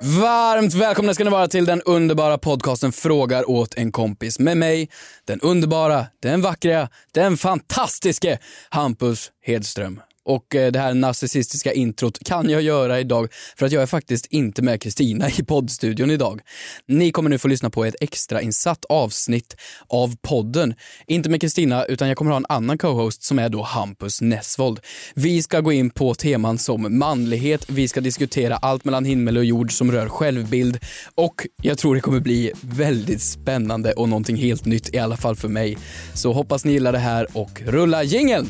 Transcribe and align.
Varmt 0.00 0.74
välkomna 0.74 1.14
ska 1.14 1.24
ni 1.24 1.30
vara 1.30 1.48
till 1.48 1.64
den 1.64 1.82
underbara 1.82 2.38
podcasten 2.38 2.92
Frågar 2.92 3.50
åt 3.50 3.74
en 3.74 3.92
kompis 3.92 4.38
med 4.38 4.56
mig, 4.56 4.88
den 5.24 5.40
underbara, 5.40 6.06
den 6.22 6.40
vackra, 6.40 6.88
den 7.12 7.36
fantastiske 7.36 8.38
Hampus 8.70 9.30
Hedström. 9.42 10.00
Och 10.28 10.54
eh, 10.54 10.72
det 10.72 10.78
här 10.78 10.94
narcissistiska 10.94 11.72
introt 11.72 12.24
kan 12.24 12.50
jag 12.50 12.62
göra 12.62 13.00
idag 13.00 13.28
för 13.56 13.66
att 13.66 13.72
jag 13.72 13.82
är 13.82 13.86
faktiskt 13.86 14.26
inte 14.26 14.62
med 14.62 14.82
Kristina 14.82 15.28
i 15.38 15.42
poddstudion 15.44 16.10
idag. 16.10 16.40
Ni 16.86 17.12
kommer 17.12 17.30
nu 17.30 17.38
få 17.38 17.48
lyssna 17.48 17.70
på 17.70 17.84
ett 17.84 17.94
extrainsatt 18.00 18.84
avsnitt 18.88 19.56
av 19.86 20.16
podden. 20.22 20.74
Inte 21.06 21.30
med 21.30 21.40
Kristina, 21.40 21.84
utan 21.84 22.08
jag 22.08 22.16
kommer 22.16 22.30
ha 22.30 22.36
en 22.36 22.46
annan 22.48 22.78
co-host 22.78 23.22
som 23.22 23.38
är 23.38 23.48
då 23.48 23.62
Hampus 23.62 24.20
Nessvold. 24.20 24.80
Vi 25.14 25.42
ska 25.42 25.60
gå 25.60 25.72
in 25.72 25.90
på 25.90 26.14
teman 26.14 26.58
som 26.58 26.98
manlighet, 26.98 27.64
vi 27.68 27.88
ska 27.88 28.00
diskutera 28.00 28.56
allt 28.56 28.84
mellan 28.84 29.04
himmel 29.04 29.36
och 29.36 29.44
jord 29.44 29.72
som 29.72 29.92
rör 29.92 30.08
självbild 30.08 30.78
och 31.14 31.46
jag 31.62 31.78
tror 31.78 31.94
det 31.94 32.00
kommer 32.00 32.20
bli 32.20 32.52
väldigt 32.60 33.22
spännande 33.22 33.92
och 33.92 34.08
någonting 34.08 34.36
helt 34.36 34.64
nytt, 34.64 34.94
i 34.94 34.98
alla 34.98 35.16
fall 35.16 35.36
för 35.36 35.48
mig. 35.48 35.78
Så 36.14 36.32
hoppas 36.32 36.64
ni 36.64 36.72
gillar 36.72 36.92
det 36.92 36.98
här 36.98 37.26
och 37.32 37.62
rulla 37.66 38.02
jingeln! 38.02 38.48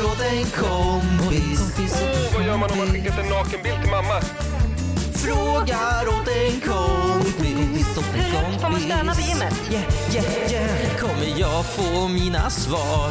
Frågar 0.00 0.12
åt 0.12 0.20
en 0.20 0.44
kompis. 0.44 2.02
Vad 2.34 2.46
gör 2.46 2.56
man 2.56 2.70
om 2.70 2.78
man 2.78 2.86
skickat 2.86 3.18
en 3.18 3.26
nakenbild 3.26 3.80
till 3.82 3.90
mamma? 3.90 4.20
Frågar 5.14 6.08
åt 6.08 6.28
en 6.28 6.60
kompis. 6.60 7.86
Får 8.60 8.70
man 8.70 8.80
stöna 8.80 9.14
vid 9.14 9.26
gymmet? 9.26 9.54
Yeah, 9.70 9.84
yeah, 10.14 10.52
yeah. 10.52 10.96
Kommer 11.00 11.40
jag 11.40 11.64
få 11.64 12.08
mina 12.08 12.50
svar? 12.50 13.10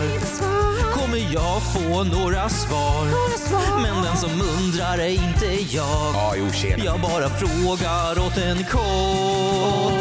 Kommer 0.94 1.34
jag 1.34 1.62
få 1.74 2.04
några 2.04 2.50
svar? 2.50 3.06
Men 3.82 4.04
den 4.04 4.18
som 4.18 4.42
undrar 4.42 4.98
är 4.98 5.10
inte 5.10 5.76
jag. 5.76 6.36
Jo. 6.38 6.48
Jag 6.86 7.02
bara 7.02 7.30
frågar 7.30 8.20
åt 8.26 8.38
en 8.38 8.64
kompis. 8.64 9.99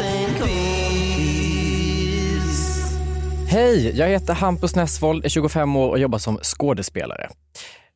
Hej, 3.51 3.97
jag 3.97 4.07
heter 4.07 4.33
Hampus 4.33 4.75
Nessvold, 4.75 5.25
är 5.25 5.29
25 5.29 5.75
år 5.75 5.89
och 5.89 5.99
jobbar 5.99 6.19
som 6.19 6.37
skådespelare. 6.37 7.29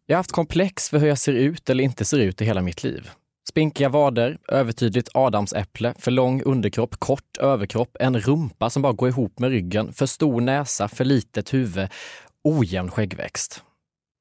Jag 0.05 0.15
har 0.15 0.19
haft 0.19 0.31
komplex 0.31 0.89
för 0.89 0.97
hur 0.97 1.07
jag 1.07 1.17
ser 1.17 1.33
ut 1.33 1.69
eller 1.69 1.83
inte 1.83 2.05
ser 2.05 2.19
ut 2.19 2.41
i 2.41 2.45
hela 2.45 2.61
mitt 2.61 2.83
liv. 2.83 3.09
Spinkiga 3.49 3.89
vader, 3.89 4.37
övertydligt 4.47 5.09
adamsäpple, 5.13 5.93
för 5.99 6.11
lång 6.11 6.41
underkropp, 6.41 6.99
kort 6.99 7.37
överkropp, 7.37 7.97
en 7.99 8.19
rumpa 8.19 8.69
som 8.69 8.81
bara 8.81 8.93
går 8.93 9.09
ihop 9.09 9.39
med 9.39 9.49
ryggen, 9.49 9.93
för 9.93 10.05
stor 10.05 10.41
näsa, 10.41 10.87
för 10.87 11.05
litet 11.05 11.53
huvud, 11.53 11.87
ojämn 12.43 12.91
skäggväxt. 12.91 13.63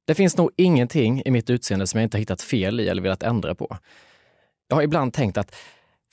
Det 0.06 0.14
finns 0.14 0.36
nog 0.36 0.50
ingenting 0.56 1.22
i 1.24 1.30
mitt 1.30 1.50
utseende 1.50 1.86
som 1.86 2.00
jag 2.00 2.06
inte 2.06 2.16
har 2.16 2.20
hittat 2.20 2.42
fel 2.42 2.80
i 2.80 2.88
eller 2.88 3.02
velat 3.02 3.22
ändra 3.22 3.54
på. 3.54 3.76
Jag 4.68 4.76
har 4.76 4.82
ibland 4.82 5.14
tänkt 5.14 5.38
att 5.38 5.54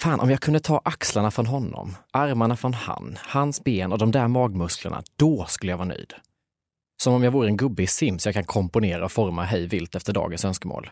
Fan, 0.01 0.19
om 0.19 0.29
jag 0.29 0.41
kunde 0.41 0.59
ta 0.59 0.81
axlarna 0.85 1.31
från 1.31 1.45
honom, 1.45 1.95
armarna 2.11 2.55
från 2.55 2.73
han, 2.73 3.17
hans 3.21 3.63
ben 3.63 3.91
och 3.91 3.97
de 3.97 4.11
där 4.11 4.27
magmusklerna, 4.27 5.03
då 5.15 5.45
skulle 5.45 5.71
jag 5.71 5.77
vara 5.77 5.87
nöjd. 5.87 6.13
Som 7.01 7.13
om 7.13 7.23
jag 7.23 7.31
vore 7.31 7.47
en 7.47 7.57
gubbe 7.57 7.83
i 7.83 7.87
Sims 7.87 8.25
jag 8.25 8.35
kan 8.35 8.43
komponera 8.43 9.05
och 9.05 9.11
forma 9.11 9.43
hej 9.43 9.67
vilt 9.67 9.95
efter 9.95 10.13
dagens 10.13 10.45
önskemål. 10.45 10.89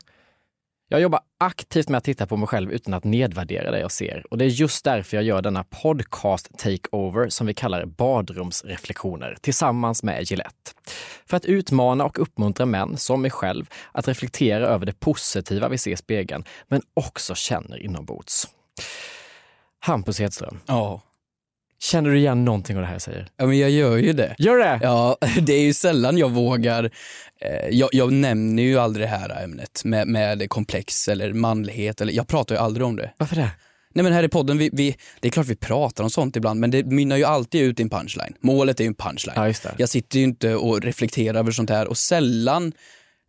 Jag 0.90 1.02
jobbar 1.02 1.20
aktivt 1.40 1.90
med 1.90 1.98
att 1.98 2.04
titta 2.04 2.28
på 2.28 2.38
mig 2.38 2.48
själv 2.48 2.72
utan 2.72 2.94
att 2.94 3.04
nedvärdera 3.04 3.72
det 3.72 3.80
jag 3.80 3.92
ser. 3.92 4.24
Och 4.30 4.38
det 4.38 4.46
är 4.46 4.50
just 4.50 4.84
därför 4.84 5.18
jag 5.18 5.24
gör 5.24 5.42
denna 5.42 5.64
podcast 5.64 6.58
takeover 6.58 7.30
som 7.30 7.48
vi 7.48 7.54
kallar 7.54 7.86
badrumsreflektioner 7.86 9.38
tillsammans 9.42 10.04
med 10.04 10.32
Gillette. 10.32 10.72
För 11.26 11.38
att 11.38 11.46
utmana 11.46 12.06
och 12.06 12.20
uppmuntra 12.20 12.66
män, 12.66 12.98
som 12.98 13.22
mig 13.22 13.32
själv, 13.32 13.70
att 13.92 14.08
reflektera 14.08 14.68
över 14.68 14.86
det 14.86 15.00
positiva 15.00 15.70
vi 15.70 15.78
ser 15.78 15.92
i 15.92 15.98
spegeln, 15.98 16.44
men 16.68 16.82
också 16.94 17.36
känner 17.36 17.78
inombords. 17.78 18.48
Hampus 19.80 20.20
Hedström, 20.20 20.60
Ja. 20.66 21.02
känner 21.80 22.10
du 22.10 22.18
igen 22.18 22.46
någonting 22.46 22.76
av 22.76 22.82
det 22.82 22.86
här 22.88 22.96
jag 22.96 23.02
säger? 23.02 23.30
Ja, 23.38 23.46
men 23.46 23.60
jag 23.60 23.70
gör 23.70 23.98
ju 23.98 24.14
det. 24.14 24.36
Gör 24.38 24.58
det? 24.58 24.80
Ja, 24.84 25.18
det 25.42 25.54
är 25.54 25.62
ju 25.62 25.74
sällan 25.74 26.18
jag 26.18 26.30
vågar. 26.32 26.84
Eh, 27.42 27.70
jag, 27.72 27.90
jag 27.92 28.14
nämner 28.14 28.64
ju 28.64 28.78
aldrig 28.80 29.06
det 29.06 29.10
här 29.10 29.44
ämnet 29.44 29.82
med, 29.86 30.08
med 30.08 30.50
komplex 30.50 31.08
eller 31.08 31.34
manlighet. 31.34 32.02
Eller, 32.02 32.14
jag 32.14 32.28
pratar 32.28 32.56
ju 32.56 32.62
aldrig 32.62 32.86
om 32.86 32.96
det. 32.96 33.12
Varför 33.18 33.36
det? 33.36 33.50
Nej 33.94 34.04
men 34.04 34.14
här 34.14 34.24
i 34.24 34.28
podden, 34.30 34.58
vi, 34.58 34.70
vi, 34.74 34.96
det 35.20 35.28
är 35.28 35.32
klart 35.32 35.46
vi 35.46 35.56
pratar 35.56 36.04
om 36.04 36.10
sånt 36.10 36.36
ibland 36.36 36.60
men 36.60 36.72
det 36.72 36.84
mynnar 36.86 37.18
ju 37.18 37.24
alltid 37.24 37.62
ut 37.62 37.80
i 37.80 37.84
en 37.84 37.90
punchline. 37.90 38.34
Målet 38.40 38.80
är 38.80 38.84
ju 38.84 38.88
en 38.88 38.96
punchline. 38.96 39.54
Ja. 39.64 39.72
Jag 39.78 39.90
sitter 39.90 40.18
ju 40.20 40.24
inte 40.24 40.56
och 40.56 40.82
reflekterar 40.82 41.40
över 41.40 41.52
sånt 41.52 41.70
här 41.70 41.88
och 41.88 41.98
sällan, 41.98 42.74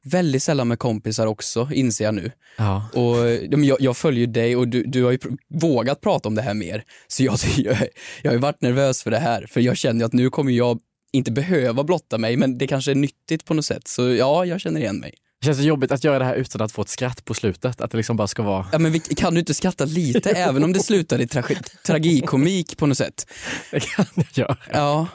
väldigt 0.04 0.42
sällan 0.42 0.68
med 0.68 0.78
kompisar 0.78 1.26
också 1.26 1.68
inser 1.72 2.04
jag 2.04 2.14
nu. 2.14 2.32
Ja. 2.56 2.88
Och 2.94 3.16
jag, 3.64 3.80
jag 3.80 3.96
följer 3.96 4.26
dig 4.26 4.56
och 4.56 4.68
du, 4.68 4.82
du 4.82 5.04
har 5.04 5.10
ju 5.10 5.18
vågat 5.48 6.00
prata 6.00 6.28
om 6.28 6.34
det 6.34 6.42
här 6.42 6.54
mer. 6.54 6.84
Så 7.08 7.24
jag, 7.24 7.38
jag, 7.56 7.76
jag 8.22 8.30
har 8.30 8.38
varit 8.38 8.62
nervös 8.62 9.02
för 9.02 9.10
det 9.10 9.18
här 9.18 9.46
för 9.48 9.60
jag 9.60 9.76
känner 9.76 10.04
att 10.04 10.12
nu 10.12 10.30
kommer 10.30 10.52
jag 10.52 10.80
inte 11.12 11.32
behöva 11.32 11.84
blotta 11.84 12.18
mig 12.18 12.36
men 12.36 12.58
det 12.58 12.66
kanske 12.66 12.90
är 12.90 12.94
nyttigt 12.94 13.44
på 13.44 13.54
något 13.54 13.64
sätt. 13.64 13.88
Så 13.88 14.02
ja, 14.08 14.44
jag 14.44 14.60
känner 14.60 14.80
igen 14.80 14.98
mig. 14.98 15.14
Känns 15.44 15.58
det 15.58 15.64
jobbigt 15.64 15.92
att 15.92 16.04
göra 16.04 16.18
det 16.18 16.24
här 16.24 16.34
utan 16.34 16.60
att 16.60 16.72
få 16.72 16.82
ett 16.82 16.88
skratt 16.88 17.24
på 17.24 17.34
slutet? 17.34 17.80
Att 17.80 17.90
det 17.90 17.96
liksom 17.96 18.16
bara 18.16 18.28
ska 18.28 18.42
vara... 18.42 18.66
Ja, 18.72 18.78
men 18.78 18.92
vi, 18.92 19.00
kan 19.00 19.34
du 19.34 19.40
inte 19.40 19.54
skratta 19.54 19.84
lite 19.84 20.30
även 20.36 20.64
om 20.64 20.72
det 20.72 20.80
slutar 20.80 21.20
i 21.20 21.24
tra- 21.24 21.76
tragikomik 21.86 22.76
på 22.76 22.86
något 22.86 22.98
sätt? 22.98 23.26
Det 23.70 23.80
kan 23.80 24.06
jag 24.14 24.26
göra. 24.32 24.56
Ja. 24.72 25.06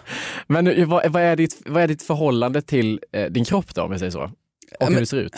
Men 0.48 0.90
vad, 0.90 1.12
vad, 1.12 1.22
är 1.22 1.36
ditt, 1.36 1.62
vad 1.66 1.84
är 1.84 1.88
ditt 1.88 2.02
förhållande 2.02 2.62
till 2.62 3.00
eh, 3.12 3.26
din 3.26 3.46
kropp 3.46 3.76
då, 3.76 3.82
om 3.82 3.92
jag 3.92 4.00
säger 4.00 4.12
så? 4.12 4.32
Och 4.80 4.84
Ja, 4.84 4.86
hur 4.86 4.94
men- 4.94 5.00
du 5.02 5.06
ser 5.06 5.18
ut? 5.18 5.34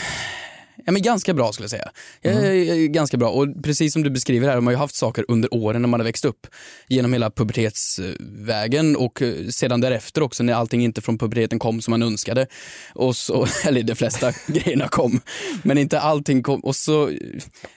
Ja 0.86 0.92
men 0.92 1.02
ganska 1.02 1.34
bra 1.34 1.52
skulle 1.54 1.64
jag 1.64 1.72
säga. 1.72 1.92
Jag 2.22 2.34
är 2.46 2.88
ganska 2.88 3.18
bra 3.18 3.30
och 3.30 3.64
precis 3.64 3.94
som 3.94 4.04
du 4.04 4.10
beskriver 4.10 4.48
här, 4.48 4.56
man 4.56 4.66
har 4.66 4.72
ju 4.72 4.78
haft 4.78 4.96
saker 4.96 5.26
under 5.28 5.54
åren 5.54 5.82
när 5.82 5.90
man 5.90 6.00
har 6.00 6.06
växt 6.06 6.26
upp. 6.26 6.48
Genom 6.88 7.14
hela 7.14 7.30
pubertetsvägen 7.32 8.96
och 8.96 9.22
eh, 9.22 9.48
sedan 9.48 9.82
därefter 9.82 10.24
också 10.24 10.44
när 10.44 10.54
allting 10.54 10.84
inte 10.84 11.02
från 11.02 11.18
puberteten 11.18 11.60
kom 11.60 11.82
som 11.82 11.92
man 11.92 12.04
önskade. 12.04 12.48
Och 12.94 13.16
så, 13.16 13.48
eller 13.66 13.84
de 13.84 13.96
flesta 13.96 14.32
grejerna 14.48 14.88
kom, 14.88 15.22
men 15.64 15.78
inte 15.78 16.00
allting 16.00 16.44
kom. 16.44 16.60
Och 16.60 16.76
så, 16.76 17.12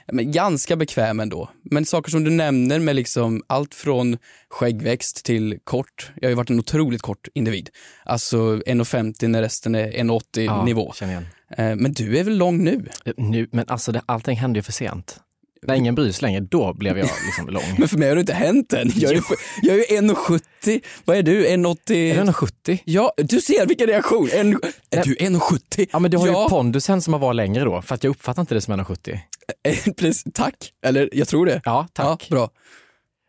ja, 0.06 0.12
men 0.12 0.32
ganska 0.32 0.76
bekväm 0.76 1.20
ändå. 1.20 1.50
Men 1.62 1.84
saker 1.84 2.10
som 2.10 2.24
du 2.24 2.30
nämner 2.30 2.78
med 2.78 2.96
liksom 2.96 3.42
allt 3.46 3.74
från 3.74 4.18
skäggväxt 4.50 5.24
till 5.24 5.58
kort. 5.64 6.10
Jag 6.16 6.28
har 6.28 6.30
ju 6.30 6.36
varit 6.36 6.50
en 6.50 6.58
otroligt 6.58 7.02
kort 7.02 7.28
individ. 7.34 7.70
Alltså 8.04 8.36
1,50 8.36 9.28
när 9.28 9.42
resten 9.42 9.74
är 9.74 9.92
1,80 9.92 10.64
nivå. 10.64 10.92
känner 10.96 11.12
igen. 11.12 11.26
Eh, 11.56 11.76
Men 11.76 11.92
du 11.92 12.18
är 12.18 12.24
väl 12.24 12.36
lång 12.38 12.64
nu? 12.64 12.88
Eh, 13.04 13.12
Nu, 13.16 13.48
men 13.52 13.64
alltså, 13.68 13.92
det, 13.92 14.02
allting 14.06 14.36
hände 14.36 14.58
ju 14.58 14.62
för 14.62 14.72
sent. 14.72 15.20
När 15.62 15.74
ingen 15.74 15.94
bryr 15.94 16.12
sig 16.12 16.22
längre, 16.22 16.40
då 16.40 16.72
blev 16.74 16.98
jag 16.98 17.08
liksom 17.26 17.48
lång. 17.54 17.62
Men 17.78 17.88
för 17.88 17.98
mig 17.98 18.08
har 18.08 18.14
det 18.14 18.20
inte 18.20 18.34
hänt 18.34 18.72
än. 18.72 18.90
Jag 18.94 19.10
är, 19.12 19.14
ju- 19.14 19.22
jag 19.62 19.76
är 19.76 19.92
ju 19.92 20.00
1,70. 20.08 20.80
Vad 21.04 21.16
är 21.16 21.22
du? 21.22 21.46
1,80? 21.46 21.92
Är 22.20 22.24
det 22.24 22.32
70? 22.32 22.82
Ja, 22.84 23.12
du 23.16 23.40
ser 23.40 23.66
vilken 23.66 23.86
reaktion. 23.86 24.28
En, 24.32 24.60
är 24.90 25.04
du 25.04 25.14
1,70? 25.14 25.88
Ja 25.92 25.98
men 25.98 26.10
du 26.10 26.16
har 26.16 26.26
ja. 26.26 26.42
ju 26.42 26.48
pondusen 26.48 27.02
som 27.02 27.14
att 27.14 27.20
vara 27.20 27.32
längre 27.32 27.64
då, 27.64 27.82
för 27.82 27.94
att 27.94 28.04
jag 28.04 28.10
uppfattar 28.10 28.42
inte 28.42 28.54
det 28.54 28.60
som 28.60 28.74
1,70. 28.80 29.18
Eh, 29.64 30.12
tack. 30.34 30.72
Eller 30.84 31.10
jag 31.12 31.28
tror 31.28 31.46
det. 31.46 31.60
Ja, 31.64 31.88
tack. 31.92 32.26
Ja, 32.30 32.36
bra. 32.36 32.50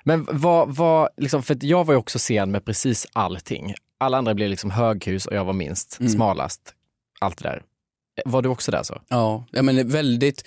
Men 0.03 0.27
vad, 0.31 0.75
vad, 0.75 1.09
liksom, 1.17 1.43
för 1.43 1.57
jag 1.61 1.85
var 1.85 1.93
ju 1.93 1.97
också 1.97 2.19
sen 2.19 2.51
med 2.51 2.65
precis 2.65 3.07
allting. 3.13 3.73
Alla 3.99 4.17
andra 4.17 4.33
blev 4.33 4.49
liksom 4.49 4.71
höghus 4.71 5.25
och 5.25 5.35
jag 5.35 5.45
var 5.45 5.53
minst, 5.53 5.97
Mm. 5.99 6.11
smalast, 6.11 6.61
allt 7.19 7.37
det 7.43 7.49
där. 7.49 7.61
Var 8.25 8.41
du 8.41 8.49
också 8.49 8.71
där 8.71 8.83
så? 8.83 9.01
Ja, 9.07 9.45
jag 9.51 9.65
menar 9.65 9.83
väldigt, 9.83 10.43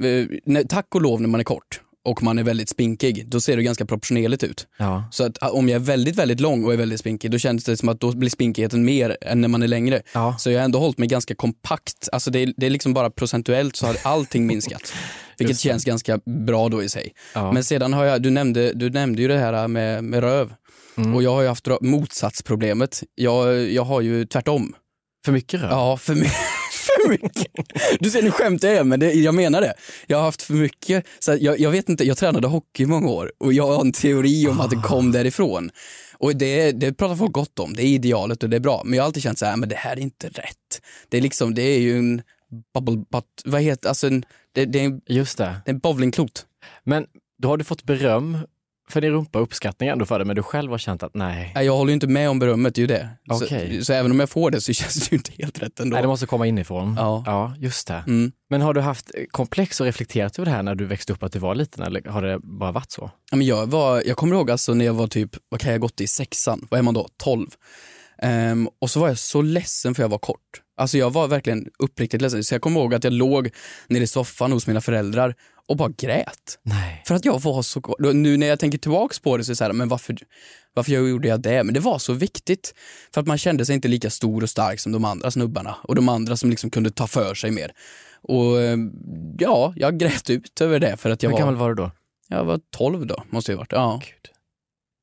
eh, 0.00 0.62
tack 0.68 0.94
och 0.94 1.02
lov 1.02 1.20
när 1.20 1.28
man 1.28 1.40
är 1.40 1.44
kort 1.44 1.80
och 2.04 2.22
man 2.22 2.38
är 2.38 2.42
väldigt 2.42 2.68
spinkig, 2.68 3.28
då 3.28 3.40
ser 3.40 3.56
det 3.56 3.62
ganska 3.62 3.86
proportionerligt 3.86 4.42
ut. 4.42 4.66
Ja. 4.78 5.04
Så 5.10 5.24
att 5.24 5.38
ah, 5.40 5.50
om 5.50 5.68
jag 5.68 5.76
är 5.76 5.84
väldigt, 5.84 6.16
väldigt 6.16 6.40
lång 6.40 6.64
och 6.64 6.72
är 6.72 6.76
väldigt 6.76 7.00
spinkig, 7.00 7.30
då 7.30 7.38
känns 7.38 7.64
det 7.64 7.76
som 7.76 7.88
att 7.88 8.00
då 8.00 8.12
blir 8.12 8.30
spinkigheten 8.30 8.84
mer 8.84 9.16
än 9.20 9.40
när 9.40 9.48
man 9.48 9.62
är 9.62 9.68
längre. 9.68 10.02
Ja. 10.12 10.36
Så 10.38 10.50
jag 10.50 10.58
har 10.58 10.64
ändå 10.64 10.78
hållit 10.78 10.98
mig 10.98 11.08
ganska 11.08 11.34
kompakt. 11.34 12.08
Alltså 12.12 12.30
det 12.30 12.38
är, 12.38 12.54
det 12.56 12.66
är 12.66 12.70
liksom 12.70 12.94
bara 12.94 13.10
procentuellt 13.10 13.76
så 13.76 13.86
har 13.86 13.96
allting 14.02 14.46
minskat. 14.46 14.92
Vilket 15.38 15.58
känns 15.58 15.84
ganska 15.84 16.18
bra 16.46 16.68
då 16.68 16.82
i 16.82 16.88
sig. 16.88 17.12
Ja. 17.34 17.52
Men 17.52 17.64
sedan 17.64 17.92
har 17.92 18.04
jag, 18.04 18.22
du 18.22 18.30
nämnde, 18.30 18.72
du 18.72 18.90
nämnde 18.90 19.22
ju 19.22 19.28
det 19.28 19.38
här 19.38 19.68
med, 19.68 20.04
med 20.04 20.20
röv. 20.20 20.54
Mm. 20.96 21.14
Och 21.14 21.22
jag 21.22 21.30
har 21.30 21.42
ju 21.42 21.48
haft 21.48 21.68
motsatsproblemet. 21.80 23.02
Jag, 23.14 23.70
jag 23.70 23.84
har 23.84 24.00
ju 24.00 24.26
tvärtom. 24.26 24.74
För 25.24 25.32
mycket 25.32 25.60
röv? 25.60 25.70
Ja, 25.70 25.96
för 25.96 26.14
mycket. 26.14 26.53
Mycket. 27.08 27.52
Du 28.00 28.10
ser, 28.10 28.22
nu 28.22 28.30
skämtar 28.30 28.68
jag 28.68 28.86
men 28.86 29.00
det, 29.00 29.12
jag 29.12 29.34
menar 29.34 29.60
det. 29.60 29.74
Jag 30.06 30.16
har 30.16 30.24
haft 30.24 30.42
för 30.42 30.54
mycket. 30.54 31.06
Så 31.18 31.36
jag, 31.40 31.60
jag 31.60 31.70
vet 31.70 31.88
inte, 31.88 32.04
jag 32.04 32.16
tränade 32.16 32.48
hockey 32.48 32.82
i 32.82 32.86
många 32.86 33.08
år 33.08 33.32
och 33.38 33.52
jag 33.52 33.66
har 33.66 33.80
en 33.80 33.92
teori 33.92 34.48
om 34.48 34.60
att 34.60 34.70
det 34.70 34.76
kom 34.76 35.12
därifrån. 35.12 35.70
Och 36.18 36.36
det, 36.36 36.72
det 36.72 36.92
pratar 36.92 37.16
folk 37.16 37.32
gott 37.32 37.58
om, 37.58 37.74
det 37.74 37.82
är 37.82 37.86
idealet 37.86 38.42
och 38.42 38.50
det 38.50 38.56
är 38.56 38.60
bra. 38.60 38.82
Men 38.84 38.96
jag 38.96 39.02
har 39.02 39.06
alltid 39.06 39.22
känt 39.22 39.38
så 39.38 39.46
här, 39.46 39.56
men 39.56 39.68
det 39.68 39.76
här 39.76 39.96
är 39.96 40.00
inte 40.00 40.28
rätt. 40.28 40.82
Det 41.08 41.16
är 41.16 41.20
liksom, 41.20 41.54
det 41.54 41.62
är 41.62 41.78
ju 41.78 41.98
en 41.98 42.22
bubble 42.74 43.04
butt, 43.10 43.42
vad 43.44 43.62
heter 43.62 43.88
alltså 43.88 44.06
en, 44.06 44.24
det, 44.52 44.64
det, 44.64 44.80
är 44.80 44.84
en, 44.84 45.00
Just 45.06 45.38
det. 45.38 45.56
det 45.64 45.70
är 45.70 45.74
en 45.74 45.78
bowlingklot. 45.78 46.46
Men 46.84 47.06
då 47.42 47.48
har 47.48 47.56
du 47.56 47.64
fått 47.64 47.84
beröm 47.84 48.38
för 48.94 49.00
din 49.00 49.12
rumpa 49.12 49.38
och 49.38 49.44
uppskattning 49.44 49.88
ändå 49.88 50.06
för 50.06 50.18
det, 50.18 50.24
men 50.24 50.36
du 50.36 50.42
själv 50.42 50.70
har 50.70 50.78
känt 50.78 51.02
att 51.02 51.14
nej, 51.14 51.52
Nej, 51.54 51.66
Jag 51.66 51.76
håller 51.76 51.90
ju 51.90 51.94
inte 51.94 52.06
med 52.06 52.30
om 52.30 52.38
berömmet, 52.38 52.74
det 52.74 52.78
är 52.78 52.82
ju 52.82 52.86
det. 52.86 53.08
Okej. 53.30 53.78
Så, 53.78 53.84
så 53.84 53.92
även 53.92 54.10
om 54.10 54.20
jag 54.20 54.30
får 54.30 54.50
det 54.50 54.60
så 54.60 54.72
känns 54.80 54.94
det 54.94 55.12
ju 55.12 55.16
inte 55.16 55.32
helt 55.38 55.62
rätt 55.62 55.80
ändå. 55.80 55.94
nej 55.94 56.02
det 56.02 56.08
måste 56.08 56.26
komma 56.26 56.46
inifrån. 56.46 56.94
Ja. 56.98 57.22
ja, 57.26 57.54
just 57.58 57.86
det. 57.86 58.04
Mm. 58.06 58.32
Men 58.50 58.60
har 58.60 58.74
du 58.74 58.80
haft 58.80 59.10
komplex 59.30 59.80
och 59.80 59.86
reflekterat 59.86 60.38
över 60.38 60.46
det 60.46 60.52
här 60.52 60.62
när 60.62 60.74
du 60.74 60.84
växte 60.84 61.12
upp 61.12 61.22
att 61.22 61.32
du 61.32 61.38
var 61.38 61.54
liten 61.54 61.82
eller 61.82 62.10
har 62.10 62.22
det 62.22 62.38
bara 62.38 62.72
varit 62.72 62.92
så? 62.92 63.10
Ja, 63.30 63.36
men 63.36 63.46
jag, 63.46 63.66
var, 63.66 64.02
jag 64.06 64.16
kommer 64.16 64.36
ihåg 64.36 64.50
alltså 64.50 64.74
när 64.74 64.84
jag 64.84 64.94
var 64.94 65.06
typ, 65.06 65.30
vad 65.48 65.60
kan 65.60 65.72
jag 65.72 65.78
ha 65.78 65.82
gått 65.82 66.00
i, 66.00 66.06
sexan, 66.06 66.66
vad 66.70 66.78
är 66.78 66.82
man 66.82 66.94
då, 66.94 67.08
12? 67.22 67.46
Ehm, 68.22 68.68
och 68.80 68.90
så 68.90 69.00
var 69.00 69.08
jag 69.08 69.18
så 69.18 69.42
ledsen 69.42 69.94
för 69.94 70.02
jag 70.02 70.08
var 70.08 70.18
kort. 70.18 70.60
Alltså 70.76 70.98
jag 70.98 71.10
var 71.10 71.28
verkligen 71.28 71.68
uppriktigt 71.78 72.22
ledsen. 72.22 72.44
Så 72.44 72.54
jag 72.54 72.62
kommer 72.62 72.80
ihåg 72.80 72.94
att 72.94 73.04
jag 73.04 73.12
låg 73.12 73.50
nere 73.88 74.02
i 74.02 74.06
soffan 74.06 74.52
hos 74.52 74.66
mina 74.66 74.80
föräldrar 74.80 75.34
och 75.68 75.76
bara 75.76 75.88
grät. 75.88 76.58
Nej. 76.62 77.02
För 77.06 77.14
att 77.14 77.24
jag 77.24 77.42
var 77.42 77.62
så 77.62 77.96
Nu 78.12 78.36
när 78.36 78.46
jag 78.46 78.58
tänker 78.58 78.78
tillbaks 78.78 79.18
på 79.18 79.36
det 79.36 79.44
så 79.44 79.50
är 79.50 79.52
det 79.52 79.56
så 79.56 79.64
här, 79.64 79.72
men 79.72 79.88
varför, 79.88 80.16
varför 80.74 80.92
jag 80.92 81.08
gjorde 81.08 81.28
jag 81.28 81.40
det? 81.40 81.64
Men 81.64 81.74
det 81.74 81.80
var 81.80 81.98
så 81.98 82.12
viktigt. 82.12 82.74
För 83.14 83.20
att 83.20 83.26
man 83.26 83.38
kände 83.38 83.66
sig 83.66 83.74
inte 83.74 83.88
lika 83.88 84.10
stor 84.10 84.42
och 84.42 84.50
stark 84.50 84.80
som 84.80 84.92
de 84.92 85.04
andra 85.04 85.30
snubbarna. 85.30 85.76
Och 85.82 85.94
de 85.94 86.08
andra 86.08 86.36
som 86.36 86.50
liksom 86.50 86.70
kunde 86.70 86.90
ta 86.90 87.06
för 87.06 87.34
sig 87.34 87.50
mer. 87.50 87.72
Och 88.22 88.60
eh, 88.60 88.78
ja, 89.38 89.72
jag 89.76 89.98
grät 89.98 90.30
ut 90.30 90.60
över 90.60 90.78
det 90.78 90.96
för 90.96 91.10
att 91.10 91.22
jag 91.22 91.30
Hur 91.30 91.32
var... 91.32 91.40
gammal 91.40 91.56
var 91.56 91.68
du 91.68 91.74
då? 91.74 91.90
Jag 92.28 92.44
var 92.44 92.60
12 92.70 93.06
då, 93.06 93.24
måste 93.30 93.52
jag 93.52 93.56
ha 93.56 93.60
varit. 93.60 93.72
Ja. 93.72 94.02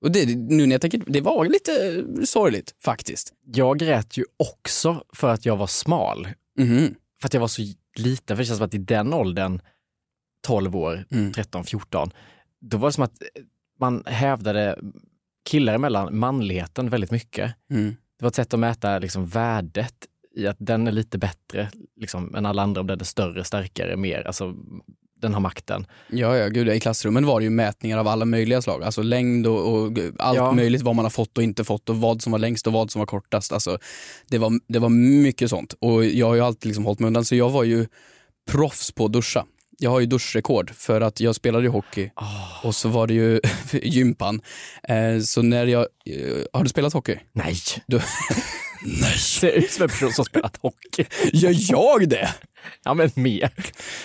Och 0.01 0.11
det, 0.11 0.35
nu 0.35 0.65
när 0.65 0.73
jag 0.73 0.81
tänker, 0.81 1.03
det 1.07 1.21
var 1.21 1.45
lite 1.45 2.03
sorgligt 2.25 2.75
faktiskt. 2.79 3.33
Jag 3.45 3.79
grät 3.79 4.17
ju 4.17 4.25
också 4.37 5.03
för 5.13 5.29
att 5.29 5.45
jag 5.45 5.57
var 5.57 5.67
smal. 5.67 6.27
Mhm. 6.57 6.95
För 7.21 7.27
att 7.27 7.33
jag 7.33 7.41
var 7.41 7.47
så 7.47 7.61
liten, 7.97 8.37
för 8.37 8.43
det 8.43 8.47
känns 8.47 8.57
som 8.57 8.65
att 8.65 8.73
i 8.73 8.77
den 8.77 9.13
åldern, 9.13 9.61
12 10.47 10.75
år, 10.75 11.05
Mm. 11.11 11.33
13, 11.33 11.63
14, 11.63 12.11
då 12.61 12.77
var 12.77 12.89
det 12.89 12.93
som 12.93 13.03
att 13.03 13.21
man 13.79 14.03
hävdade 14.05 14.79
killar 15.49 15.73
emellan 15.73 16.17
manligheten 16.17 16.89
väldigt 16.89 17.11
mycket. 17.11 17.55
Mm. 17.71 17.95
Det 18.19 18.25
var 18.25 18.27
ett 18.29 18.35
sätt 18.35 18.53
att 18.53 18.59
mäta 18.59 18.99
liksom 18.99 19.25
värdet 19.25 19.95
i 20.35 20.47
att 20.47 20.57
den 20.59 20.87
är 20.87 20.91
lite 20.91 21.17
bättre 21.17 21.71
liksom, 21.95 22.35
än 22.35 22.45
alla 22.45 22.61
andra 22.61 22.81
om 22.81 22.87
den 22.87 22.99
är 22.99 23.03
större, 23.03 23.43
starkare, 23.43 23.97
mer, 23.97 24.27
alltså 24.27 24.55
den 25.21 25.33
har 25.33 25.41
makten. 25.41 25.85
Ja, 26.07 26.37
ja, 26.37 26.47
gud, 26.47 26.69
i 26.69 26.79
klassrummen 26.79 27.25
var 27.25 27.39
det 27.39 27.43
ju 27.43 27.49
mätningar 27.49 27.97
av 27.97 28.07
alla 28.07 28.25
möjliga 28.25 28.61
slag. 28.61 28.83
Alltså 28.83 29.01
längd 29.01 29.47
och, 29.47 29.73
och 29.73 29.91
allt 30.19 30.37
Ja. 30.37 30.51
möjligt, 30.51 30.81
vad 30.81 30.95
man 30.95 31.05
har 31.05 31.09
fått 31.09 31.37
och 31.37 31.43
inte 31.43 31.63
fått 31.63 31.89
och 31.89 31.97
vad 31.97 32.21
som 32.21 32.31
var 32.31 32.39
längst 32.39 32.67
och 32.67 32.73
vad 32.73 32.91
som 32.91 32.99
var 32.99 33.05
kortast. 33.05 33.51
Alltså, 33.51 33.77
det, 34.29 34.37
var, 34.37 34.51
det 34.67 34.79
var 34.79 34.89
mycket 34.89 35.49
sånt. 35.49 35.73
Och 35.79 36.05
jag 36.05 36.27
har 36.27 36.35
ju 36.35 36.41
alltid 36.41 36.65
liksom 36.67 36.85
hållit 36.85 36.99
mig 36.99 37.07
undan, 37.07 37.25
så 37.25 37.35
jag 37.35 37.49
var 37.49 37.63
ju 37.63 37.87
proffs 38.51 38.91
på 38.91 39.05
att 39.05 39.13
duscha. 39.13 39.45
Jag 39.79 39.89
har 39.91 39.99
ju 39.99 40.05
duschrekord 40.05 40.71
för 40.75 41.01
att 41.01 41.19
jag 41.19 41.35
spelade 41.35 41.63
ju 41.63 41.69
hockey 41.69 42.11
och 42.63 42.75
så 42.75 42.89
var 42.89 43.07
det 43.07 43.13
ju 43.13 43.39
gympan. 43.83 44.41
Eh, 44.89 45.19
så 45.23 45.41
när 45.41 45.65
jag, 45.67 45.81
eh, 46.05 46.37
har 46.53 46.63
du 46.63 46.69
spelat 46.69 46.93
hockey? 46.93 47.19
Nej! 47.33 47.55
Du, 47.87 47.95
Nej! 49.01 49.17
Ser 49.17 49.51
ut 49.51 49.71
som 49.71 49.83
en 49.83 49.89
person 49.89 50.11
som 50.11 50.25
spelat 50.25 50.57
hockey. 50.61 51.05
gör 51.33 51.55
jag 51.71 52.09
det? 52.09 52.29
Ja 52.83 52.93
men 52.93 53.09
mer. 53.15 53.49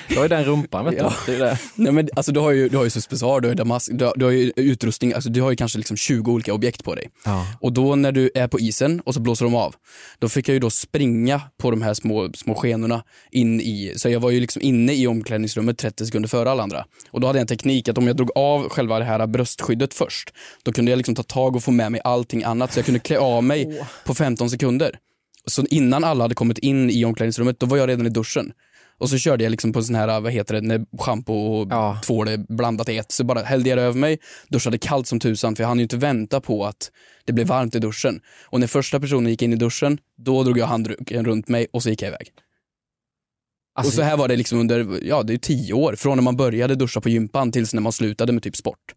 Du 0.08 0.14
har 0.17 0.23
ju 0.23 0.29
den 0.29 0.44
rumpan 0.44 0.85
vet 0.85 0.94
Ja. 0.99 1.12
du. 1.26 1.38
Det. 1.38 1.58
Nej, 1.75 1.93
men, 1.93 2.08
alltså, 2.17 2.32
du 2.32 2.41
har 2.41 2.50
ju, 2.50 2.69
du 2.69 2.76
har 2.76 2.85
ju 2.85 2.91
suspensor, 2.91 3.41
du 3.41 3.49
har, 3.49 3.53
ju 3.53 3.56
damask, 3.56 3.91
du 3.94 4.05
har, 4.05 4.12
du 4.17 4.25
har 4.25 4.32
ju 4.32 4.53
utrustning, 4.56 5.12
alltså, 5.12 5.31
du 5.31 5.41
har 5.43 5.50
ju 5.50 5.56
kanske 5.56 5.79
liksom 5.79 5.97
20 5.97 6.32
olika 6.32 6.55
objekt 6.55 6.85
på 6.85 6.94
dig. 6.94 7.11
Ja. 7.25 7.47
Och 7.61 7.73
då 7.73 7.94
när 7.94 8.12
du 8.12 8.31
är 8.35 8.49
på 8.49 8.61
isen 8.61 9.00
och 9.00 9.14
så 9.14 9.20
blåser 9.20 9.44
de 9.44 9.55
av, 9.55 9.75
då 10.19 10.29
fick 10.29 10.49
jag 10.49 10.53
ju 10.53 10.58
då 10.61 10.70
springa 10.70 11.41
på 11.58 11.70
de 11.70 11.82
här 11.82 11.94
små, 11.94 12.29
små 12.35 12.55
skenorna 12.55 13.03
in 13.31 13.61
i, 13.61 13.93
så 13.97 14.08
jag 14.08 14.20
var 14.20 14.31
ju 14.31 14.41
liksom 14.41 14.62
inne 14.62 14.94
i 14.94 15.06
omklädningsrummet 15.06 15.79
30 15.79 16.06
sekunder 16.06 16.29
före 16.29 16.50
alla 16.50 16.62
andra. 16.62 16.85
Och 17.11 17.20
då 17.20 17.26
hade 17.26 17.38
jag 17.38 17.41
en 17.41 17.47
teknik 17.47 17.88
att 17.88 17.99
om 17.99 18.06
jag 18.06 18.17
drog 18.17 18.31
av 18.35 18.69
själva 18.69 18.99
det 18.99 19.05
här 19.05 19.26
bröstskyddet 19.26 19.94
först, 19.94 20.32
då 20.62 20.73
kunde 20.73 20.91
jag 20.93 20.97
liksom 20.97 21.14
ta 21.14 21.23
tag 21.23 21.56
och 21.56 21.62
få 21.64 21.70
med 21.70 21.93
mig 21.93 22.00
allting 22.05 22.44
annat 22.44 22.73
så 22.73 22.79
jag 22.79 22.85
kunde 22.87 23.00
klä 23.00 23.19
av 23.19 23.44
mig 23.44 23.82
på 24.05 24.14
15 24.14 24.50
sekunder. 24.50 24.99
Så 25.50 25.66
innan 25.70 26.04
alla 26.04 26.25
hade 26.25 26.34
kommit 26.34 26.58
in 26.58 26.90
i 26.90 27.04
omklädningsrummet, 27.04 27.60
då 27.60 27.66
var 27.66 27.76
jag 27.76 27.88
redan 27.88 28.06
i 28.06 28.10
duschen. 28.10 28.52
Och 28.98 29.10
så 29.10 29.19
körde 29.19 29.44
jag 29.44 29.50
liksom 29.50 29.72
på 29.72 29.82
sån 29.82 29.94
här, 29.94 30.20
vad 30.20 30.32
heter 30.32 30.54
det, 30.54 30.60
när 30.60 30.87
schampo 30.98 31.32
och 31.32 31.69
Ja. 31.70 32.00
tvål 32.04 32.28
är 32.28 32.56
blandat 32.56 32.88
i 32.88 32.96
ett. 32.96 33.12
Så 33.12 33.25
bara 33.25 33.43
hällde 33.43 33.69
jag 33.69 33.78
det 33.78 33.82
över 33.82 33.98
mig, 33.98 34.19
duschade 34.48 34.78
kallt 34.78 35.06
som 35.06 35.20
tusan 35.20 35.56
för 35.56 35.62
jag 35.62 35.69
hann 35.69 35.78
ju 35.78 35.82
inte 35.82 35.96
vänta 35.96 36.40
på 36.40 36.64
att 36.66 36.90
det 37.25 37.32
blev 37.32 37.46
varmt 37.46 37.75
i 37.75 37.78
duschen. 37.78 38.20
Och 38.44 38.60
när 38.60 38.66
första 38.66 39.00
personen 39.00 39.31
gick 39.31 39.43
in 39.43 39.52
i 39.52 39.56
duschen, 39.56 39.98
då 40.19 40.43
drog 40.43 40.58
jag 40.58 40.66
handduken 40.66 41.25
runt 41.25 41.49
mig 41.49 41.66
och 41.72 41.82
så 41.82 41.90
gick 41.90 42.02
jag 42.02 42.08
iväg. 42.08 42.28
Alltså, 43.75 43.90
och 43.90 43.94
så 43.94 44.02
här 44.02 44.16
var 44.16 44.28
det 44.28 44.37
liksom 44.37 44.60
under, 44.60 44.99
ja 45.02 45.22
det 45.22 45.34
är 45.34 45.38
tio 45.38 45.72
år, 45.75 45.94
från 45.96 46.16
när 46.16 46.22
man 46.22 46.37
började 46.37 46.75
duscha 46.75 47.00
på 47.00 47.08
gympan 47.08 47.52
tills 47.52 47.75
när 47.75 47.82
man 47.82 47.92
slutade 47.92 48.32
med 48.32 48.42
typ 48.42 48.56
sport. 48.56 48.94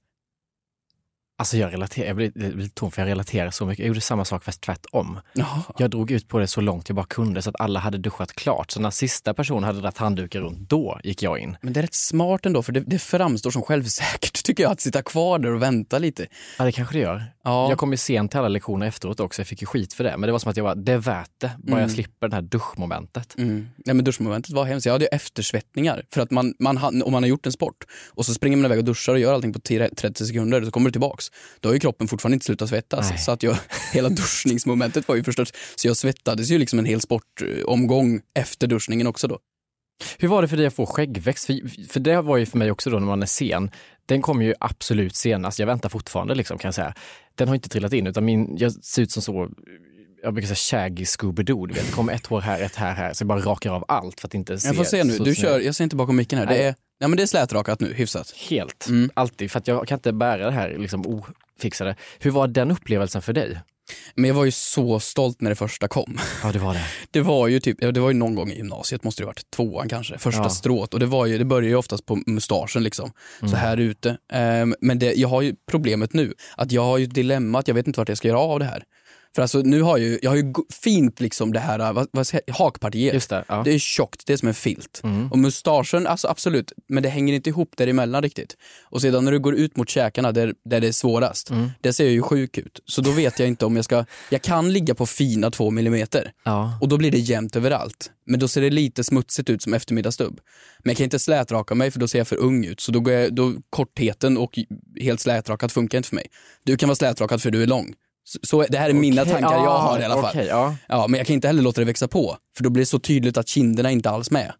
Alltså 1.39 1.57
jag 1.57 1.73
relaterar, 1.73 2.07
jag 2.07 2.15
blir, 2.15 2.31
jag 2.35 2.55
blir 2.55 2.67
tom 2.67 2.91
för 2.91 3.01
jag 3.01 3.09
relaterar 3.09 3.51
så 3.51 3.65
mycket. 3.65 3.79
Jag 3.79 3.87
gjorde 3.87 4.01
samma 4.01 4.25
sak 4.25 4.43
fast 4.43 4.61
tvärtom. 4.61 5.19
Jaha. 5.33 5.63
Jag 5.77 5.89
drog 5.89 6.11
ut 6.11 6.27
på 6.27 6.39
det 6.39 6.47
så 6.47 6.61
långt 6.61 6.89
jag 6.89 6.95
bara 6.95 7.05
kunde 7.05 7.41
så 7.41 7.49
att 7.49 7.59
alla 7.59 7.79
hade 7.79 7.97
duschat 7.97 8.33
klart. 8.33 8.71
Så 8.71 8.79
när 8.79 8.89
sista 8.89 9.33
personen 9.33 9.63
hade 9.63 9.81
dragit 9.81 9.97
handduken 9.97 10.41
runt, 10.41 10.69
då 10.69 10.99
gick 11.03 11.23
jag 11.23 11.39
in. 11.39 11.57
Men 11.61 11.73
det 11.73 11.79
är 11.79 11.81
rätt 11.81 11.93
smart 11.93 12.45
ändå, 12.45 12.63
för 12.63 12.71
det, 12.71 12.79
det 12.79 12.99
framstår 12.99 13.51
som 13.51 13.61
självsäkert 13.61 14.43
tycker 14.43 14.63
jag, 14.63 14.71
att 14.71 14.81
sitta 14.81 15.01
kvar 15.01 15.39
där 15.39 15.51
och 15.51 15.61
vänta 15.61 15.99
lite. 15.99 16.27
Ja, 16.57 16.65
det 16.65 16.71
kanske 16.71 16.95
det 16.95 17.01
gör. 17.01 17.23
Ja. 17.43 17.69
Jag 17.69 17.77
kom 17.77 17.91
ju 17.91 17.97
sent 17.97 18.31
till 18.31 18.39
alla 18.39 18.47
lektioner 18.47 18.87
efteråt 18.87 19.19
också. 19.19 19.41
Jag 19.41 19.47
fick 19.47 19.61
ju 19.61 19.67
skit 19.67 19.93
för 19.93 20.03
det. 20.03 20.17
Men 20.17 20.27
det 20.27 20.31
var 20.31 20.39
som 20.39 20.51
att 20.51 20.57
jag 20.57 20.63
var, 20.63 20.75
det 20.75 20.91
är 20.91 20.97
värt 20.97 21.31
det. 21.37 21.51
Bara 21.57 21.81
jag 21.81 21.91
slipper 21.91 22.27
det 22.27 22.35
här 22.35 22.41
duschmomentet. 22.41 23.35
Mm. 23.37 23.69
Nej 23.85 23.95
men 23.95 24.05
duschmomentet 24.05 24.51
var 24.51 24.65
hemskt. 24.65 24.85
Jag 24.85 24.93
hade 24.93 25.05
ju 25.05 25.09
eftersvettningar. 25.11 26.03
För 26.13 26.21
att 26.21 26.31
man, 26.31 26.53
man, 26.59 27.01
om 27.03 27.11
man 27.11 27.23
har 27.23 27.27
gjort 27.27 27.45
en 27.45 27.51
sport 27.51 27.85
och 28.09 28.25
så 28.25 28.33
springer 28.33 28.57
man 28.57 28.65
iväg 28.65 28.77
och 28.77 28.85
duschar 28.85 29.13
och 29.13 29.19
gör 29.19 29.33
allting 29.33 29.53
på 29.53 29.59
10 29.59 29.89
30 29.89 30.25
sekunder 30.25 30.65
så 30.65 30.71
kommer 30.71 30.89
du 30.89 30.91
tillbaks. 30.91 31.28
Då 31.59 31.69
har 31.69 31.73
ju 31.73 31.79
kroppen 31.79 32.07
fortfarande 32.07 32.33
inte 32.33 32.45
slutat 32.45 32.69
svettas. 32.69 33.09
Nej. 33.09 33.19
Så 33.19 33.31
att 33.31 33.43
jag, 33.43 33.57
hela 33.93 34.09
duschningsmomentet 34.09 35.07
var 35.07 35.15
ju 35.15 35.23
förstört. 35.23 35.51
Så 35.75 35.87
jag 35.87 35.97
svettades 35.97 36.49
ju 36.49 36.57
liksom 36.57 36.79
en 36.79 36.85
hel 36.85 37.01
sportomgång 37.01 38.21
efter 38.33 38.67
duschningen 38.67 39.07
också 39.07 39.27
då. 39.27 39.39
Hur 40.17 40.27
var 40.27 40.41
det 40.41 40.47
för 40.47 40.57
dig 40.57 40.65
att 40.65 40.73
få 40.73 40.85
skäggväxt? 40.85 41.45
För, 41.45 41.87
för 41.89 41.99
det 41.99 42.21
var 42.21 42.37
ju 42.37 42.45
för 42.45 42.57
mig 42.57 42.71
också 42.71 42.89
då 42.89 42.99
när 42.99 43.07
man 43.07 43.21
är 43.21 43.25
sen. 43.25 43.71
Den 44.05 44.21
kom 44.21 44.41
ju 44.41 44.53
absolut 44.59 45.15
senast. 45.15 45.59
Jag 45.59 45.67
väntar 45.67 45.89
fortfarande 45.89 46.35
liksom 46.35 46.57
kan 46.57 46.67
jag 46.67 46.75
säga. 46.75 46.93
Den 47.35 47.47
har 47.47 47.55
inte 47.55 47.69
trillat 47.69 47.93
in 47.93 48.07
utan 48.07 48.25
min, 48.25 48.57
jag 48.57 48.71
ser 48.71 49.01
ut 49.01 49.11
som 49.11 49.21
så, 49.21 49.49
jag 50.23 50.33
brukar 50.33 50.55
säga 50.55 50.81
shaggy 50.81 51.03
Scooby-Doo. 51.03 51.73
Det 51.73 51.91
kommer 51.91 52.13
ett 52.13 52.27
hår 52.27 52.41
här, 52.41 52.61
ett 52.61 52.75
här, 52.75 52.93
här. 52.93 53.13
Så 53.13 53.21
jag 53.21 53.27
bara 53.27 53.39
rakar 53.39 53.71
av 53.71 53.85
allt 53.87 54.19
för 54.19 54.27
att 54.27 54.33
inte 54.33 54.59
se. 54.59 54.67
Jag 54.67 54.75
får 54.75 54.83
se 54.83 55.03
nu, 55.03 55.17
du 55.17 55.35
kör, 55.35 55.59
jag 55.59 55.75
ser 55.75 55.83
inte 55.83 55.95
bakom 55.95 56.15
micken 56.15 56.39
här. 56.39 56.45
Det 56.45 56.63
är, 56.63 56.75
ja, 56.99 57.07
men 57.07 57.17
det 57.17 57.23
är 57.23 57.27
slätrakat 57.27 57.79
nu, 57.79 57.93
hyfsat. 57.93 58.31
Helt, 58.49 58.87
Mm. 58.87 59.09
alltid. 59.13 59.51
För 59.51 59.59
att 59.59 59.67
jag 59.67 59.87
kan 59.87 59.97
inte 59.97 60.13
bära 60.13 60.45
det 60.45 60.51
här 60.51 60.75
liksom 60.77 61.23
ofixade. 61.57 61.95
Hur 62.19 62.31
var 62.31 62.47
den 62.47 62.71
upplevelsen 62.71 63.21
för 63.21 63.33
dig? 63.33 63.59
Men 64.15 64.27
jag 64.27 64.35
var 64.35 64.45
ju 64.45 64.51
så 64.51 64.99
stolt 64.99 65.41
när 65.41 65.49
det 65.49 65.55
första 65.55 65.87
kom. 65.87 66.19
Ja, 66.43 66.51
det 66.51 66.59
var 66.59 66.73
det. 66.73 66.85
Det 67.11 67.21
var 67.21 67.47
ju 67.47 67.59
typ, 67.59 67.77
ja, 67.81 67.91
det 67.91 67.99
var 67.99 68.09
ju 68.09 68.13
någon 68.17 68.35
gång 68.35 68.51
i 68.51 68.55
gymnasiet, 68.57 69.03
måste 69.03 69.21
det 69.21 69.25
varit 69.25 69.51
tvåan 69.51 69.89
kanske, 69.89 70.17
första 70.17 70.41
Ja. 70.41 70.49
strået. 70.49 70.93
Och 70.93 70.99
det, 70.99 71.05
var 71.05 71.25
ju, 71.25 71.37
det 71.37 71.45
börjar 71.45 71.69
ju 71.69 71.75
oftast 71.75 72.05
på 72.05 72.19
mustaschen 72.25 72.83
liksom, 72.83 73.11
så 73.49 73.55
här 73.55 73.77
ute. 73.77 74.17
Ehm, 74.33 74.75
men 74.81 74.99
det, 74.99 75.13
jag 75.13 75.27
har 75.29 75.41
ju 75.41 75.55
problemet 75.71 76.13
nu, 76.13 76.33
att 76.57 76.71
jag 76.71 76.81
har 76.81 76.97
ju 76.97 77.03
ett 77.03 77.13
dilemma 77.13 77.59
att 77.59 77.67
jag 77.67 77.75
vet 77.75 77.87
inte 77.87 77.99
vart 77.99 78.09
jag 78.09 78.17
ska 78.17 78.27
göra 78.27 78.39
av 78.39 78.59
det 78.59 78.65
här. 78.65 78.83
För 79.35 79.41
alltså 79.41 79.59
nu 79.59 79.81
har 79.81 79.97
jag 79.97 80.07
ju, 80.07 80.19
jag 80.21 80.31
har 80.31 80.35
ju 80.37 80.53
fint 80.83 81.19
liksom 81.19 81.53
det 81.53 81.59
här, 81.59 81.93
vad, 81.93 82.07
vad 82.11 82.27
säger, 82.27 82.53
hakpartiet. 82.53 83.13
Just 83.13 83.29
det. 83.29 83.45
Ja. 83.47 83.61
Det 83.65 83.73
är 83.73 83.79
tjockt, 83.79 84.25
det 84.25 84.33
är 84.33 84.37
som 84.37 84.47
en 84.47 84.53
filt. 84.53 85.01
Mm. 85.03 85.31
Och 85.31 85.39
mustaschen, 85.39 86.07
alltså 86.07 86.27
absolut, 86.27 86.73
men 86.87 87.03
det 87.03 87.09
hänger 87.09 87.33
inte 87.33 87.49
ihop 87.49 87.71
däremellan 87.77 88.21
riktigt. 88.23 88.57
Och 88.83 89.01
sedan 89.01 89.25
när 89.25 89.31
du 89.31 89.39
går 89.39 89.55
ut 89.55 89.77
mot 89.77 89.89
käkarna 89.89 90.31
där, 90.31 90.53
där 90.65 90.81
det 90.81 90.87
är 90.87 90.91
svårast, 90.91 91.49
Mm. 91.49 91.69
där 91.81 91.91
ser 91.91 92.03
jag 92.03 92.13
ju 92.13 92.21
sjuk 92.21 92.57
ut. 92.57 92.79
Så 92.85 93.01
då 93.01 93.11
vet 93.11 93.39
jag 93.39 93.47
inte 93.47 93.65
om 93.65 93.75
jag 93.75 93.85
ska, 93.85 94.05
jag 94.29 94.41
kan 94.41 94.73
ligga 94.73 94.95
på 94.95 95.05
fina 95.05 95.51
två 95.51 95.71
millimeter. 95.71 96.31
Ja. 96.43 96.77
Och 96.81 96.87
då 96.87 96.97
blir 96.97 97.11
det 97.11 97.17
jämnt 97.19 97.55
överallt. 97.55 98.11
Men 98.25 98.39
då 98.39 98.47
ser 98.47 98.61
det 98.61 98.69
lite 98.69 99.03
smutsigt 99.03 99.49
ut 99.49 99.61
som 99.61 99.73
eftermiddagsstubb. 99.73 100.39
Men 100.79 100.89
jag 100.91 100.97
kan 100.97 101.03
inte 101.03 101.19
slätraka 101.19 101.75
mig 101.75 101.91
för 101.91 101.99
då 101.99 102.07
ser 102.07 102.17
jag 102.17 102.27
för 102.27 102.35
ung 102.35 102.65
ut. 102.65 102.79
Så 102.79 102.91
då 102.91 102.99
går 102.99 103.13
jag, 103.13 103.35
då, 103.35 103.53
kortheten 103.69 104.37
och 104.37 104.59
helt 105.01 105.19
slätrakat 105.19 105.71
funkar 105.71 105.97
inte 105.97 106.09
för 106.09 106.15
mig. 106.15 106.25
Du 106.63 106.77
kan 106.77 106.89
vara 106.89 106.95
slätrakad 106.95 107.41
för 107.41 107.51
du 107.51 107.63
är 107.63 107.67
lång. 107.67 107.93
Så, 108.43 108.65
det 108.69 108.77
här 108.77 108.89
är 108.89 108.93
mina 108.93 109.25
tankar 109.25 109.51
jag 109.53 109.65
ja, 109.65 109.77
har 109.77 109.99
i 109.99 110.03
alla 110.03 110.15
fall. 110.15 110.25
okej, 110.25 110.47
ja. 110.49 110.75
Ja, 110.87 111.07
men 111.07 111.17
jag 111.17 111.27
kan 111.27 111.33
inte 111.33 111.47
heller 111.47 111.61
låta 111.61 111.81
det 111.81 111.85
växa 111.85 112.07
på. 112.07 112.37
För 112.57 112.63
då 112.63 112.69
blir 112.69 112.81
det 112.81 112.85
så 112.85 112.99
tydligt 112.99 113.37
att 113.37 113.47
kinderna 113.47 113.91
inte 113.91 114.09
alls 114.09 114.31
med. 114.31 114.53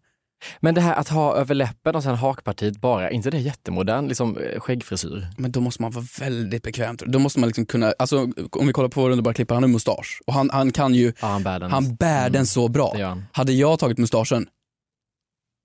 Men 0.60 0.74
det 0.74 0.80
här 0.80 0.94
att 0.94 1.08
ha 1.08 1.34
över 1.36 1.54
läppen 1.54 1.96
och 1.96 2.02
sen 2.02 2.14
hakpartiet 2.14 2.80
bara, 2.80 3.08
är 3.08 3.12
inte 3.12 3.30
det 3.30 3.38
jättemodern 3.38 4.08
liksom, 4.08 4.36
eh, 4.38 4.60
skäggfrisyr? 4.60 5.26
Men 5.38 5.52
då 5.52 5.60
måste 5.60 5.82
man 5.82 5.90
vara 5.90 6.04
väldigt 6.20 6.62
bekväm. 6.62 6.96
Då 7.06 7.18
måste 7.18 7.40
man 7.40 7.46
liksom 7.48 7.66
kunna, 7.66 7.92
alltså 7.98 8.28
om 8.50 8.66
vi 8.66 8.72
kollar 8.72 8.88
på 8.88 9.00
vår 9.00 9.10
underbara 9.10 9.34
klippare, 9.34 9.56
han 9.56 9.62
har 9.62 9.68
mustasch. 9.68 10.20
Och 10.26 10.34
han, 10.34 10.50
han 10.50 10.72
kan 10.72 10.94
ju, 10.94 11.12
Ja, 11.20 11.26
han 11.26 11.42
bär 11.42 11.60
den. 11.60 11.70
han 11.70 11.94
bär 11.94 12.30
den 12.30 12.46
så 12.46 12.68
bra. 12.68 12.96
Hade 13.32 13.52
jag 13.52 13.78
tagit 13.78 13.98
mustaschen, 13.98 14.46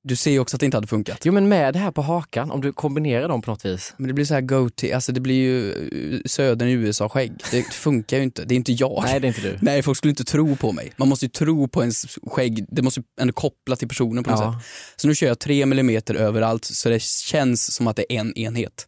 Du 0.07 0.15
ser 0.15 0.31
ju 0.31 0.39
också 0.39 0.55
att 0.55 0.59
det 0.59 0.65
inte 0.65 0.77
hade 0.77 0.87
funkat. 0.87 1.25
Jo 1.25 1.33
men 1.33 1.47
med 1.49 1.73
det 1.73 1.79
här 1.79 1.91
på 1.91 2.01
hakan, 2.01 2.51
om 2.51 2.61
du 2.61 2.73
kombinerar 2.73 3.27
dem 3.29 3.41
på 3.41 3.51
något 3.51 3.65
vis. 3.65 3.93
Men 3.97 4.07
det 4.07 4.13
blir 4.13 4.25
så 4.25 4.33
här 4.33 4.41
go-to, 4.41 4.87
alltså 4.95 5.11
det 5.11 5.19
blir 5.19 5.35
ju 5.35 5.71
eh, 6.13 6.19
södern 6.25 6.67
i 6.69 6.71
USA-skägg. 6.71 7.31
Det 7.51 7.61
funkar 7.73 8.17
ju 8.17 8.23
inte, 8.23 8.45
det 8.45 8.53
är 8.53 8.55
inte 8.55 8.71
jag. 8.71 9.03
Nej 9.05 9.19
det 9.19 9.27
är 9.27 9.29
inte 9.29 9.41
du. 9.41 9.57
Nej, 9.61 9.81
folk 9.83 9.97
skulle 9.97 10.09
inte 10.09 10.23
tro 10.23 10.55
på 10.55 10.71
mig. 10.71 10.91
Man 10.97 11.07
måste 11.07 11.25
ju 11.25 11.29
tro 11.29 11.67
på 11.67 11.81
ens 11.81 12.17
skägg, 12.27 12.65
det 12.69 12.81
måste 12.81 12.99
ju 12.99 13.03
ändå 13.21 13.33
koppla 13.33 13.75
till 13.75 13.87
personen 13.87 14.23
på 14.23 14.29
något 14.31 14.39
Ja. 14.39 14.53
sätt. 14.53 14.69
Så 14.95 15.07
nu 15.07 15.15
kör 15.15 15.27
jag 15.27 15.39
tre 15.39 15.65
millimeter 15.65 16.15
överallt 16.15 16.65
så 16.65 16.89
det 16.89 17.01
känns 17.01 17.73
som 17.73 17.87
att 17.87 17.95
det 17.95 18.13
är 18.13 18.19
en 18.19 18.33
enhet. 18.37 18.85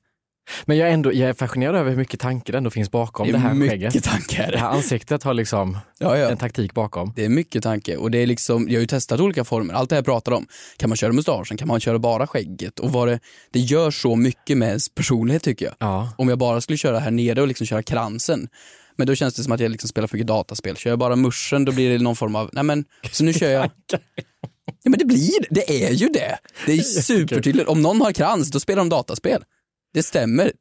Men 0.66 0.78
jag 0.78 0.90
är, 0.90 0.94
ändå, 0.94 1.14
jag 1.14 1.30
är 1.30 1.34
fascinerad 1.34 1.76
över 1.76 1.90
hur 1.90 1.98
mycket 1.98 2.20
tanke 2.20 2.52
det 2.52 2.58
ändå 2.58 2.70
finns 2.70 2.92
bakom 2.92 3.28
det, 3.28 3.34
det 3.34 3.38
är 3.38 3.42
här 3.42 3.54
mycket 3.54 3.82
skägget. 3.82 4.04
tankar. 4.04 4.52
Det 4.52 4.58
här 4.58 4.70
ansiktet 4.70 5.24
har 5.24 5.34
liksom 5.34 5.78
Ja, 6.00 6.18
ja. 6.18 6.30
en 6.30 6.38
taktik 6.38 6.74
bakom. 6.74 7.14
Det 7.16 7.26
är 7.26 7.30
mycket 7.30 7.64
tanke 7.64 7.98
och 7.98 8.12
det 8.12 8.18
är 8.18 8.28
liksom, 8.28 8.68
jag 8.70 8.76
har 8.76 8.82
ju 8.82 8.88
testat 8.88 9.20
olika 9.20 9.44
former, 9.44 9.74
allt 9.74 9.90
det 9.90 9.96
här 9.96 9.98
jag 9.98 10.06
pratar 10.06 10.32
om. 10.32 10.48
Kan 10.78 10.90
man 10.90 10.98
köra 10.98 11.14
mustaschen? 11.14 11.58
Kan 11.58 11.68
man 11.68 11.80
köra 11.80 12.00
bara 12.00 12.28
skägget? 12.28 12.80
Och 12.80 12.92
vad 12.92 13.08
det, 13.08 13.20
det 13.52 13.60
gör 13.60 13.92
så 13.92 14.16
mycket 14.16 14.58
med 14.58 14.68
ens 14.68 14.90
personlighet 14.90 15.44
tycker 15.44 15.66
jag. 15.66 15.76
Ja. 15.80 16.10
Om 16.18 16.30
jag 16.30 16.38
bara 16.38 16.62
skulle 16.62 16.78
köra 16.78 17.00
här 17.00 17.12
nere 17.12 17.42
och 17.42 17.48
liksom 17.48 17.68
köra 17.68 17.84
kransen, 17.84 18.48
men 18.96 19.08
då 19.08 19.16
känns 19.16 19.34
det 19.34 19.44
som 19.44 19.52
att 19.52 19.60
jag 19.60 19.72
liksom 19.72 19.88
spelar 19.88 20.08
för 20.08 20.18
mycket 20.18 20.28
dataspel. 20.28 20.78
Kör 20.78 20.90
jag 20.90 21.00
bara 21.00 21.16
muschen 21.16 21.66
då 21.66 21.72
blir 21.72 21.90
det 21.90 22.04
någon 22.04 22.16
form 22.16 22.36
av, 22.36 22.50
nej 22.54 22.64
men, 22.64 22.86
så 23.12 23.24
nu 23.24 23.34
kör 23.34 23.50
jag 23.50 23.70
Ja 24.84 24.90
men 24.90 25.00
det 25.00 25.06
blir 25.06 25.42
det, 25.42 25.48
det 25.50 25.86
är 25.86 25.92
ju 25.92 26.08
det. 26.08 26.38
Det 26.66 26.74
är 26.74 26.82
supertydligt. 26.82 27.70
Om 27.70 27.82
någon 27.82 28.02
har 28.02 28.12
krans, 28.12 28.52
då 28.52 28.60
spelar 28.60 28.78
de 28.78 28.90
dataspel. 28.90 29.44
Det 29.94 30.04
stämmer, 30.04 30.52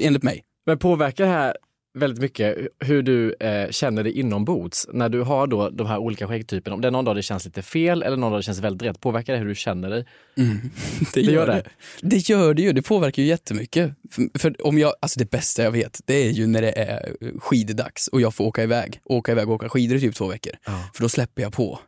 enligt 0.00 0.22
mig. 0.22 0.44
Men 0.66 0.78
påverkar 0.78 1.24
det 1.24 1.30
här 1.30 1.56
väldigt 1.94 2.20
mycket 2.20 2.56
hur 2.78 3.02
du 3.02 3.34
eh, 3.40 3.70
känner 3.70 4.02
dig 4.02 4.12
inombords 4.12 4.86
när 4.92 5.08
du 5.08 5.22
har 5.22 5.46
då 5.46 5.70
de 5.70 5.86
här 5.86 5.98
olika 5.98 6.28
skäggtyperna? 6.28 6.74
Om 6.74 6.80
det 6.80 6.88
är 6.88 6.92
någon 6.92 7.04
dag 7.04 7.16
det 7.16 7.22
känns 7.22 7.44
lite 7.44 7.62
fel 7.62 8.02
eller 8.02 8.16
någon 8.16 8.30
dag 8.30 8.38
det 8.38 8.42
känns 8.42 8.58
väldigt 8.58 8.88
rätt, 8.88 9.00
påverkar 9.00 9.32
det 9.32 9.38
hur 9.38 9.46
du 9.46 9.54
känner 9.54 9.90
dig? 9.90 10.06
Det 11.14 11.20
gör 11.20 11.46
det. 11.46 11.64
Det 12.02 12.28
gör 12.28 12.54
det 12.54 12.62
ju, 12.62 12.72
det 12.72 12.82
påverkar 12.82 13.22
ju 13.22 13.28
jättemycket. 13.28 13.92
För, 14.10 14.38
för 14.38 14.66
om 14.66 14.78
jag, 14.78 14.92
alltså 15.00 15.18
det 15.18 15.30
bästa 15.30 15.62
jag 15.62 15.70
vet, 15.70 16.00
det 16.04 16.14
är 16.14 16.30
ju 16.30 16.46
när 16.46 16.62
det 16.62 16.78
är 16.78 17.16
skiddags 17.38 18.08
och 18.08 18.20
jag 18.20 18.34
får 18.34 18.44
åka 18.44 18.62
iväg. 18.62 19.00
Åka 19.04 19.32
iväg 19.32 19.48
och 19.48 19.54
åka 19.54 19.68
skidor 19.68 19.96
i 19.96 20.00
typ 20.00 20.14
två 20.14 20.26
veckor. 20.26 20.52
För 20.94 21.02
då 21.02 21.08
släpper 21.08 21.42
jag 21.42 21.52
på. 21.52 21.78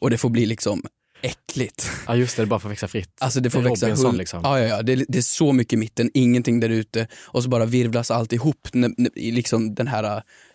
Och 0.00 0.10
det 0.10 0.18
får 0.18 0.30
bli 0.30 0.46
liksom 0.46 0.82
äckligt. 1.22 1.90
Ja 2.06 2.16
just 2.16 2.36
det, 2.36 2.42
det 2.42 2.46
bara 2.46 2.60
får 2.60 2.68
växa 2.68 2.88
fritt. 2.88 3.08
Alltså 3.20 3.40
det 3.40 3.50
får 3.50 3.58
är 3.58 3.62
växa 3.62 3.86
Robinson 3.86 4.16
liksom. 4.16 4.40
Ja, 4.44 4.60
ja, 4.60 4.66
ja. 4.66 4.82
Det, 4.82 4.92
är- 4.92 5.04
det 5.08 5.18
är 5.18 5.22
så 5.22 5.52
mycket 5.52 5.72
i 5.72 5.76
mitten, 5.76 6.10
ingenting 6.14 6.60
där 6.60 6.68
ute 6.68 7.06
och 7.26 7.42
så 7.42 7.48
bara 7.48 7.64
virvlas 7.64 8.10
allt 8.10 8.32
ihop 8.32 8.68
i 9.14 9.30
liksom 9.30 9.74
den 9.74 9.86
här 9.86 10.04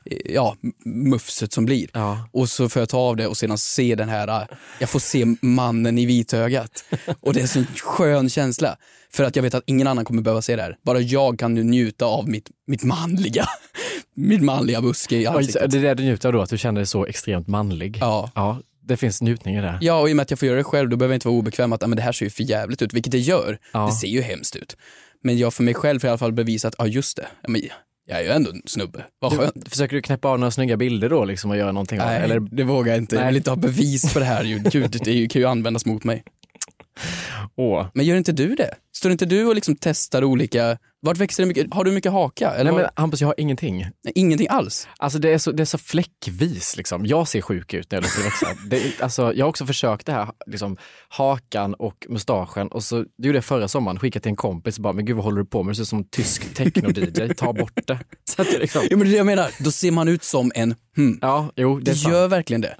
eh, 0.06 0.18
ja, 0.26 0.56
mufset 0.86 1.54
som 1.54 1.66
blir. 1.66 1.90
Ja. 1.94 2.30
Och 2.32 2.50
så 2.50 2.70
får 2.70 2.80
jag 2.82 2.90
ta 2.90 2.98
av 2.98 3.16
det 3.16 3.28
och 3.28 3.38
sedan 3.38 3.58
se 3.58 3.96
den 3.96 4.10
här, 4.10 4.28
eh, 4.28 4.48
jag 4.80 4.90
får 4.90 5.00
se 5.00 5.26
mannen 5.42 5.98
i 5.98 6.06
vitögat. 6.06 6.84
Och 7.22 7.34
det 7.34 7.40
är 7.40 7.42
en 7.42 7.48
sån 7.48 7.66
skön 7.84 8.30
känsla. 8.30 8.78
För 9.14 9.24
att 9.24 9.36
jag 9.36 9.44
vet 9.44 9.54
att 9.54 9.64
ingen 9.68 9.88
annan 9.88 10.06
kommer 10.06 10.22
behöva 10.22 10.42
se 10.42 10.56
det 10.56 10.62
här. 10.62 10.78
Bara 10.86 11.00
jag 11.00 11.40
kan 11.40 11.54
nu 11.54 11.64
njuta 11.64 12.06
av 12.06 12.30
mitt, 12.30 12.50
mitt 12.68 12.84
manliga, 12.84 13.46
mitt 14.16 14.42
manliga 14.42 14.82
buske 14.82 15.18
i 15.18 15.28
ansiktet. 15.28 15.72
det 15.72 15.78
är 15.78 15.82
det 15.82 15.94
du 15.94 16.04
njuter 16.04 16.30
av 16.30 16.34
då, 16.34 16.42
att 16.42 16.50
du 16.50 16.58
känner 16.58 16.80
dig 16.82 16.88
så 16.88 17.06
extremt 17.06 17.48
manlig. 17.48 17.98
Ja. 18.02 18.32
ja 18.36 18.60
det 18.88 18.98
finns 18.98 19.22
njutning 19.22 19.56
i 19.56 19.62
det. 19.62 19.78
Ja, 19.82 20.00
och 20.00 20.10
i 20.10 20.12
och 20.12 20.16
med 20.16 20.24
att 20.24 20.30
jag 20.32 20.40
får 20.40 20.48
göra 20.48 20.58
det 20.58 20.64
själv, 20.64 20.90
då 20.90 20.98
behöver 20.98 21.14
jag 21.14 21.18
inte 21.18 21.28
vara 21.28 21.38
obekväm 21.38 21.74
att 21.74 21.84
ah, 21.84 21.88
men 21.88 21.96
det 21.96 22.02
här 22.02 22.12
ser 22.12 22.26
ju 22.26 22.30
för 22.30 22.44
jävligt 22.44 22.82
ut, 22.82 22.94
vilket 22.94 23.12
det 23.12 23.20
gör. 23.20 23.58
Ja. 23.74 23.86
Det 23.86 23.92
ser 23.92 24.08
ju 24.08 24.22
hemskt 24.22 24.56
ut. 24.56 24.78
Men 25.24 25.38
jag 25.38 25.54
för 25.54 25.64
mig 25.64 25.74
själv 25.74 26.00
får 26.00 26.08
i 26.08 26.12
alla 26.12 26.18
fall 26.18 26.32
bevisa 26.34 26.68
att, 26.68 26.76
ja 26.78 26.88
just 26.88 27.18
det, 27.18 27.28
men 27.48 27.62
jag 28.10 28.20
är 28.20 28.24
ju 28.24 28.30
ändå 28.30 28.52
en 28.52 28.62
snubbe. 28.66 29.06
Vad 29.20 29.38
skönt. 29.38 29.52
Du, 29.56 29.70
försöker 29.70 29.96
du 29.96 30.02
knäppa 30.02 30.28
av 30.28 30.40
några 30.40 30.52
snygga 30.52 30.78
bilder 30.78 31.10
då 31.10 31.26
liksom 31.26 31.52
och 31.52 31.58
göra 31.58 31.72
någonting? 31.72 31.98
Nej, 31.98 32.22
Eller, 32.24 32.40
det 32.40 32.64
vågar 32.64 32.92
jag 32.94 33.02
inte. 33.02 33.16
Jag 33.16 33.22
Nej. 33.22 33.28
vill 33.28 33.38
inte 33.38 33.50
ha 33.52 33.56
bevis 33.56 34.14
på 34.14 34.20
det 34.20 34.26
här. 34.26 34.44
ju. 34.44 34.60
Gud, 34.60 34.98
det 35.04 35.28
kan 35.28 35.42
ju 35.42 35.48
användas 35.48 35.86
mot 35.86 36.04
mig. 36.04 36.24
åh. 37.56 37.88
Men 37.94 38.06
gör 38.06 38.16
inte 38.18 38.32
du 38.32 38.56
det? 38.56 38.74
Står 38.96 39.12
inte 39.12 39.26
du 39.26 39.46
och 39.46 39.56
liksom 39.56 39.76
testar 39.80 40.24
olika, 40.24 40.78
vart 41.02 41.18
växer 41.18 41.44
det 41.44 41.48
mycket, 41.48 41.74
har 41.74 41.84
du 41.84 41.92
mycket 41.92 42.12
haka? 42.12 42.52
Eller 42.52 42.64
Nej 42.64 42.74
har- 42.74 42.80
men 42.80 42.90
Hampus, 42.96 43.22
jag 43.22 43.28
har 43.28 43.36
ingenting. 43.38 43.78
Nej, 43.78 44.12
ingenting 44.16 44.48
alls? 44.50 44.88
Alltså 44.98 45.20
det 45.20 45.34
är, 45.34 45.38
så, 45.38 45.52
det 45.52 45.64
är 45.64 45.66
så 45.66 45.78
fläckvis 45.78 46.78
liksom. 46.78 47.06
Jag 47.06 47.28
ser 47.28 47.42
sjuk 47.42 47.74
ut 47.74 47.92
när 47.92 47.98
jag 47.98 48.04
låter 48.04 48.18
det 48.18 48.24
växa. 48.24 48.48
Det, 48.70 49.04
alltså, 49.04 49.34
jag 49.34 49.46
har 49.46 49.50
också 49.50 49.66
försökt 49.66 50.06
det 50.06 50.12
här, 50.12 50.30
liksom, 50.46 50.78
hakan 51.10 51.74
och 51.74 52.06
mustaschen 52.10 52.68
och 52.68 52.84
så 52.84 53.06
det 53.18 53.28
gjorde 53.28 53.38
jag 53.38 53.46
förra 53.46 53.68
sommaren, 53.68 54.00
skickade 54.00 54.24
till 54.24 54.30
en 54.30 54.36
kompis 54.36 54.78
och 54.78 54.82
bara, 54.84 54.94
men 54.94 55.06
gud 55.06 55.16
vad 55.16 55.26
håller 55.26 55.38
du 55.38 55.46
på 55.46 55.64
med? 55.64 55.72
Du 55.72 55.76
ser 55.76 55.82
ut 55.82 55.88
som 55.88 56.00
en 56.00 56.10
tysk 56.10 56.56
techno-DJ, 56.56 57.34
ta 57.34 57.54
bort 57.54 57.88
det. 57.88 58.00
Så 58.36 58.42
att 58.42 58.52
liksom, 58.52 58.82
Jo 58.92 58.98
men 58.98 59.08
det 59.08 59.14
är 59.14 59.18
jag 59.18 59.26
menar, 59.26 59.64
då 59.64 59.72
ser 59.72 59.92
man 59.92 60.08
ut 60.08 60.24
som 60.24 60.52
en, 60.56 60.76
hmm. 60.96 61.20
ja, 61.22 61.52
jo, 61.56 61.80
det 61.80 61.92
Det 61.92 61.98
gör 62.10 62.28
verkligen 62.28 62.62
det. 62.62 62.76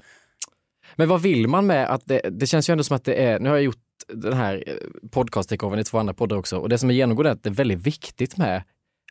Men 0.96 1.08
vad 1.08 1.22
vill 1.22 1.48
man 1.48 1.66
med 1.66 1.86
att 1.90 2.02
det, 2.04 2.20
det 2.30 2.46
känns 2.46 2.68
ju 2.68 2.72
ändå 2.72 2.84
som 2.84 2.96
att 2.96 3.04
det 3.04 3.14
är, 3.14 3.40
nu 3.40 3.48
har 3.48 3.56
jag 3.56 3.64
gjort 3.64 3.78
den 4.14 4.32
här 4.32 4.64
eh, 4.66 4.74
podcast-takeovern 5.10 5.78
i 5.78 5.84
två 5.84 5.98
andra 5.98 6.14
poddar 6.14 6.36
också 6.36 6.58
och 6.58 6.68
det 6.68 6.78
som 6.78 6.90
är 6.90 6.94
genomgående 6.94 7.30
är 7.30 7.34
att 7.34 7.42
det 7.42 7.48
är 7.48 7.54
väldigt 7.54 7.78
viktigt 7.78 8.36
med 8.36 8.62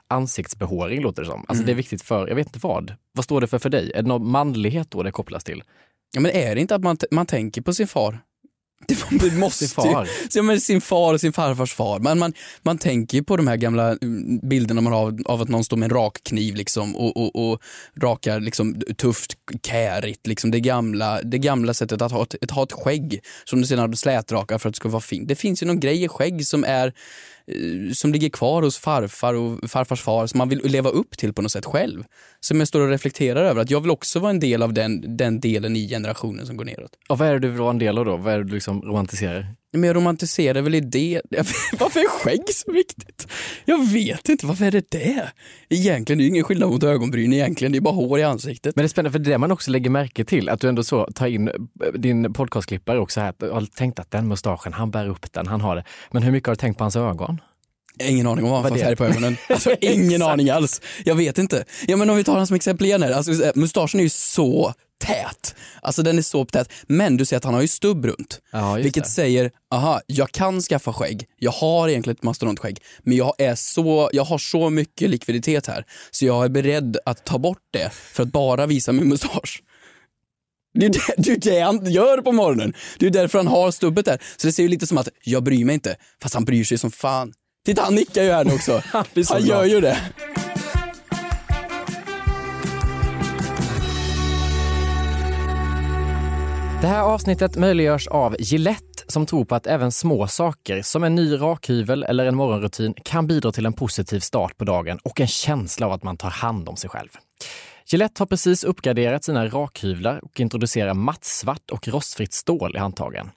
ansiktsbehåring 0.07 1.01
låter 1.01 1.21
det 1.21 1.27
som. 1.27 1.45
Alltså 1.47 1.63
det 1.63 1.71
är 1.71 1.75
viktigt 1.75 2.01
för, 2.01 2.27
jag 2.27 2.35
vet 2.35 2.47
inte 2.47 2.59
vad. 2.59 2.95
Vad 3.11 3.25
står 3.25 3.41
det 3.41 3.47
för 3.47 3.59
för 3.59 3.69
dig? 3.69 3.91
Är 3.95 4.01
det 4.01 4.07
någon 4.07 4.31
manlighet 4.31 4.91
då 4.91 5.03
det 5.03 5.11
kopplas 5.11 5.43
till? 5.43 5.63
Ja 6.11 6.21
men 6.21 6.31
är 6.31 6.55
det 6.55 6.61
inte 6.61 6.75
att 6.75 6.83
man, 6.83 6.97
man 7.11 7.25
tänker 7.25 7.61
på 7.61 7.73
sin 7.73 7.87
far? 7.87 8.19
Det, 8.85 9.19
det 9.19 9.31
måste 9.37 9.67
Sin 9.67 9.85
ju- 9.85 9.93
far? 9.93 10.09
Ja, 10.33 10.41
men 10.41 10.61
sin 10.61 10.81
far 10.81 11.13
och 11.13 11.21
sin 11.21 11.33
farfars 11.33 11.73
far. 11.73 11.99
Men 11.99 12.19
man, 12.19 12.33
man 12.63 12.77
tänker 12.77 13.17
ju 13.17 13.23
på 13.23 13.37
de 13.37 13.47
här 13.47 13.57
gamla 13.57 13.97
mm, 14.01 14.39
bilderna 14.43 14.81
man 14.81 14.93
har 14.93 15.19
av, 15.25 15.41
att 15.41 15.49
någon 15.49 15.63
står 15.63 15.77
med 15.77 15.91
en 15.91 15.97
rakkniv 15.97 16.55
liksom, 16.55 16.95
och, 16.95 17.17
och, 17.17 17.51
och 17.51 17.61
rakar 18.01 18.39
liksom, 18.39 18.81
tufft, 18.97 19.33
kärigt. 19.67 20.27
Liksom, 20.27 20.51
det, 20.51 20.59
gamla, 20.59 21.21
det 21.21 21.37
gamla 21.37 21.73
sättet 21.73 22.01
att 22.01 22.11
ha 22.11 22.23
ett, 22.23 22.35
att 22.41 22.51
ha 22.51 22.63
ett 22.63 22.71
skägg 22.71 23.19
som 23.45 23.61
du 23.61 23.67
sedan 23.67 23.95
slätrakar 23.95 24.57
för 24.57 24.69
att 24.69 24.75
det 24.75 24.77
ska 24.77 24.89
vara 24.89 25.01
fint. 25.01 25.27
Det 25.27 25.35
finns 25.35 25.63
ju 25.63 25.67
någon 25.67 25.79
grej 25.79 26.03
i 26.03 26.07
skägg 26.07 26.47
som 26.47 26.63
är 26.63 26.93
Eh, 27.51 27.91
som 27.93 28.11
ligger 28.11 28.29
kvar 28.29 28.61
hos 28.61 28.77
farfar 28.77 29.33
och 29.33 29.69
farfars 29.69 30.01
far 30.01 30.27
som 30.27 30.37
man 30.37 30.49
vill 30.49 30.61
leva 30.63 30.89
upp 30.89 31.17
till 31.17 31.33
på 31.33 31.41
något 31.41 31.51
sätt 31.51 31.65
själv. 31.65 32.03
Som 32.39 32.59
jag 32.59 32.67
står 32.67 32.81
och 32.81 32.89
reflekterar 32.89 33.43
över 33.43 33.61
att 33.61 33.71
jag 33.71 33.81
vill 33.81 33.91
också 33.91 34.19
vara 34.19 34.29
en 34.29 34.39
del 34.39 34.63
av 34.63 34.73
den, 34.73 35.17
den 35.17 35.39
delen 35.39 35.75
i 35.75 35.89
generationen 35.89 36.45
som 36.45 36.57
går 36.57 36.65
neråt. 36.65 36.91
Och 37.09 37.17
vad 37.17 37.27
är 37.27 37.33
det 37.33 37.39
du 37.39 37.49
vill 37.49 37.59
vara 37.59 37.69
en 37.69 37.79
del 37.79 37.97
av 37.97 38.05
då? 38.05 38.17
Vad 38.17 38.33
är 38.33 38.37
det 38.37 38.43
du 38.43 38.53
liksom 38.53 38.81
romantiserar? 38.81 39.47
Men 39.73 39.83
jag 39.83 39.95
romantiserar 39.95 40.61
väl 40.61 40.75
i 40.75 40.79
det. 40.79 41.21
Varför 41.79 41.99
är 41.99 42.09
skägg 42.09 42.43
så 42.53 42.71
viktigt? 42.71 43.27
Jag 43.65 43.87
vet 43.87 44.29
inte, 44.29 44.45
varför 44.45 44.65
är 44.65 44.71
det 44.71 44.91
det? 44.91 45.31
Egentligen, 45.69 46.17
det 46.17 46.21
är 46.21 46.25
ju 46.25 46.29
ingen 46.29 46.43
skillnad 46.43 46.69
mot 46.69 46.83
ögonbryn 46.83 47.33
egentligen, 47.33 47.71
det 47.71 47.77
är 47.77 47.81
bara 47.81 47.93
hår 47.93 48.19
i 48.19 48.23
ansiktet. 48.23 48.75
Men 48.75 48.83
det 48.83 48.85
är 48.85 48.89
spännande 48.89 49.11
för 49.11 49.19
det 49.19 49.29
är 49.29 49.31
det 49.31 49.37
man 49.37 49.51
också 49.51 49.71
lägger 49.71 49.89
märke 49.89 50.25
till, 50.25 50.49
att 50.49 50.61
du 50.61 50.69
ändå 50.69 50.83
så 50.83 51.09
tar 51.15 51.27
in 51.27 51.47
eh, 51.47 51.53
din 51.93 52.33
podcastklippare 52.33 52.99
också 52.99 53.19
här, 53.19 53.33
och 53.39 53.47
har 53.47 53.65
tänkt 53.65 53.99
att 53.99 54.11
den 54.11 54.27
mustaschen, 54.27 54.73
han 54.73 54.91
bär 54.91 55.07
upp 55.07 55.33
den, 55.33 55.47
han 55.47 55.61
har 55.61 55.75
det. 55.75 55.83
Men 56.11 56.23
hur 56.23 56.31
mycket 56.31 56.47
har 56.47 56.55
du 56.55 56.59
tänkt 56.59 56.77
på 56.77 56.83
hans 56.83 56.95
ögon? 56.95 57.41
Ingen 58.03 58.27
aning 58.27 58.45
om 58.45 58.51
vad 58.51 58.61
han 58.61 58.69
får 58.69 58.75
det 58.75 58.81
är. 58.81 58.85
färg 58.85 58.95
på 58.95 59.05
ögonen. 59.05 59.37
Alltså, 59.49 59.75
ingen 59.81 60.21
aning 60.31 60.49
alls. 60.49 60.81
Jag 61.05 61.15
vet 61.15 61.37
inte. 61.37 61.65
Ja 61.87 61.97
men 61.97 62.09
om 62.09 62.17
vi 62.17 62.23
tar 62.23 62.37
han 62.37 62.47
som 62.47 62.55
exempel 62.55 62.85
igen 62.85 63.03
här. 63.03 63.11
Alltså, 63.11 63.51
mustaschen 63.55 63.99
är 63.99 64.03
ju 64.03 64.09
så 64.09 64.73
tät. 64.97 65.55
Alltså 65.81 66.03
den 66.03 66.17
är 66.17 66.21
så 66.21 66.45
tät. 66.45 66.71
Men 66.87 67.17
du 67.17 67.25
ser 67.25 67.37
att 67.37 67.43
han 67.43 67.53
har 67.53 67.61
ju 67.61 67.67
stubb 67.67 68.05
runt. 68.05 68.41
Ja, 68.51 68.73
vilket 68.73 69.03
det. 69.03 69.09
säger, 69.09 69.51
aha, 69.71 70.01
jag 70.07 70.31
kan 70.31 70.61
skaffa 70.61 70.93
skägg. 70.93 71.27
Jag 71.37 71.51
har 71.51 71.89
egentligen 71.89 72.15
ett 72.15 72.23
mastodontskägg. 72.23 72.81
Men 73.03 73.17
jag, 73.17 73.33
är 73.37 73.55
så, 73.55 74.09
jag 74.13 74.23
har 74.23 74.37
så 74.37 74.69
mycket 74.69 75.09
likviditet 75.09 75.67
här. 75.67 75.85
Så 76.11 76.25
jag 76.25 76.45
är 76.45 76.49
beredd 76.49 76.97
att 77.05 77.25
ta 77.25 77.37
bort 77.37 77.63
det 77.71 77.93
för 77.93 78.23
att 78.23 78.31
bara 78.31 78.65
visa 78.65 78.91
min 78.91 79.09
mustasch. 79.09 79.63
Det 80.73 80.85
är 80.85 80.89
det, 80.89 80.99
det 81.17 81.31
är 81.31 81.51
det 81.51 81.59
han 81.59 81.91
gör 81.91 82.21
på 82.21 82.31
morgonen. 82.31 82.73
Det 82.99 83.05
är 83.05 83.09
därför 83.09 83.37
han 83.37 83.47
har 83.47 83.71
stubbet 83.71 84.05
där. 84.05 84.21
Så 84.37 84.47
det 84.47 84.53
ser 84.53 84.63
ju 84.63 84.69
lite 84.69 84.87
som 84.87 84.97
att, 84.97 85.09
jag 85.23 85.43
bryr 85.43 85.65
mig 85.65 85.73
inte. 85.73 85.95
Fast 86.21 86.33
han 86.33 86.45
bryr 86.45 86.63
sig 86.63 86.77
som 86.77 86.91
fan. 86.91 87.33
Titta 87.65 87.81
han 87.81 87.95
nickar 87.95 88.23
ju 88.23 88.31
här 88.31 88.45
nu 88.45 88.53
också. 88.53 88.81
han 89.29 89.45
gör 89.45 89.65
ju 89.65 89.81
det. 89.81 89.97
Det 96.81 96.87
här 96.87 97.01
avsnittet 97.01 97.55
möjliggörs 97.55 98.07
av 98.07 98.35
Gillette 98.39 99.03
som 99.07 99.25
tror 99.25 99.45
på 99.45 99.55
att 99.55 99.67
även 99.67 99.91
små 99.91 100.27
saker 100.27 100.81
som 100.81 101.03
en 101.03 101.15
ny 101.15 101.35
rakhyvel 101.35 102.03
eller 102.03 102.25
en 102.25 102.35
morgonrutin 102.35 102.93
kan 103.05 103.27
bidra 103.27 103.51
till 103.51 103.65
en 103.65 103.73
positiv 103.73 104.19
start 104.19 104.57
på 104.57 104.65
dagen 104.65 104.99
och 105.03 105.21
en 105.21 105.27
känsla 105.27 105.85
av 105.85 105.91
att 105.91 106.03
man 106.03 106.17
tar 106.17 106.29
hand 106.29 106.69
om 106.69 106.75
sig 106.75 106.89
själv. 106.89 107.09
Gillette 107.85 108.21
har 108.21 108.27
precis 108.27 108.63
uppgraderat 108.63 109.23
sina 109.23 109.47
rakhyvlar 109.47 110.19
och 110.23 110.39
introducerar 110.39 110.93
mattsvart 110.93 111.71
och 111.71 111.87
rostfritt 111.87 112.33
stål 112.33 112.75
i 112.75 112.79
handtagen. 112.79 113.29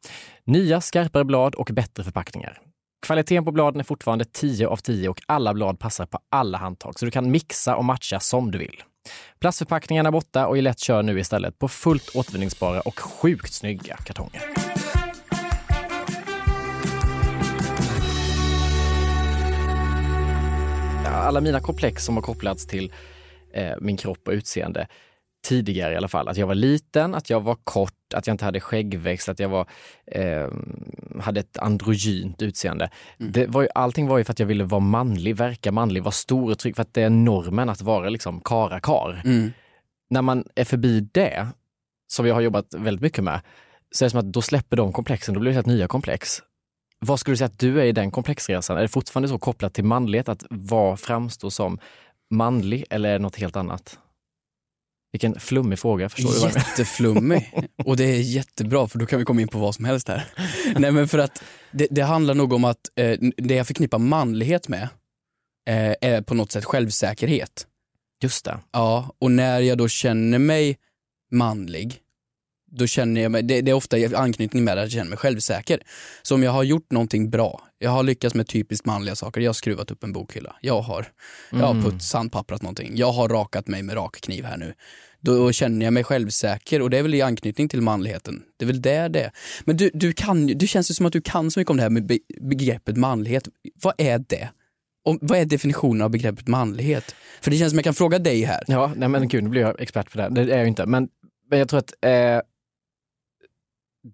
Nya 0.47 0.81
skarpare 0.81 1.25
blad 1.25 1.55
och 1.55 1.71
bättre 1.73 2.05
förpackningar. 2.05 2.59
Kvaliteten 3.07 3.45
på 3.45 3.53
bladen 3.53 3.81
är 3.81 3.85
fortfarande 3.85 4.25
10 4.25 4.69
av 4.69 4.77
10 4.77 5.09
och 5.09 5.21
alla 5.27 5.55
blad 5.55 5.79
passar 5.79 6.07
på 6.07 6.19
alla 6.31 6.59
handtag 6.59 6.99
så 6.99 7.05
du 7.05 7.11
kan 7.11 7.31
mixa 7.31 7.77
och 7.77 7.85
matcha 7.85 8.21
som 8.21 8.51
du 8.51 8.59
vill. 8.59 8.83
Plastförpackningarna 9.41 10.07
är 10.07 10.13
borta 10.13 10.47
och 10.47 10.57
Gillette 10.57 10.85
kör 10.85 11.03
nu 11.03 11.21
istället 11.21 11.59
på 11.59 11.69
fullt 11.69 12.17
återvinningsbara 12.17 12.81
och 12.81 12.99
sjukt 12.99 13.53
snygga 13.53 13.97
kartonger. 13.97 14.43
Alla 21.07 21.41
mina 21.41 21.61
komplex 21.61 22.05
som 22.05 22.17
har 22.17 22.23
kopplats 22.23 22.67
till 22.67 22.93
eh, 23.55 23.73
min 23.81 23.97
kropp 23.97 24.29
och 24.29 24.33
utseende 24.33 24.89
tidigare 25.45 25.95
i 25.95 25.97
alla 25.97 26.09
fall. 26.09 26.29
Att 26.29 26.37
jag 26.37 26.47
var 26.47 26.55
liten, 26.55 27.15
att 27.15 27.31
jag 27.31 27.41
var 27.41 27.57
kort, 27.65 27.95
att 28.15 28.27
jag 28.27 28.35
inte 28.35 28.45
hade 28.45 28.61
skäggväxt, 28.61 29.29
att 29.29 29.39
jag 29.39 29.49
var, 29.49 29.67
eh, 30.07 30.49
hade 31.21 31.41
ett 31.41 31.59
androgynt 31.59 32.43
utseende. 32.43 32.91
Det 33.19 33.47
var 33.47 33.63
ju, 33.63 33.69
allting 33.75 34.07
var 34.07 34.19
ju 34.19 34.25
för 34.25 34.33
att 34.33 34.39
jag 34.39 34.47
ville 34.47 34.65
vara 34.65 34.81
manlig, 34.81 35.37
verka 35.37 35.73
manlig, 35.73 36.03
vara 36.03 36.13
stor 36.13 36.51
och 36.51 36.59
trygg, 36.59 36.77
för 36.77 36.83
att 36.83 36.95
det 36.95 37.03
är 37.03 37.11
normen 37.11 37.69
att 37.69 37.83
vara 37.83 38.09
liksom 38.09 38.41
kara-kar. 38.41 39.23
Mm. 39.25 39.53
När 40.11 40.23
man 40.23 40.45
är 40.55 40.65
förbi 40.65 41.01
det, 41.13 41.47
som 42.13 42.27
jag 42.27 42.35
har 42.35 42.41
jobbat 42.41 42.75
väldigt 42.75 43.03
mycket 43.03 43.25
med, 43.25 43.41
så 43.91 44.05
är 44.05 44.07
det 44.07 44.11
som 44.11 44.21
att 44.21 44.33
då 44.33 44.43
släpper 44.43 44.77
de 44.77 44.93
komplexen, 44.93 45.35
då 45.35 45.41
blir 45.41 45.51
det 45.51 45.55
helt 45.55 45.67
nya 45.67 45.89
komplex. 45.89 46.43
Vad 46.99 47.21
skulle 47.21 47.33
du 47.33 47.37
säga 47.37 47.47
att 47.47 47.59
du 47.59 47.81
är 47.81 47.85
i 47.85 47.93
den 47.93 48.11
komplexresan? 48.11 48.77
Är 48.77 48.83
det 48.83 48.89
fortfarande 48.89 49.29
så 49.29 49.39
kopplat 49.39 49.75
till 49.75 49.85
manlighet, 49.85 50.29
att 50.29 50.45
vara, 50.51 50.97
framstå 50.97 51.51
som 51.51 51.79
manlig 52.31 52.85
eller 52.91 53.09
är 53.09 53.13
det 53.13 53.19
något 53.19 53.37
helt 53.37 53.57
annat? 53.57 53.99
Vilken 55.13 55.41
flummig 55.41 55.79
fråga, 55.79 56.09
förstår 56.09 56.33
du? 56.33 56.39
vad? 56.39 56.57
Jätteflummig. 56.57 57.53
Och 57.85 57.97
det 57.97 58.05
är 58.05 58.21
jättebra 58.21 58.89
för 58.89 58.99
då 58.99 59.07
kan 59.07 59.19
vi 59.19 59.25
komma 59.25 59.41
in 59.41 59.49
på 59.49 59.59
vad 59.59 59.75
som 59.75 59.85
helst 59.85 60.09
här. 60.09 60.27
Nej 60.79 60.93
men 60.93 61.09
för 61.09 61.19
att 61.19 61.43
det, 61.73 61.87
det 61.91 62.03
handlar 62.03 62.35
nog 62.35 62.53
om 62.53 62.65
att 62.65 62.81
eh, 62.97 63.19
det 63.37 63.55
jag 63.55 63.67
förknippar 63.67 63.99
manlighet 63.99 64.69
med 64.69 64.89
eh, 65.69 65.95
är 66.01 66.23
på 66.23 66.35
något 66.35 66.53
sätt 66.53 66.65
självsäkerhet. 66.65 67.67
Just 68.23 68.45
det. 68.45 68.59
Ja, 68.73 69.15
och 69.19 69.31
när 69.31 69.61
jag 69.61 69.79
då 69.79 69.89
känner 69.89 70.39
mig 70.39 70.77
manlig, 71.31 71.99
då 72.71 72.87
känner 72.87 73.21
jag 73.21 73.33
mig, 73.33 73.43
det, 73.43 73.61
det 73.61 73.71
är 73.71 73.75
ofta 73.75 73.99
i 73.99 74.15
anknytning 74.15 74.65
med 74.65 74.75
att 74.79 74.81
jag 74.81 74.91
känner 74.91 75.11
mig 75.11 75.19
självsäker. 75.19 75.83
Så 76.23 76.35
om 76.35 76.43
jag 76.43 76.53
har 76.53 76.63
gjort 76.63 76.91
någonting 76.91 77.31
bra, 77.31 77.70
jag 77.83 77.91
har 77.91 78.03
lyckats 78.03 78.35
med 78.35 78.47
typiskt 78.47 78.87
manliga 78.87 79.15
saker, 79.15 79.41
jag 79.41 79.49
har 79.49 79.55
skruvat 79.55 79.91
upp 79.91 80.05
en 80.05 80.13
bokhylla, 80.13 80.57
jag 80.61 80.81
har, 80.81 81.07
jag 81.51 81.67
har 81.67 81.83
putt, 81.83 82.03
sandpapprat 82.03 82.63
någonting, 82.63 82.93
jag 82.95 83.13
har 83.13 83.29
rakat 83.29 83.69
mig 83.69 83.83
med 83.83 83.97
rakkniv 83.97 84.45
här 84.45 84.57
nu. 84.57 84.75
Då 85.21 85.53
känner 85.53 85.87
jag 85.87 85.93
mig 85.93 86.05
självsäker 86.05 86.83
och 86.83 86.91
det 86.91 86.99
är 86.99 87.03
väl 87.03 87.15
i 87.15 87.23
anknytning 87.23 87.69
till 87.69 87.81
manligheten. 87.81 88.43
Det 88.57 88.65
är 88.65 88.67
väl 88.67 88.83
där 88.83 89.09
det 89.09 89.21
är. 89.21 89.33
Men 89.65 89.77
du, 89.77 89.91
du, 89.95 90.13
kan, 90.13 90.47
du 90.47 90.67
känns 90.67 90.91
ju 90.91 90.95
som 90.95 91.07
att 91.07 91.13
du 91.13 91.21
kan 91.21 91.51
så 91.51 91.61
mycket 91.61 91.71
om 91.71 91.77
det 91.77 91.83
här 91.83 91.91
med 91.91 92.07
be, 92.07 92.19
begreppet 92.41 92.97
manlighet. 92.97 93.49
Vad 93.83 93.95
är 93.99 94.25
det? 94.29 94.51
Och 95.05 95.19
vad 95.21 95.39
är 95.39 95.45
definitionen 95.45 96.03
av 96.03 96.11
begreppet 96.11 96.49
manlighet? 96.49 97.15
För 97.41 97.51
det 97.51 97.57
känns 97.57 97.71
som 97.71 97.79
jag 97.79 97.85
kan 97.85 97.95
fråga 97.95 98.19
dig 98.19 98.43
här. 98.43 98.65
Ja, 98.67 98.93
nej 98.97 99.09
men 99.09 99.29
gud, 99.29 99.45
nu 99.45 99.51
blir 99.51 99.61
jag 99.61 99.81
expert 99.81 100.13
på 100.13 100.17
det. 100.19 100.23
här. 100.23 100.31
Det 100.31 100.41
är 100.41 100.49
jag 100.49 100.61
ju 100.61 100.69
inte. 100.69 100.87
Men, 100.87 101.09
men 101.51 101.59
jag 101.59 101.69
tror 101.69 101.79
att 101.79 101.95
eh, 102.01 102.41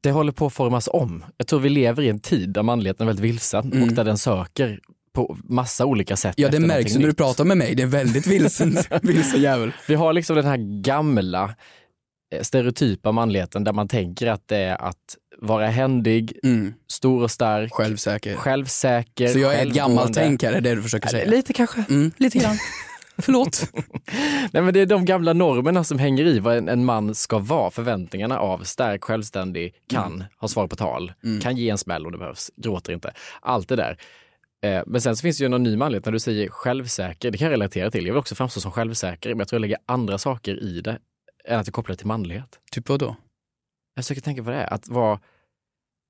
det 0.02 0.11
håller 0.11 0.33
på 0.33 0.47
att 0.47 0.52
formas 0.52 0.88
om. 0.93 1.25
Jag 1.37 1.47
tror 1.47 1.61
vi 1.61 1.69
lever 1.69 2.02
i 2.02 2.09
en 2.09 2.19
tid 2.21 2.49
där 2.50 2.62
manligheten 2.62 3.05
är 3.05 3.07
väldigt 3.07 3.25
vilsen 3.25 3.73
Mm. 3.73 3.83
och 3.83 3.93
där 3.95 4.05
den 4.05 4.19
söker 4.19 4.81
på 5.14 5.37
massa 5.45 5.85
olika 5.87 6.16
sätt. 6.16 6.35
Ja, 6.37 6.49
det 6.49 6.61
märks 6.61 6.95
när 6.95 7.07
du 7.07 7.14
pratar 7.14 7.45
med 7.45 7.57
mig. 7.57 7.75
Det 7.75 7.83
är 7.83 7.87
väldigt 7.87 8.26
vilsen, 8.26 8.76
vilsen 9.02 9.40
jävel. 9.43 9.73
Vi 9.88 9.95
har 9.95 10.12
liksom 10.12 10.37
den 10.37 10.45
här 10.47 10.83
gamla 10.83 11.55
eh, 12.35 12.43
stereotypa 12.43 13.12
manligheten 13.12 13.64
där 13.64 13.73
man 13.73 13.88
tänker 13.88 14.26
att 14.26 14.49
det 14.49 14.57
är 14.57 14.83
att 14.83 15.16
vara 15.40 15.66
händig, 15.66 16.38
Mm. 16.45 16.75
stor 16.93 17.23
och 17.23 17.31
stark, 17.31 17.73
Självsäker. 17.73 18.35
självsäker, 18.37 19.28
Så 19.28 19.38
jag 19.38 19.55
är 19.55 19.66
ett 19.66 19.75
gammalt 19.75 20.14
tänk 20.14 20.43
här, 20.43 20.52
är 20.52 20.61
det 20.61 20.75
du 20.75 20.83
försöker 20.83 21.09
säga? 21.09 21.31
Lite 21.31 21.52
kanske. 21.52 21.85
Mm, 21.88 22.11
lite 22.16 22.38
grann. 22.38 22.57
Förlåt. 23.18 23.70
Nej, 24.52 24.62
men 24.62 24.75
det 24.75 24.80
är 24.80 24.87
de 24.87 25.04
gamla 25.04 25.32
normerna 25.32 25.85
som 25.85 25.99
hänger 25.99 26.25
i 26.25 26.38
vad 26.38 26.56
en, 26.56 26.68
en 26.68 26.85
man 26.85 27.14
ska 27.14 27.38
vara. 27.38 27.70
Förväntningarna 27.70 28.38
av 28.38 28.58
stark, 28.58 29.04
självständig, 29.04 29.75
kan 29.88 30.12
Mm. 30.14 30.25
ha 30.38 30.49
svar 30.49 30.66
på 30.66 30.76
tal, 30.76 31.12
kan 31.42 31.56
ge 31.56 31.70
en 31.70 31.78
smäll 31.78 32.06
om 32.06 32.12
det 32.12 32.18
behövs, 32.18 32.50
gråter 32.56 32.92
inte. 32.92 33.12
Allt 33.40 33.68
det 33.68 33.76
där. 33.76 33.99
Eh, 34.64 34.82
men 34.87 35.00
sen 35.00 35.16
så 35.16 35.23
finns 35.23 35.38
det 35.38 35.44
ju 35.44 35.49
någon 35.49 35.62
ny 35.62 35.76
manlighet 35.76 36.04
när 36.04 36.12
du 36.12 36.20
säger 36.20 36.49
självsäker. 36.49 37.30
Det 37.30 37.38
kan 37.38 37.44
jag 37.46 37.52
relatera 37.52 37.90
till. 37.90 38.06
Jag 38.06 38.12
vill 38.14 38.18
också 38.20 38.35
framstå 38.35 38.61
som 38.61 38.70
självsäker, 38.73 39.28
men 39.30 39.38
jag 39.38 39.49
tror 39.49 39.56
jag 39.56 39.61
lägger 39.61 39.78
andra 39.87 40.18
saker 40.18 40.62
i 40.62 40.80
det 40.80 40.99
än 41.44 41.61
att 41.61 41.66
jag 41.66 41.75
kopplar 41.75 41.92
det 41.92 41.99
till 41.99 42.06
manlighet. 42.06 42.58
Typ 42.73 42.88
vad 42.88 42.99
då? 43.00 43.16
Jag 43.94 44.04
försöker 44.04 44.23
tänka 44.23 44.44
på 44.44 44.50
det 44.50 44.56
är. 44.56 44.73
Att, 44.75 44.88
vara, 44.88 45.20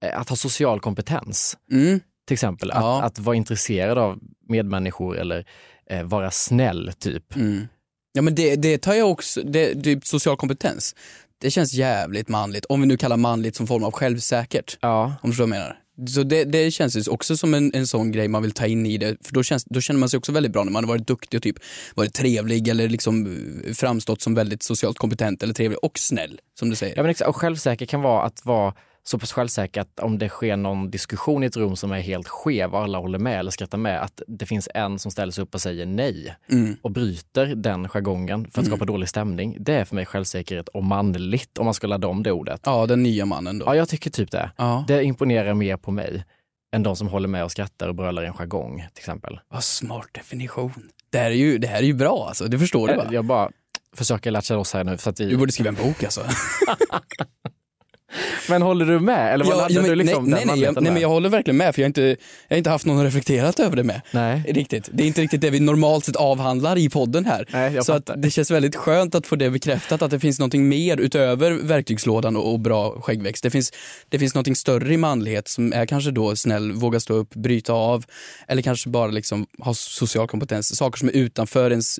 eh, 0.05 0.21
att 0.21 0.29
ha 0.29 0.37
social 0.37 0.81
kompetens, 0.81 1.57
Mm. 1.73 2.01
Till 2.27 2.35
exempel. 2.35 2.71
Ja. 2.75 2.99
Att, 2.99 3.05
att 3.05 3.19
vara 3.19 3.37
intresserad 3.37 3.99
av 3.99 4.19
medmänniskor 4.49 5.19
eller 5.19 5.47
eh, 5.91 6.03
vara 6.03 6.31
snäll, 6.31 6.93
typ. 6.99 7.37
Mm. 7.37 7.67
Ja 8.13 8.23
men 8.23 8.35
det, 8.35 8.57
det 8.57 8.79
tar 8.79 8.95
jag 8.95 9.11
också, 9.11 9.43
det, 9.43 9.83
typ 9.83 10.07
social 10.07 10.37
kompetens. 10.37 10.95
Det 11.41 11.51
känns 11.51 11.73
jävligt 11.73 12.29
manligt, 12.29 12.65
om 12.65 12.81
vi 12.81 12.87
nu 12.87 12.97
kallar 12.97 13.17
manligt 13.17 13.57
som 13.57 13.67
form 13.67 13.85
av 13.85 13.93
självsäkert. 13.93 14.79
Ja, 14.81 15.05
Om 15.05 15.13
du 15.23 15.29
förstår 15.29 15.47
vad 15.47 15.57
jag 15.57 15.61
menar. 15.61 15.79
Så 16.09 16.23
det, 16.23 16.45
det 16.45 16.71
känns 16.71 16.97
ju 16.97 17.11
också 17.11 17.37
som 17.37 17.55
en, 17.55 17.75
en 17.75 17.87
sån 17.87 18.13
grej 18.13 18.29
man 18.29 18.43
vill 18.43 18.53
ta 18.53 18.67
in 18.67 18.87
i 18.87 18.99
det, 18.99 19.17
för 19.27 19.35
då, 19.35 19.43
känns, 19.43 19.65
då 19.65 19.81
känner 19.81 20.01
man 20.01 20.09
sig 20.09 20.19
också 20.19 20.33
väldigt 20.33 20.53
bra 20.53 20.65
när 20.65 20.73
man 20.73 20.85
har 20.85 20.89
varit 20.89 21.07
duktig 21.07 21.39
och 21.39 21.43
typ 21.43 21.57
varit 21.95 22.15
trevlig 22.15 22.69
eller 22.69 22.89
liksom 22.89 23.27
eh, 23.67 23.73
framstått 23.73 24.23
som 24.23 24.35
väldigt 24.35 24.63
socialt 24.63 24.99
kompetent 24.99 25.43
eller 25.43 25.55
trevlig 25.55 25.79
och 25.83 25.99
snäll, 25.99 26.41
som 26.59 26.71
du 26.71 26.77
säger. 26.77 26.97
Ja, 26.97 27.03
men 27.03 27.11
exakt. 27.11 27.29
Och 27.29 27.37
självsäker 27.37 27.87
kan 27.87 28.03
vara 28.03 28.23
att 28.23 28.45
vara 28.45 28.75
så 29.09 29.19
pass 29.19 29.33
självsäker 29.33 29.81
att 29.81 30.01
om 30.01 30.19
det 30.19 30.29
sker 30.29 30.57
någon 30.57 30.91
diskussion 30.91 31.43
i 31.43 31.47
ett 31.47 31.57
rum 31.57 31.77
som 31.77 31.93
är 31.93 32.01
helt 32.01 32.29
skev 32.29 32.75
och 32.75 32.81
alla 32.81 32.99
håller 32.99 33.19
med 33.19 33.39
eller 33.39 33.51
skrattar 33.51 33.79
med, 33.79 34.03
att 34.03 34.23
det 34.27 34.47
finns 34.47 34.69
en 34.75 34.99
som 34.99 35.11
ställer 35.11 35.33
sig 35.33 35.43
upp 35.43 35.55
och 35.55 35.61
säger 35.61 35.87
nej 35.87 36.37
Mm. 36.51 36.77
och 36.83 36.91
bryter 36.91 37.47
den 37.47 37.89
jargongen 37.89 38.51
för 38.51 38.61
att 38.61 38.67
skapa 38.67 38.85
dålig 38.85 39.09
stämning. 39.09 39.57
Det 39.61 39.73
är 39.75 39.85
för 39.85 39.95
mig 39.95 40.07
självsäkerhet 40.07 40.69
och 40.69 40.85
manligt 40.85 41.59
om 41.59 41.65
man 41.65 41.75
ska 41.75 41.87
ladda 41.87 42.09
om 42.09 42.23
det 42.23 42.33
ordet. 42.33 42.61
Ja, 42.65 42.87
den 42.87 43.03
nya 43.03 43.27
mannen 43.27 43.59
då. 43.59 43.67
Ja, 43.67 43.77
jag 43.77 43.89
tycker 43.89 44.11
typ 44.11 44.31
det. 44.31 44.51
Ja. 44.57 44.85
Det 44.89 45.05
imponerar 45.05 45.55
mer 45.55 45.77
på 45.77 45.91
mig 45.91 46.25
än 46.75 46.83
de 46.83 46.97
som 46.97 47.09
håller 47.09 47.29
med 47.29 47.45
och 47.45 47.51
skrattar 47.53 47.89
och 47.89 47.95
brölar 47.95 48.23
i 48.23 48.27
en 48.27 48.33
jargong 48.35 48.77
till 48.95 49.01
exempel. 49.03 49.41
Vad 49.49 49.65
smart 49.65 50.07
definition. 50.13 50.73
Det 51.11 51.19
här 51.19 51.31
är 51.31 51.35
ju, 51.35 51.59
det 51.59 51.67
här 51.67 51.79
är 51.79 51.83
ju 51.87 51.95
bra 51.95 52.25
alltså, 52.29 52.45
det 52.45 52.59
förstår 52.59 52.89
du 52.89 52.97
va? 52.97 53.05
Jag 53.11 53.25
bara 53.25 53.51
försöker 53.97 54.31
latcha 54.31 54.55
loss 54.55 54.73
här 54.75 54.85
nu. 54.85 54.97
För 54.97 55.11
att 55.11 55.17
Du 55.17 55.27
vi... 55.27 55.37
borde 55.37 55.53
skriva 55.53 55.69
en 55.69 55.75
bok 55.75 56.05
alltså. 56.05 56.21
Men 58.49 58.63
håller 58.63 58.87
du 58.87 59.01
med? 59.01 59.35
Eller 59.35 59.45
vad 59.45 59.55
Ja, 59.55 59.67
ja, 59.71 59.81
men, 59.81 59.91
du 59.91 59.97
liksom 59.97 60.25
nej, 60.25 60.43
nej, 60.47 60.57
nej, 60.57 60.65
jag, 60.65 60.83
nej, 60.83 60.93
men 60.93 61.03
jag 61.03 61.09
håller 61.09 61.29
verkligen 61.29 61.57
med 61.57 61.75
för 61.75 61.83
jag 61.83 61.85
har, 61.85 61.89
inte, 61.89 62.01
jag 62.49 62.55
har 62.55 62.57
inte 62.57 62.71
haft 62.71 62.87
någon 62.87 63.05
reflekterat 63.05 63.61
över 63.61 63.77
det 63.77 63.85
med. 63.85 64.01
Nej. 64.11 64.45
Riktigt. 64.49 64.89
Det 64.93 65.03
är 65.03 65.07
inte 65.07 65.23
riktigt 65.23 65.41
det 65.41 65.51
vi 65.51 65.61
normalt 65.61 66.05
sett 66.05 66.17
avhandlar 66.17 66.79
i 66.79 66.89
podden 66.89 67.25
här. 67.25 67.47
Nej, 67.53 67.75
jag 67.75 67.85
så 67.85 67.93
att 67.93 68.11
det 68.17 68.31
känns 68.31 68.51
väldigt 68.51 68.77
skönt 68.77 69.15
att 69.15 69.27
få 69.27 69.37
det 69.37 69.51
bekräftat 69.51 70.03
att 70.03 70.11
det 70.11 70.21
finns 70.21 70.39
någonting 70.39 70.69
mer 70.69 70.97
utöver 70.97 71.51
verktygslådan 71.51 72.37
och, 72.37 72.53
och 72.53 72.61
bra 72.61 73.01
skäggväxt. 73.01 73.43
Det 73.43 73.51
finns, 73.51 73.73
det 74.09 74.19
finns 74.19 74.35
någonting 74.35 74.57
större 74.57 74.95
i 74.95 74.97
manlighet 74.97 75.49
som 75.49 75.73
är 75.73 75.87
kanske 75.87 76.11
då 76.11 76.37
snäll, 76.37 76.73
våga 76.73 77.01
stå 77.01 77.15
upp, 77.15 77.35
bryta 77.35 77.73
av 77.73 78.05
eller 78.49 78.63
kanske 78.63 78.89
bara 78.89 79.07
liksom 79.07 79.47
ha 79.59 79.75
social 79.75 80.29
kompetens. 80.29 80.77
Saker 80.77 80.99
som 80.99 81.09
är 81.09 81.13
utanför 81.13 81.71
ens 81.71 81.99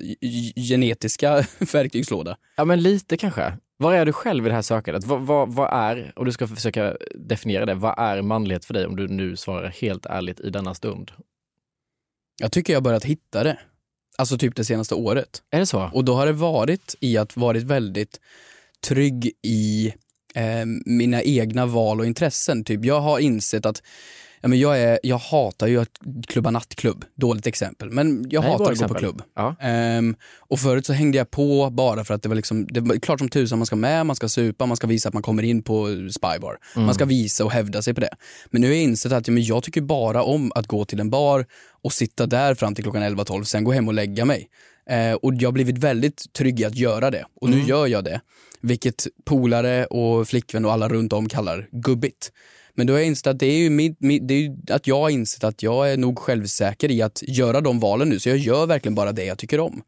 genetiska 0.55 1.45
verktygslåda. 1.71 2.37
Ja, 2.57 2.65
men 2.65 2.83
lite 2.83 3.17
kanske. 3.17 3.53
Var 3.77 3.93
är 3.93 4.05
du 4.05 4.13
själv 4.13 4.45
i 4.45 4.49
det 4.49 4.55
här 4.55 4.61
sökandet? 4.61 5.05
Vad, 5.05 5.21
vad, 5.21 5.53
vad 5.53 5.73
är, 5.73 6.13
och 6.15 6.25
du 6.25 6.31
ska 6.31 6.47
försöka 6.47 6.97
definiera 7.15 7.65
det, 7.65 7.73
vad 7.73 7.99
är 7.99 8.21
manlighet 8.21 8.65
för 8.65 8.73
dig 8.73 8.85
om 8.85 8.95
du 8.95 9.07
nu 9.07 9.35
svarar 9.35 9.69
helt 9.69 10.05
ärligt 10.05 10.39
i 10.39 10.49
denna 10.49 10.73
stund? 10.73 11.11
Jag 12.39 12.51
tycker 12.51 12.73
jag 12.73 12.77
har 12.77 12.83
börjat 12.83 13.05
hitta 13.05 13.43
det. 13.43 13.59
Alltså 14.17 14.37
typ 14.37 14.55
det 14.55 14.65
senaste 14.65 14.95
året. 14.95 15.41
Är 15.51 15.59
det 15.59 15.65
så? 15.65 15.89
Och 15.93 16.05
då 16.05 16.15
har 16.15 16.25
det 16.25 16.33
varit 16.33 16.95
i 16.99 17.17
att 17.17 17.37
varit 17.37 17.63
väldigt 17.63 18.19
trygg 18.81 19.31
i 19.43 19.93
eh, 20.35 20.65
mina 20.85 21.21
egna 21.21 21.65
val 21.65 21.99
och 21.99 22.05
intressen. 22.05 22.63
Typ 22.63 22.85
jag 22.85 22.99
har 22.99 23.19
insett 23.19 23.65
att 23.65 23.83
ja, 24.41 24.47
men 24.47 24.59
jag, 24.59 24.81
är, 24.81 24.99
jag 25.03 25.17
hatar 25.17 25.67
ju 25.67 25.81
att 25.81 25.99
klubba 26.27 26.51
nattklubb, 26.51 27.05
dåligt 27.15 27.47
exempel, 27.47 27.91
men 27.91 28.25
jag 28.29 28.41
Nej, 28.41 28.51
hatar 28.51 28.53
att 28.53 28.59
gå 28.59 28.65
på 28.65 28.71
exempel. 28.71 28.97
klubb. 28.97 29.21
Ja. 29.35 29.55
Ehm, 29.59 30.15
och 30.37 30.59
förut 30.59 30.85
så 30.85 30.93
hängde 30.93 31.17
jag 31.17 31.31
på 31.31 31.69
bara 31.69 32.03
för 32.03 32.13
att 32.13 32.23
det 32.23 32.29
var 32.29 32.35
liksom, 32.35 32.67
det 32.67 32.79
var 32.79 32.95
klart 32.95 33.19
som 33.19 33.29
tusan 33.29 33.59
man 33.59 33.65
ska 33.65 33.75
med, 33.75 34.05
man 34.05 34.15
ska 34.15 34.29
supa, 34.29 34.65
man 34.65 34.77
ska 34.77 34.87
visa 34.87 35.09
att 35.09 35.13
man 35.13 35.23
kommer 35.23 35.43
in 35.43 35.63
på 35.63 35.87
Spybar. 36.11 36.57
Man 36.75 36.93
ska 36.93 37.05
visa 37.05 37.45
och 37.45 37.51
hävda 37.51 37.81
sig 37.81 37.93
på 37.93 38.01
det. 38.01 38.13
Men 38.45 38.61
nu 38.61 38.67
har 38.67 38.73
jag 38.73 38.83
insett 38.83 39.11
att 39.11 39.27
ja, 39.27 39.33
men 39.33 39.43
jag 39.43 39.63
tycker 39.63 39.81
bara 39.81 40.23
om 40.23 40.51
att 40.55 40.67
gå 40.67 40.85
till 40.85 40.99
en 40.99 41.09
bar 41.09 41.45
och 41.83 41.93
sitta 41.93 42.25
där 42.25 42.55
fram 42.55 42.75
till 42.75 42.83
klockan 42.83 43.03
11-12, 43.03 43.43
sen 43.43 43.63
gå 43.63 43.71
hem 43.71 43.87
och 43.87 43.93
lägga 43.93 44.25
mig. 44.25 44.49
Eh, 44.89 45.13
och 45.13 45.33
jag 45.33 45.47
har 45.47 45.53
blivit 45.53 45.77
väldigt 45.77 46.33
trygg 46.33 46.59
i 46.59 46.65
att 46.65 46.75
göra 46.75 47.11
det. 47.11 47.25
Och 47.41 47.49
nu 47.49 47.61
gör 47.61 47.87
jag 47.87 48.03
det. 48.03 48.21
Vilket 48.61 49.07
polare 49.25 49.85
och 49.85 50.27
flickvän 50.27 50.65
och 50.65 50.73
alla 50.73 50.89
runt 50.89 51.13
om 51.13 51.29
kallar 51.29 51.67
gubbigt. 51.71 52.31
Men 52.77 52.87
då 52.87 52.93
har 52.93 52.97
jag 52.97 53.07
insett 53.07 53.27
att 53.27 53.39
det 53.39 53.45
är 53.45 53.57
ju, 53.57 53.69
mitt, 53.69 54.01
mitt, 54.01 54.27
det 54.27 54.33
är 54.33 54.39
ju 54.39 54.55
att 54.69 54.87
jag 54.87 54.99
har 54.99 55.09
insett 55.09 55.43
att 55.43 55.63
jag 55.63 55.91
är 55.91 55.97
nog 55.97 56.19
självsäker 56.19 56.91
i 56.91 57.01
att 57.01 57.23
göra 57.27 57.61
de 57.61 57.79
valen 57.79 58.09
nu. 58.09 58.19
Så 58.19 58.29
jag 58.29 58.37
gör 58.37 58.65
verkligen 58.65 58.95
bara 58.95 59.11
det 59.11 59.25
jag 59.25 59.37
tycker 59.37 59.59
om. 59.59 59.81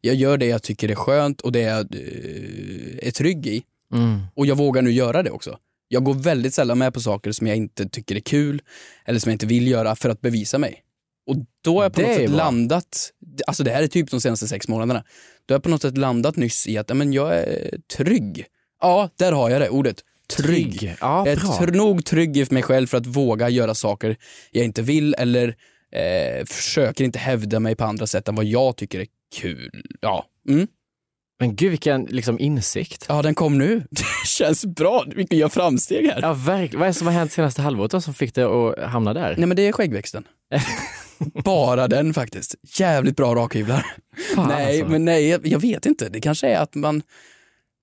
Jag 0.00 0.14
gör 0.14 0.38
det 0.38 0.46
jag 0.46 0.62
tycker 0.62 0.88
är 0.88 0.94
skönt 0.94 1.40
och 1.40 1.52
det 1.52 1.60
jag 1.60 1.94
eh, 1.94 3.08
är 3.08 3.10
trygg 3.10 3.46
i. 3.46 3.62
Mm. 3.92 4.20
Och 4.34 4.46
jag 4.46 4.56
vågar 4.56 4.82
nu 4.82 4.90
göra 4.90 5.22
det 5.22 5.30
också. 5.30 5.58
Jag 5.88 6.04
går 6.04 6.14
väldigt 6.14 6.54
sällan 6.54 6.78
med 6.78 6.94
på 6.94 7.00
saker 7.00 7.32
som 7.32 7.46
jag 7.46 7.56
inte 7.56 7.88
tycker 7.88 8.16
är 8.16 8.20
kul 8.20 8.62
eller 9.04 9.18
som 9.18 9.30
jag 9.30 9.34
inte 9.34 9.46
vill 9.46 9.68
göra 9.68 9.96
för 9.96 10.08
att 10.08 10.20
bevisa 10.20 10.58
mig. 10.58 10.82
Och 11.26 11.36
då 11.64 11.76
har 11.76 11.82
jag 11.82 11.92
på 11.92 12.00
Det 12.00 12.06
något 12.06 12.16
sätt 12.16 12.26
bra. 12.30 12.36
landat, 12.36 13.10
alltså 13.46 13.64
det 13.64 13.70
här 13.70 13.82
är 13.82 13.86
typ 13.86 14.10
de 14.10 14.20
senaste 14.20 14.48
sex 14.48 14.68
månaderna, 14.68 15.04
då 15.46 15.52
har 15.52 15.56
jag 15.56 15.62
på 15.62 15.68
något 15.68 15.82
sätt 15.82 15.98
landat 15.98 16.36
nyss 16.36 16.66
i 16.66 16.78
att 16.78 16.96
men 16.96 17.12
jag 17.12 17.34
är 17.38 17.78
trygg. 17.96 18.46
Ja, 18.80 19.10
där 19.16 19.32
har 19.32 19.50
jag 19.50 19.60
det 19.60 19.68
ordet. 19.68 20.04
Trygg. 20.30 20.78
Trygg. 20.78 20.96
Ja, 21.00 21.26
jag 21.26 21.32
är 21.32 21.36
tr- 21.36 21.76
nog 21.76 22.04
trygg 22.04 22.36
i 22.36 22.46
mig 22.50 22.62
själv 22.62 22.86
för 22.86 22.98
att 22.98 23.06
våga 23.06 23.48
göra 23.48 23.74
saker 23.74 24.16
jag 24.50 24.64
inte 24.64 24.82
vill 24.82 25.14
eller 25.18 25.48
eh, 25.92 26.44
försöker 26.46 27.04
inte 27.04 27.18
hävda 27.18 27.60
mig 27.60 27.76
på 27.76 27.84
andra 27.84 28.06
sätt 28.06 28.28
än 28.28 28.34
vad 28.34 28.44
jag 28.44 28.76
tycker 28.76 29.00
är 29.00 29.06
kul. 29.36 29.82
Ja. 30.00 30.26
Mm. 30.48 30.66
Men 31.40 31.56
gud 31.56 31.70
vilken 31.70 32.04
liksom 32.04 32.38
insikt. 32.38 33.06
Ja, 33.08 33.22
den 33.22 33.34
kom 33.34 33.58
nu. 33.58 33.82
Det 33.90 34.04
känns 34.26 34.66
bra. 34.66 35.04
Vi 35.16 35.36
gör 35.36 35.48
framsteg 35.48 36.06
här. 36.06 36.18
Ja, 36.22 36.32
verkligen. 36.32 36.80
Vad 36.80 36.86
är 36.86 36.90
det 36.90 36.98
som 36.98 37.06
har 37.06 37.14
hänt 37.14 37.32
senaste 37.32 37.62
halvåret 37.62 37.90
då 37.90 38.00
som 38.00 38.14
fick 38.14 38.34
dig 38.34 38.44
att 38.44 38.78
hamna 38.78 39.14
där? 39.14 39.34
Nej 39.38 39.46
men 39.46 39.56
det 39.56 39.68
är 39.68 39.72
skäggväxten. 39.72 40.24
Bara 41.44 41.88
den 41.88 42.14
faktiskt. 42.14 42.54
Jävligt 42.78 43.16
bra 43.16 43.34
rakhyvlar. 43.34 43.86
Nej, 44.36 44.80
alltså. 44.80 44.92
men 44.92 45.04
nej, 45.04 45.28
jag, 45.28 45.46
jag 45.46 45.58
vet 45.60 45.86
inte. 45.86 46.08
Det 46.08 46.20
kanske 46.20 46.48
är 46.48 46.58
att 46.60 46.74
man, 46.74 47.02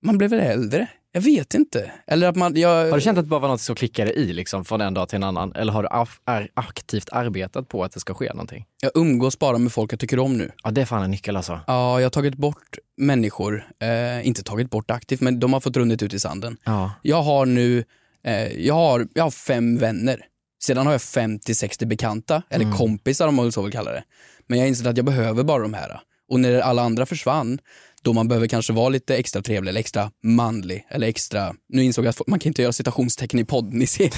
man 0.03 0.17
blev 0.17 0.29
väl 0.29 0.39
äldre. 0.39 0.87
Jag 1.11 1.21
vet 1.21 1.53
inte. 1.53 1.91
Eller 2.07 2.27
att 2.27 2.35
man, 2.35 2.55
jag... 2.55 2.89
Har 2.89 2.95
du 2.97 3.01
känt 3.01 3.17
att 3.17 3.25
det 3.25 3.29
bara 3.29 3.39
var 3.39 3.47
något 3.49 3.61
som 3.61 3.75
klickade 3.75 4.13
i 4.13 4.33
liksom 4.33 4.65
från 4.65 4.81
en 4.81 4.93
dag 4.93 5.09
till 5.09 5.15
en 5.15 5.23
annan? 5.23 5.53
Eller 5.55 5.73
har 5.73 5.83
du 5.83 5.89
är 6.31 6.49
aktivt 6.53 7.09
arbetat 7.11 7.67
på 7.69 7.83
att 7.83 7.91
det 7.91 7.99
ska 7.99 8.13
ske 8.13 8.29
någonting? 8.29 8.65
jag 8.81 8.91
umgås 8.95 9.39
bara 9.39 9.57
med 9.57 9.71
folk 9.71 9.93
jag 9.93 9.99
tycker 9.99 10.19
om 10.19 10.37
nu. 10.37 10.51
Ja, 10.63 10.71
det 10.71 10.81
är 10.81 10.85
fan 10.85 11.03
en 11.03 11.11
nyckel 11.11 11.35
alltså. 11.37 11.59
Ja, 11.67 11.99
jag 11.99 12.05
har 12.05 12.09
tagit 12.09 12.35
bort 12.35 12.77
människor, 12.97 13.63
eh, 13.81 14.27
inte 14.27 14.43
tagit 14.43 14.69
bort 14.69 14.91
aktivt, 14.91 15.21
men 15.21 15.39
de 15.39 15.53
har 15.53 15.59
fått 15.59 15.77
runnit 15.77 16.03
ut 16.03 16.13
i 16.13 16.19
sanden. 16.19 16.57
Ja. 16.63 16.91
Jag 17.01 17.21
har 17.21 17.45
nu, 17.45 17.83
eh, 18.25 18.47
jag, 18.65 18.73
har, 18.73 19.07
jag 19.13 19.23
har 19.23 19.31
fem 19.31 19.77
vänner. 19.77 20.21
Sedan 20.63 20.85
har 20.85 20.93
jag 20.93 21.01
50-60 21.01 21.85
bekanta, 21.85 22.43
eller 22.49 22.65
Mm. 22.65 22.77
kompisar 22.77 23.27
om 23.27 23.35
man 23.35 23.51
så 23.51 23.61
vill 23.61 23.71
kalla 23.71 23.91
det. 23.91 24.03
Men 24.47 24.57
jag 24.59 24.63
har 24.65 24.69
insett 24.69 24.87
att 24.87 24.97
jag 24.97 25.05
behöver 25.05 25.43
bara 25.43 25.61
de 25.61 25.73
här. 25.73 25.99
Och 26.29 26.39
när 26.39 26.59
alla 26.59 26.81
andra 26.81 27.05
försvann, 27.05 27.59
då 28.07 28.13
man 28.13 28.27
behöver 28.27 28.47
kanske 28.47 28.73
vara 28.73 28.89
lite 28.89 29.17
extra 29.17 29.41
trevlig 29.41 29.69
eller 29.69 29.79
extra 29.79 30.11
manlig 30.23 30.85
eller 30.89 31.07
extra, 31.07 31.55
nu 31.69 31.83
insåg 31.83 32.05
jag 32.05 32.09
att 32.09 32.27
man 32.27 32.39
kan 32.39 32.49
inte 32.49 32.61
göra 32.61 32.71
citationstecken 32.73 33.39
i 33.39 33.45
podd, 33.45 33.73
ni 33.73 33.87
ser. 33.87 34.09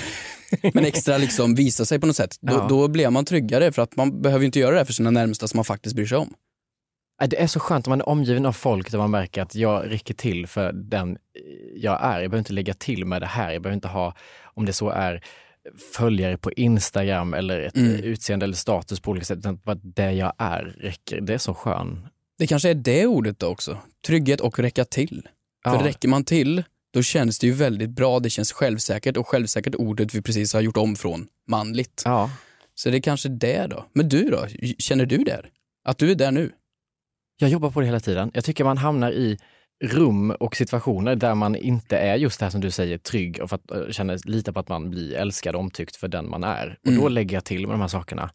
Men 0.73 0.85
extra 0.85 1.17
liksom 1.17 1.55
visa 1.55 1.85
sig 1.85 1.99
på 1.99 2.07
något 2.07 2.15
sätt. 2.15 2.35
Då, 2.41 2.53
Ja. 2.53 2.65
då 2.69 2.87
blir 2.87 3.09
man 3.09 3.25
tryggare 3.25 3.71
för 3.71 3.81
att 3.81 3.95
man 3.95 4.21
behöver 4.21 4.45
inte 4.45 4.59
göra 4.59 4.75
det 4.79 4.85
för 4.85 4.93
sina 4.93 5.11
närmsta 5.11 5.47
som 5.47 5.57
man 5.57 5.65
faktiskt 5.65 5.95
bryr 5.95 6.05
sig 6.05 6.17
om. 6.17 6.33
Nej, 7.19 7.29
Det 7.29 7.41
är 7.41 7.47
så 7.47 7.59
skönt 7.59 7.87
om 7.87 7.91
man 7.91 8.01
är 8.01 8.09
omgiven 8.09 8.45
av 8.45 8.51
folk 8.53 8.91
där 8.91 8.97
man 8.97 9.11
märker 9.11 9.41
att 9.41 9.55
jag 9.55 9.91
räcker 9.91 10.13
till 10.13 10.47
för 10.47 10.71
den 10.73 11.17
jag 11.75 11.99
är. 12.03 12.11
Jag 12.21 12.31
behöver 12.31 12.37
inte 12.39 12.53
lägga 12.53 12.73
till 12.73 13.05
med 13.05 13.21
det 13.21 13.25
här. 13.27 13.51
Jag 13.51 13.61
behöver 13.61 13.75
inte 13.75 13.87
ha, 13.87 14.15
om 14.43 14.65
det 14.65 14.73
så 14.73 14.89
är 14.89 15.23
följare 15.95 16.37
på 16.37 16.51
Instagram 16.51 17.33
eller 17.33 17.59
ett 17.61 17.75
Mm. 17.77 17.91
utseende 17.95 18.43
eller 18.43 18.55
status 18.55 18.99
på 18.99 19.11
olika 19.11 19.25
sätt. 19.25 19.37
Utan 19.39 19.57
bara 19.57 19.75
det 19.75 20.11
jag 20.11 20.33
är 20.37 20.63
räcker. 20.63 21.21
Det 21.21 21.33
är 21.33 21.37
så 21.37 21.53
skön. 21.53 22.07
Det 22.39 22.47
kanske 22.47 22.69
är 22.69 22.73
det 22.73 23.05
ordet 23.05 23.39
då 23.39 23.47
också. 23.47 23.77
Trygghet 24.07 24.41
och 24.41 24.59
räcka 24.59 24.85
till. 24.85 25.27
För 25.63 25.75
Ja. 25.75 25.85
räcker 25.85 26.07
man 26.07 26.23
till, 26.23 26.63
då 26.93 27.01
känns 27.01 27.39
det 27.39 27.47
ju 27.47 27.53
väldigt 27.53 27.89
bra, 27.89 28.19
det 28.19 28.29
känns 28.29 28.51
självsäkert 28.51 29.17
och 29.17 29.27
självsäkert 29.27 29.75
ordet 29.75 30.13
vi 30.15 30.21
precis 30.21 30.53
har 30.53 30.61
gjort 30.61 30.77
om 30.77 30.95
från 30.95 31.27
manligt. 31.47 32.01
Ja. 32.05 32.29
Så 32.75 32.89
det 32.89 32.97
är 32.97 33.01
kanske 33.01 33.29
det 33.29 33.67
då. 33.67 33.85
Men 33.93 34.09
du 34.09 34.29
då? 34.29 34.47
Känner 34.79 35.05
du 35.05 35.17
det? 35.17 35.45
Att 35.83 35.97
du 35.97 36.11
är 36.11 36.15
där 36.15 36.31
nu? 36.31 36.51
Jag 37.39 37.49
jobbar 37.49 37.71
på 37.71 37.79
det 37.79 37.85
hela 37.85 37.99
tiden. 37.99 38.31
Jag 38.33 38.43
tycker 38.45 38.63
man 38.63 38.77
hamnar 38.77 39.11
i 39.11 39.37
rum 39.83 40.31
och 40.31 40.55
situationer 40.55 41.15
där 41.15 41.35
man 41.35 41.55
inte 41.55 41.97
är 41.97 42.15
just 42.15 42.39
det 42.39 42.45
här 42.45 42.49
som 42.51 42.61
du 42.61 42.71
säger, 42.71 42.97
trygg 42.97 43.39
och 43.41 43.49
för 43.49 43.55
att, 43.55 43.71
uh, 43.75 43.91
känner 43.91 44.19
lite 44.29 44.53
på 44.53 44.59
att 44.59 44.69
man 44.69 44.89
blir 44.89 45.13
älskad 45.15 45.55
och 45.55 45.61
omtyckt 45.61 45.95
för 45.95 46.07
den 46.07 46.29
man 46.29 46.43
är. 46.43 46.77
Och 46.85 46.91
då 46.93 46.99
Mm. 47.01 47.13
lägger 47.13 47.35
jag 47.37 47.45
till 47.45 47.61
med 47.67 47.73
de 47.73 47.81
här 47.81 47.87
sakerna. 47.87 48.31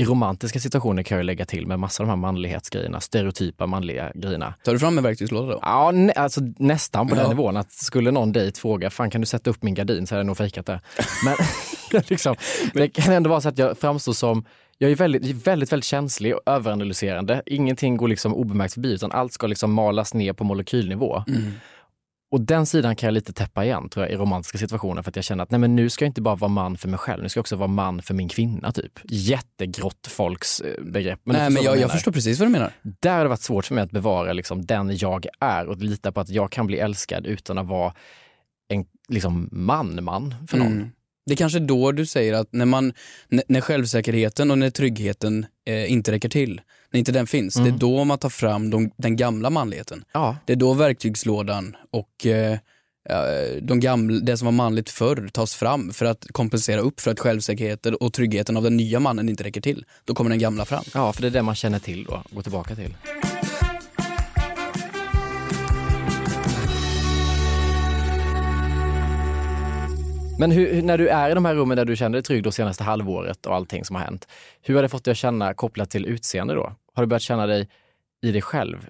I 0.00 0.04
romantiska 0.04 0.60
situationer 0.60 1.02
kan 1.02 1.16
jag 1.16 1.24
lägga 1.24 1.44
till 1.46 1.66
med 1.66 1.78
massa 1.78 2.02
av 2.02 2.06
de 2.06 2.10
här 2.10 2.16
manlighetsgrejerna, 2.16 3.00
stereotypa 3.00 3.66
manliga 3.66 4.12
grejerna. 4.14 4.54
Tar 4.64 4.72
du 4.72 4.78
fram 4.78 4.98
en 4.98 5.04
verktygslåda 5.04 5.52
då? 5.52 5.58
Ja, 5.62 5.90
nä, 5.90 6.12
alltså 6.12 6.40
nästan 6.58 7.08
på 7.08 7.14
den 7.14 7.24
Ja. 7.24 7.28
nivån 7.30 7.56
att 7.56 7.72
skulle 7.72 8.10
någon 8.10 8.32
dejt 8.32 8.60
fråga, 8.60 8.90
fan 8.90 9.10
kan 9.10 9.20
du 9.20 9.26
sätta 9.26 9.50
upp 9.50 9.62
min 9.62 9.74
gardin 9.74 10.06
så 10.06 10.14
hade 10.14 10.20
jag 10.20 10.26
nog 10.26 10.36
fejkat 10.36 10.66
det. 10.66 10.80
Men 11.24 11.36
liksom, 12.08 12.36
det 12.74 12.88
kan 12.88 13.14
ändå 13.14 13.30
vara 13.30 13.40
så 13.40 13.48
att 13.48 13.58
jag 13.58 13.78
framstår 13.78 14.12
som, 14.12 14.44
jag 14.78 14.90
är 14.90 14.94
väldigt, 14.96 15.46
väldigt, 15.46 15.72
väldigt 15.72 15.84
känslig 15.84 16.34
och 16.34 16.40
överanalyserande. 16.46 17.42
Ingenting 17.46 17.96
går 17.96 18.08
liksom 18.08 18.34
obemärkt 18.34 18.74
förbi 18.74 18.92
utan 18.92 19.12
allt 19.12 19.32
ska 19.32 19.46
liksom 19.46 19.72
malas 19.72 20.14
ner 20.14 20.32
på 20.32 20.44
molekylnivå. 20.44 21.24
Mm. 21.28 21.52
Och 22.30 22.40
den 22.40 22.66
sidan 22.66 22.96
kan 22.96 23.06
jag 23.06 23.14
lite 23.14 23.32
täppa 23.32 23.64
igen 23.64 23.88
tror 23.88 24.06
jag 24.06 24.12
i 24.12 24.16
romantiska 24.16 24.58
situationer 24.58 25.02
för 25.02 25.10
att 25.10 25.16
jag 25.16 25.24
känner 25.24 25.42
att 25.42 25.50
nej 25.50 25.60
men 25.60 25.76
nu 25.76 25.90
ska 25.90 26.04
jag 26.04 26.08
inte 26.08 26.20
bara 26.20 26.34
vara 26.34 26.48
man 26.48 26.76
för 26.76 26.88
mig 26.88 26.98
själv, 26.98 27.22
nu 27.22 27.28
ska 27.28 27.38
jag 27.38 27.42
också 27.42 27.56
vara 27.56 27.68
man 27.68 28.02
för 28.02 28.14
min 28.14 28.28
kvinna 28.28 28.72
typ. 28.72 29.00
Jättegrått 29.04 30.06
folks 30.06 30.60
eh, 30.60 30.84
begrepp. 30.84 31.20
du 31.24 31.32
Nej 31.32 31.50
men 31.50 31.62
jag, 31.62 31.78
jag 31.78 31.92
förstår 31.92 32.12
precis 32.12 32.38
vad 32.38 32.48
du 32.48 32.52
menar. 32.52 32.72
Där 32.82 33.16
har 33.16 33.22
det 33.22 33.28
varit 33.28 33.40
svårt 33.40 33.64
för 33.64 33.74
mig 33.74 33.84
att 33.84 33.90
bevara 33.90 34.32
liksom, 34.32 34.66
den 34.66 34.96
jag 34.96 35.26
är 35.40 35.66
och 35.66 35.76
lita 35.76 36.12
på 36.12 36.20
att 36.20 36.28
jag 36.28 36.52
kan 36.52 36.66
bli 36.66 36.78
älskad 36.78 37.26
utan 37.26 37.58
att 37.58 37.66
vara 37.66 37.94
en 38.68 38.84
liksom, 39.08 39.48
man-man 39.52 40.34
för 40.48 40.58
någon. 40.58 40.72
Mm. 40.72 40.90
Det 41.26 41.34
är 41.34 41.36
kanske 41.36 41.58
då 41.58 41.92
du 41.92 42.06
säger 42.06 42.34
att 42.34 42.52
när, 42.52 42.66
man, 42.66 42.92
när, 43.28 43.44
när 43.48 43.60
självsäkerheten 43.60 44.50
och 44.50 44.58
när 44.58 44.70
tryggheten 44.70 45.46
eh, 45.70 45.92
inte 45.92 46.12
räcker 46.12 46.28
till, 46.28 46.60
när 46.92 46.98
inte 46.98 47.12
den 47.12 47.26
finns, 47.26 47.54
det 47.54 47.68
är 47.68 47.72
då 47.78 48.04
man 48.04 48.18
tar 48.18 48.28
fram 48.28 48.70
de, 48.70 48.90
den 48.96 49.16
gamla 49.16 49.50
manligheten. 49.50 50.04
Ja, 50.12 50.36
Det 50.46 50.52
är 50.52 50.56
då 50.56 50.72
verktygslådan 50.74 51.76
och 51.90 52.26
eh, 52.26 52.58
de 53.62 53.80
gamla, 53.80 54.20
det 54.20 54.36
som 54.36 54.44
var 54.46 54.52
manligt 54.52 54.90
förr 54.90 55.28
tas 55.32 55.54
fram 55.54 55.92
för 55.92 56.06
att 56.06 56.26
kompensera 56.32 56.80
upp 56.80 57.00
för 57.00 57.10
att 57.10 57.20
självsäkerheten 57.20 57.94
och 57.94 58.12
tryggheten 58.12 58.56
av 58.56 58.62
den 58.62 58.76
nya 58.76 59.00
mannen 59.00 59.28
inte 59.28 59.44
räcker 59.44 59.60
till. 59.60 59.84
Då 60.04 60.14
kommer 60.14 60.30
den 60.30 60.38
gamla 60.38 60.64
fram. 60.64 60.84
ja, 60.94 61.12
för 61.12 61.22
det 61.22 61.28
är 61.28 61.32
det 61.32 61.42
man 61.42 61.54
känner 61.54 61.78
till 61.78 62.04
då, 62.04 62.22
går 62.30 62.42
tillbaka 62.42 62.74
till. 62.74 62.94
Men 70.40 70.50
hur, 70.50 70.82
när 70.82 70.98
du 70.98 71.08
är 71.08 71.30
i 71.30 71.34
de 71.34 71.44
här 71.44 71.54
rummen 71.54 71.76
där 71.76 71.84
du 71.84 71.96
känner 71.96 72.12
dig 72.12 72.22
trygg 72.22 72.42
då 72.42 72.52
senaste 72.52 72.84
halvåret 72.84 73.46
och 73.46 73.54
allting 73.54 73.84
som 73.84 73.96
har 73.96 74.02
hänt, 74.02 74.28
hur 74.60 74.74
har 74.74 74.82
det 74.82 74.88
fått 74.88 75.04
dig 75.04 75.12
att 75.12 75.18
känna 75.18 75.54
kopplat 75.54 75.90
till 75.90 76.06
utseende 76.06 76.54
då? 76.54 76.74
Har 76.94 77.02
du 77.02 77.06
börjat 77.06 77.22
känna 77.22 77.46
dig 77.46 77.68
i 78.22 78.32
dig 78.32 78.42
själv 78.42 78.88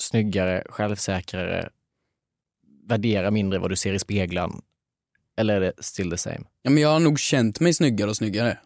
snyggare, 0.00 0.64
självsäkrare, 0.68 1.68
värdera 2.88 3.30
mindre 3.30 3.58
vad 3.58 3.70
du 3.70 3.76
ser 3.76 3.92
i 3.92 3.98
spegeln? 3.98 4.62
Eller 5.36 5.54
är 5.56 5.60
det 5.60 5.72
still 5.78 6.10
the 6.10 6.16
same? 6.16 6.40
Ja, 6.62 6.70
men 6.70 6.82
jag 6.82 6.88
har 6.88 7.00
nog 7.00 7.18
känt 7.18 7.60
mig 7.60 7.74
snyggare 7.74 8.10
och 8.10 8.16
snyggare. 8.16 8.58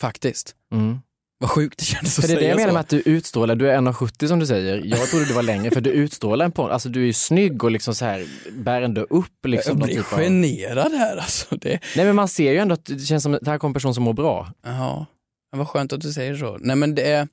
Faktiskt. 0.00 0.56
Mm. 0.72 0.98
Vad 1.38 1.50
sjukt 1.50 1.78
det 1.78 1.84
kändes 1.84 2.18
att 2.18 2.24
För 2.24 2.28
det 2.32 2.38
är 2.38 2.40
det 2.40 2.48
jag 2.48 2.56
menar 2.56 2.72
med 2.72 2.80
att 2.80 2.88
du 2.88 3.02
utstrålar, 3.04 3.54
du 3.56 3.70
är 3.70 3.78
1,70 3.78 4.26
som 4.26 4.38
du 4.38 4.46
säger. 4.46 4.82
Jag 4.84 5.08
trodde 5.08 5.24
du 5.24 5.32
var 5.34 5.42
längre 5.42 5.70
för 5.70 5.80
du 5.80 5.90
utstrålar 5.90 6.44
en 6.44 6.52
på, 6.52 6.68
alltså 6.68 6.88
du 6.88 7.02
är 7.02 7.06
ju 7.06 7.12
snygg 7.12 7.64
och 7.64 7.70
liksom 7.70 7.94
så 7.94 8.04
här 8.04 8.26
bär 8.52 8.82
ändå 8.82 9.00
upp 9.00 9.46
liksom. 9.46 9.78
jag 9.78 9.86
blir 9.86 9.96
typ 9.96 10.12
av- 10.12 10.18
generad 10.18 10.92
här 10.92 11.16
alltså. 11.16 11.56
Det, 11.56 11.80
Nej 11.96 12.06
men 12.06 12.14
man 12.16 12.28
ser 12.28 12.52
ju 12.52 12.58
ändå 12.58 12.74
att 12.74 12.84
det 12.84 12.98
känns 12.98 13.22
som 13.22 13.34
att 13.34 13.40
det 13.42 13.50
här 13.50 13.58
kommer 13.58 13.70
en 13.70 13.74
person 13.74 13.94
som 13.94 14.02
mår 14.04 14.12
bra. 14.12 14.52
Ja, 14.64 15.06
vad 15.50 15.68
skönt 15.68 15.92
att 15.92 16.00
du 16.00 16.12
säger 16.12 16.36
så. 16.36 16.58
Nej 16.60 16.76
men 16.76 16.94
det 16.94 17.02
är, 17.02 17.28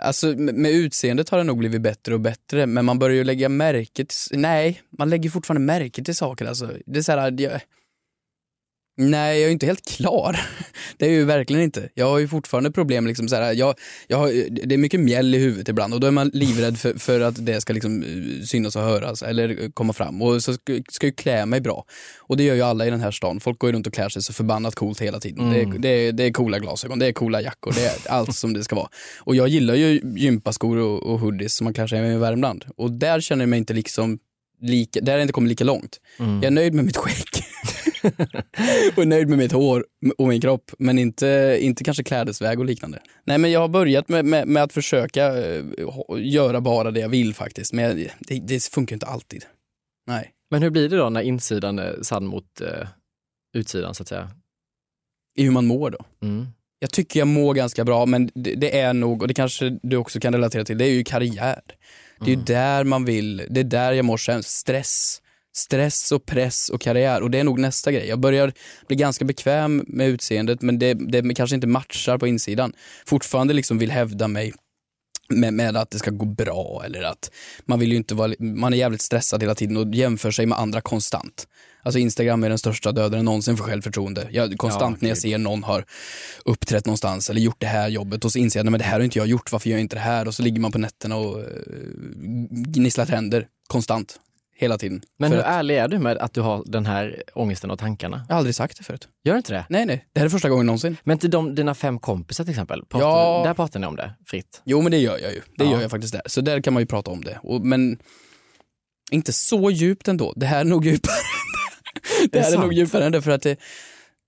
alltså 0.00 0.26
med 0.26 0.54
med 0.54 0.70
utseendet 0.72 1.28
har 1.28 1.38
det 1.38 1.44
nog 1.44 1.58
blivit 1.58 1.80
bättre 1.80 2.14
och 2.14 2.20
bättre, 2.20 2.66
men 2.66 2.84
man 2.84 2.98
börjar 2.98 3.16
ju 3.16 3.24
lägga 3.24 3.48
märke 3.48 4.04
till, 4.04 4.38
nej, 4.38 4.82
man 4.98 5.10
lägger 5.10 5.30
fortfarande 5.30 5.66
märke 5.66 6.04
till 6.04 6.16
saker 6.16 6.46
alltså. 6.46 6.70
Det 6.86 6.98
är 6.98 7.02
så 7.02 7.12
här, 7.12 7.40
jag, 7.40 7.60
nej 8.96 9.40
jag 9.40 9.48
är 9.48 9.52
inte 9.52 9.66
helt 9.66 9.88
klar. 9.88 10.40
Det 10.98 11.04
är 11.04 11.10
jag 11.10 11.18
ju 11.18 11.24
verkligen 11.24 11.62
inte. 11.62 11.88
Jag 11.94 12.06
har 12.06 12.18
ju 12.18 12.28
fortfarande 12.28 12.70
problem 12.70 13.06
liksom 13.06 13.28
så 13.28 13.36
här, 13.36 13.52
jag, 13.52 13.74
jag 14.06 14.18
har, 14.18 14.28
det 14.66 14.74
är 14.74 14.78
mycket 14.78 15.00
mjäll 15.00 15.34
i 15.34 15.38
huvudet 15.38 15.68
ibland 15.68 15.94
och 15.94 16.00
då 16.00 16.06
är 16.06 16.10
man 16.10 16.30
livrädd 16.32 16.78
för, 16.78 16.98
för 16.98 17.20
att 17.20 17.46
det 17.46 17.60
ska 17.60 17.72
liksom 17.72 18.02
eh, 18.02 18.44
synas 18.44 18.76
och 18.76 18.82
höras 18.82 19.22
eller 19.22 19.70
komma 19.70 19.92
fram 19.92 20.22
och 20.22 20.42
så 20.42 20.54
ska, 20.54 20.80
ska 20.88 21.06
ju 21.06 21.12
klä 21.12 21.46
mig 21.46 21.60
bra. 21.60 21.84
Och 22.18 22.36
det 22.36 22.44
gör 22.44 22.54
ju 22.54 22.62
alla 22.62 22.86
i 22.86 22.90
den 22.90 23.00
här 23.00 23.10
stan. 23.10 23.40
Folk 23.40 23.58
går 23.58 23.70
ju 23.70 23.74
runt 23.74 23.86
och 23.86 23.92
klär 23.92 24.08
sig 24.08 24.22
så 24.22 24.32
förbannat 24.32 24.74
coolt 24.74 25.00
hela 25.00 25.20
tiden. 25.20 25.50
Det, 25.50 25.60
är, 25.60 25.66
det, 25.78 25.88
är, 25.88 26.12
det 26.12 26.24
är 26.24 26.32
coola 26.32 26.58
glasögon, 26.58 26.98
det 26.98 27.06
är 27.06 27.12
coola 27.12 27.40
jackor, 27.40 27.72
det 27.72 27.86
är 27.86 28.12
allt 28.12 28.36
som 28.36 28.52
det 28.52 28.64
ska 28.64 28.76
vara. 28.76 28.88
Och 29.20 29.36
jag 29.36 29.48
gillar 29.48 29.74
ju 29.74 30.00
gympaskor 30.16 30.76
och, 30.76 31.02
och 31.02 31.20
hoodies 31.20 31.56
som 31.56 31.64
man 31.64 31.74
klär 31.74 31.86
sig 31.86 32.00
med 32.00 32.14
i 32.14 32.18
Värmland. 32.18 32.64
Och 32.76 32.90
där 32.90 33.20
känner 33.20 33.42
jag 33.42 33.48
mig 33.48 33.58
inte 33.58 33.74
liksom 33.74 34.18
lika, 34.60 35.00
där 35.00 35.12
har 35.12 35.18
jag 35.18 35.24
inte 35.24 35.32
kommit 35.32 35.48
lika 35.48 35.64
långt. 35.64 36.00
Jag 36.18 36.44
är 36.44 36.50
nöjd 36.50 36.74
med 36.74 36.84
mitt 36.84 36.96
skägg. 36.96 37.44
och 38.96 39.02
är 39.02 39.06
nöjd 39.06 39.28
med 39.28 39.38
mitt 39.38 39.52
hår 39.52 39.86
och 40.18 40.28
min 40.28 40.40
kropp, 40.40 40.70
men 40.78 40.98
inte, 40.98 41.58
inte 41.60 41.84
kanske 41.84 42.04
klädesväg 42.04 42.58
och 42.58 42.64
liknande. 42.64 43.02
Nej 43.24 43.38
men 43.38 43.50
jag 43.50 43.60
har 43.60 43.68
börjat 43.68 44.08
med, 44.08 44.24
med, 44.24 44.48
med 44.48 44.62
att 44.62 44.72
försöka 44.72 45.38
eh, 45.38 45.64
göra 46.18 46.60
bara 46.60 46.90
det 46.90 47.00
jag 47.00 47.08
vill 47.08 47.34
faktiskt, 47.34 47.72
men 47.72 48.08
det, 48.18 48.38
det 48.38 48.64
funkar 48.64 48.96
inte 48.96 49.06
alltid. 49.06 49.44
Nej. 50.06 50.32
Men 50.50 50.62
hur 50.62 50.70
blir 50.70 50.88
det 50.88 50.96
då 50.96 51.10
när 51.10 51.22
insidan 51.22 51.78
är 51.78 52.02
sann 52.02 52.26
mot 52.26 52.60
eh, 52.60 52.88
utsidan 53.56 53.94
så 53.94 54.02
att 54.02 54.08
säga? 54.08 54.30
I 55.38 55.44
hur 55.44 55.50
man 55.50 55.66
mår 55.66 55.90
då. 55.90 55.98
Mm. 56.22 56.46
Jag 56.78 56.90
tycker 56.90 57.20
jag 57.20 57.28
mår 57.28 57.54
ganska 57.54 57.84
bra, 57.84 58.06
men 58.06 58.30
det, 58.34 58.54
det 58.54 58.78
är 58.78 58.94
nog, 58.94 59.22
och 59.22 59.28
det 59.28 59.34
kanske 59.34 59.78
du 59.82 59.96
också 59.96 60.20
kan 60.20 60.32
relatera 60.32 60.64
till, 60.64 60.78
det 60.78 60.84
är 60.84 60.92
ju 60.92 61.04
karriär. 61.04 61.60
Det 62.20 62.32
är 62.32 62.36
ju 62.36 62.42
där 62.42 62.84
man 62.84 63.04
vill, 63.04 63.46
det 63.50 63.60
är 63.60 63.64
där 63.64 63.92
jag 63.92 64.04
mår 64.04 64.16
sämst. 64.16 64.48
Stress. 64.48 65.22
Stress 65.56 66.12
och 66.12 66.26
press 66.26 66.68
och 66.68 66.80
karriär 66.80 67.22
och 67.22 67.30
det 67.30 67.38
är 67.38 67.44
nog 67.44 67.58
nästa 67.58 67.92
grej. 67.92 68.08
Jag 68.08 68.20
börjar 68.20 68.52
bli 68.86 68.96
ganska 68.96 69.24
bekväm 69.24 69.84
med 69.88 70.08
utseendet 70.08 70.62
men 70.62 70.78
det, 70.78 70.94
det 70.94 71.34
kanske 71.34 71.54
inte 71.54 71.66
matchar 71.66 72.18
på 72.18 72.26
insidan. 72.26 72.72
Fortfarande 73.06 73.54
liksom 73.54 73.78
vill 73.78 73.90
hävda 73.90 74.28
mig 74.28 74.52
med, 75.28 75.54
med 75.54 75.76
att 75.76 75.90
det 75.90 75.98
ska 75.98 76.10
gå 76.10 76.26
bra 76.26 76.82
eller 76.84 77.02
att 77.02 77.30
man 77.64 77.80
vill 77.80 77.90
ju 77.90 77.96
inte 77.96 78.14
vara, 78.14 78.32
man 78.38 78.72
är 78.72 78.76
jävligt 78.76 79.02
stressad 79.02 79.42
hela 79.42 79.54
tiden 79.54 79.76
och 79.76 79.94
jämför 79.94 80.30
sig 80.30 80.46
med 80.46 80.58
andra 80.58 80.80
konstant. 80.80 81.48
Alltså 81.82 81.98
Instagram 81.98 82.44
är 82.44 82.48
den 82.48 82.58
största 82.58 82.92
dödaren 82.92 83.24
någonsin 83.24 83.56
för 83.56 83.64
självförtroende. 83.64 84.28
Jag, 84.30 84.58
konstant 84.58 84.96
Ja, 85.00 85.04
när 85.04 85.08
jag 85.08 85.18
ser 85.18 85.38
någon 85.38 85.64
har 85.64 85.84
uppträtt 86.44 86.86
någonstans 86.86 87.30
eller 87.30 87.40
gjort 87.40 87.60
det 87.60 87.66
här 87.66 87.88
jobbet 87.88 88.24
och 88.24 88.32
så 88.32 88.38
inser 88.38 88.60
jag 88.60 88.70
men 88.70 88.78
det 88.78 88.84
här 88.84 88.92
har 88.92 89.00
inte 89.00 89.18
jag 89.18 89.26
gjort, 89.26 89.52
varför 89.52 89.70
gör 89.70 89.76
jag 89.76 89.80
inte 89.80 89.96
det 89.96 90.00
här? 90.00 90.28
Och 90.28 90.34
så 90.34 90.42
ligger 90.42 90.60
man 90.60 90.72
på 90.72 90.78
nätterna 90.78 91.16
och 91.16 91.40
eh, 91.40 91.46
gnisslar 92.50 93.06
tänder 93.06 93.46
konstant, 93.66 94.20
hela 94.58 94.78
tiden. 94.78 95.02
Men 95.18 95.32
hur 95.32 95.38
att, 95.38 95.46
ärlig 95.46 95.76
är 95.76 95.88
du 95.88 95.98
med 95.98 96.18
att 96.18 96.34
du 96.34 96.40
har 96.40 96.62
den 96.66 96.86
här 96.86 97.22
ångesten 97.34 97.70
och 97.70 97.78
tankarna? 97.78 98.24
jag 98.28 98.34
har 98.34 98.38
aldrig 98.38 98.54
sagt 98.54 98.78
det 98.78 98.84
förut. 98.84 99.08
Gör 99.24 99.34
du 99.34 99.38
inte 99.38 99.52
det? 99.52 99.66
Nej 99.68 99.86
nej, 99.86 100.06
det 100.12 100.20
här 100.20 100.24
är 100.26 100.30
första 100.30 100.48
gången 100.48 100.66
någonsin. 100.66 100.96
Men 101.04 101.18
till 101.18 101.30
de, 101.30 101.54
dina 101.54 101.74
fem 101.74 101.98
kompisar 101.98 102.44
till 102.44 102.50
exempel, 102.50 102.84
pratar, 102.88 103.06
Ja. 103.06 103.42
där 103.44 103.54
pratar 103.54 103.80
ni 103.80 103.86
om 103.86 103.96
det 103.96 104.14
fritt? 104.26 104.62
Jo 104.64 104.80
men 104.82 104.92
det 104.92 104.98
gör 104.98 105.18
jag 105.18 105.32
ju. 105.32 105.40
Det 105.56 105.64
Ja. 105.64 105.70
gör 105.70 105.80
jag 105.80 105.90
faktiskt 105.90 106.12
där. 106.12 106.22
Så 106.26 106.40
där 106.40 106.60
kan 106.60 106.72
man 106.72 106.82
ju 106.82 106.86
prata 106.86 107.10
om 107.10 107.24
det. 107.24 107.38
Och, 107.42 107.60
men 107.60 107.98
inte 109.10 109.32
så 109.32 109.70
djupt 109.70 110.08
ändå. 110.08 110.32
Det 110.36 110.46
här 110.46 110.60
är 110.60 110.64
nog 110.64 110.84
djupare. 110.86 111.12
det 112.22 112.28
Det 112.32 112.38
är 112.38 112.42
här 112.42 112.48
är 112.48 112.52
sant. 112.52 112.64
nog 112.64 112.72
djupare 112.72 113.04
än 113.06 113.12
det 113.12 113.22
för 113.22 113.30
att 113.30 113.42
det, 113.42 113.56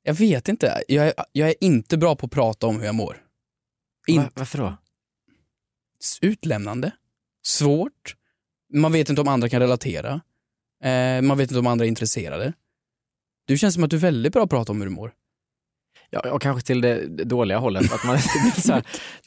jag 0.02 0.14
vet 0.14 0.48
inte. 0.48 0.82
Jag 0.88 1.06
är, 1.06 1.12
jag 1.32 1.48
är 1.48 1.54
inte 1.60 1.96
bra 1.98 2.16
på 2.16 2.26
att 2.26 2.32
prata 2.32 2.66
om 2.66 2.78
hur 2.78 2.86
jag 2.86 2.94
mår. 2.94 3.16
In, 4.06 4.22
Va, 4.22 4.30
varför 4.34 4.58
då? 4.58 4.76
Utlämnande. 6.20 6.90
Svårt. 7.46 8.14
Man 8.72 8.92
vet 8.92 9.08
inte 9.08 9.20
om 9.20 9.28
andra 9.28 9.48
kan 9.48 9.60
relatera. 9.60 10.20
Eh, 10.84 11.22
man 11.22 11.38
vet 11.38 11.50
inte 11.50 11.58
om 11.58 11.66
andra 11.66 11.84
är 11.84 11.88
intresserade. 11.88 12.52
Du 13.46 13.58
känns 13.58 13.74
som 13.74 13.84
att 13.84 13.90
du 13.90 13.96
är 13.96 14.00
väldigt 14.00 14.32
bra 14.32 14.40
på 14.40 14.44
att 14.44 14.50
prata 14.50 14.72
om 14.72 14.78
hur 14.80 14.88
du 14.88 14.94
mår. 14.94 15.12
Ja, 16.10 16.30
och 16.32 16.42
kanske 16.42 16.66
till 16.66 16.80
det 16.80 17.06
dåliga 17.24 17.58
hållet, 17.58 17.92
att 17.92 18.04
man 18.04 18.18
så 18.58 18.72
här, 18.72 18.82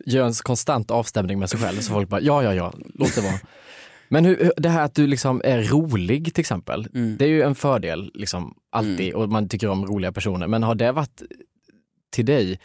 gör 0.06 0.26
en 0.28 0.34
konstant 0.34 0.92
avstämning 0.92 1.40
med 1.40 1.50
sig 1.50 1.60
själv 1.60 1.80
så 1.80 1.94
folk 1.94 2.10
bara 2.10 2.22
ja, 2.22 2.44
ja, 2.44 2.54
ja, 2.54 2.74
låt 2.94 3.16
det 3.16 3.22
vara. 3.22 3.40
Men 4.10 4.26
hur, 4.26 4.54
det 4.58 4.70
här 4.70 4.84
att 4.86 4.96
du 4.96 5.08
liksom 5.08 5.42
är 5.44 5.64
rolig 5.64 6.34
till 6.34 6.42
exempel, 6.42 6.88
Mm. 6.94 7.18
det 7.18 7.26
är 7.26 7.30
ju 7.30 7.42
en 7.42 7.56
fördel 7.56 8.12
liksom 8.14 8.56
alltid 8.70 9.14
och 9.14 9.30
man 9.30 9.50
tycker 9.50 9.68
om 9.70 9.86
roliga 9.86 10.12
personer. 10.12 10.48
Men 10.48 10.64
har 10.64 10.76
det 10.76 10.92
varit 10.92 11.22
till 12.10 12.26
dig 12.26 12.60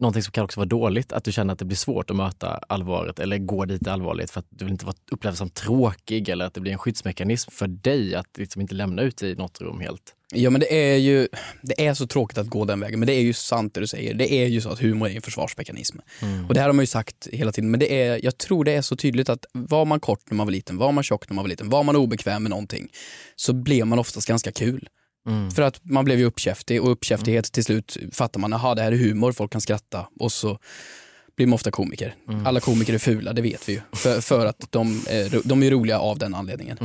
någonting 0.00 0.22
som 0.22 0.32
kan 0.32 0.44
också 0.44 0.60
vara 0.60 0.68
dåligt? 0.68 1.12
Att 1.12 1.24
du 1.24 1.32
känner 1.32 1.52
att 1.52 1.58
det 1.58 1.64
blir 1.64 1.76
svårt 1.76 2.10
att 2.10 2.16
möta 2.16 2.48
allvaret 2.68 3.18
eller 3.18 3.38
gå 3.38 3.64
dit 3.64 3.88
allvarligt 3.88 4.30
för 4.30 4.40
att 4.40 4.46
du 4.48 4.64
vill 4.64 4.72
inte 4.72 4.86
vara 4.86 4.96
upplevd 5.10 5.36
som 5.36 5.50
tråkig 5.50 6.28
eller 6.28 6.44
att 6.44 6.54
det 6.54 6.60
blir 6.60 6.72
en 6.72 6.78
skyddsmekanism 6.78 7.50
för 7.50 7.66
dig 7.66 8.14
att 8.14 8.38
liksom 8.38 8.62
inte 8.62 8.74
lämna 8.74 9.02
ut 9.02 9.16
dig 9.16 9.30
i 9.30 9.34
något 9.34 9.60
rum 9.60 9.80
helt? 9.80 10.14
Ja 10.34 10.50
men 10.50 10.60
det 10.60 10.92
är 10.92 10.96
ju, 10.96 11.28
det 11.62 11.86
är 11.86 11.94
så 11.94 12.06
tråkigt 12.06 12.38
att 12.38 12.46
gå 12.46 12.64
den 12.64 12.80
vägen, 12.80 13.00
men 13.00 13.06
det 13.06 13.12
är 13.12 13.20
ju 13.20 13.32
sant 13.32 13.74
det 13.74 13.80
du 13.80 13.86
säger. 13.86 14.14
Det 14.14 14.32
är 14.32 14.46
ju 14.46 14.60
så 14.60 14.70
att 14.70 14.78
humor 14.78 15.08
är 15.08 15.14
en 15.14 15.22
försvarsmekanism. 15.22 15.98
Och 16.48 16.54
det 16.54 16.60
här 16.60 16.66
har 16.66 16.72
man 16.72 16.82
ju 16.82 16.86
sagt 16.86 17.28
hela 17.32 17.52
tiden, 17.52 17.70
men 17.70 17.80
det 17.80 18.02
är, 18.02 18.24
jag 18.24 18.38
tror 18.38 18.64
det 18.64 18.72
är 18.72 18.82
så 18.82 18.96
tydligt 18.96 19.28
att 19.28 19.46
var 19.52 19.84
man 19.84 20.00
kort 20.00 20.30
när 20.30 20.36
man 20.36 20.46
var 20.46 20.52
liten, 20.52 20.76
var 20.76 20.92
man 20.92 21.04
tjock 21.04 21.28
när 21.30 21.34
man 21.34 21.44
var 21.44 21.48
liten, 21.48 21.68
var 21.68 21.82
man 21.82 21.96
obekväm 21.96 22.42
med 22.42 22.50
någonting, 22.50 22.88
så 23.36 23.52
blev 23.52 23.86
man 23.86 23.98
oftast 23.98 24.28
ganska 24.28 24.52
kul. 24.52 24.88
För 25.54 25.62
att 25.62 25.80
man 25.82 26.04
blev 26.04 26.18
ju 26.18 26.24
uppkäftig 26.24 26.82
och 26.82 26.90
uppkäftighet 26.90 27.52
till 27.52 27.64
slut 27.64 27.96
fattar 28.12 28.40
man, 28.40 28.52
aha 28.52 28.74
det 28.74 28.82
här 28.82 28.92
är 28.92 28.96
humor, 28.96 29.32
folk 29.32 29.52
kan 29.52 29.60
skratta 29.60 30.06
och 30.20 30.32
så 30.32 30.58
blir 31.36 31.46
man 31.46 31.54
ofta 31.54 31.70
komiker. 31.70 32.14
Alla 32.44 32.60
komiker 32.60 32.94
är 32.94 32.98
fula, 32.98 33.32
det 33.32 33.42
vet 33.42 33.68
vi 33.68 33.72
ju. 33.72 33.80
För, 33.92 34.20
för 34.20 34.46
att 34.46 34.56
de 34.70 35.02
är, 35.08 35.48
de 35.48 35.62
är 35.62 35.70
roliga 35.70 35.98
av 35.98 36.18
den 36.18 36.34
anledningen. 36.34 36.78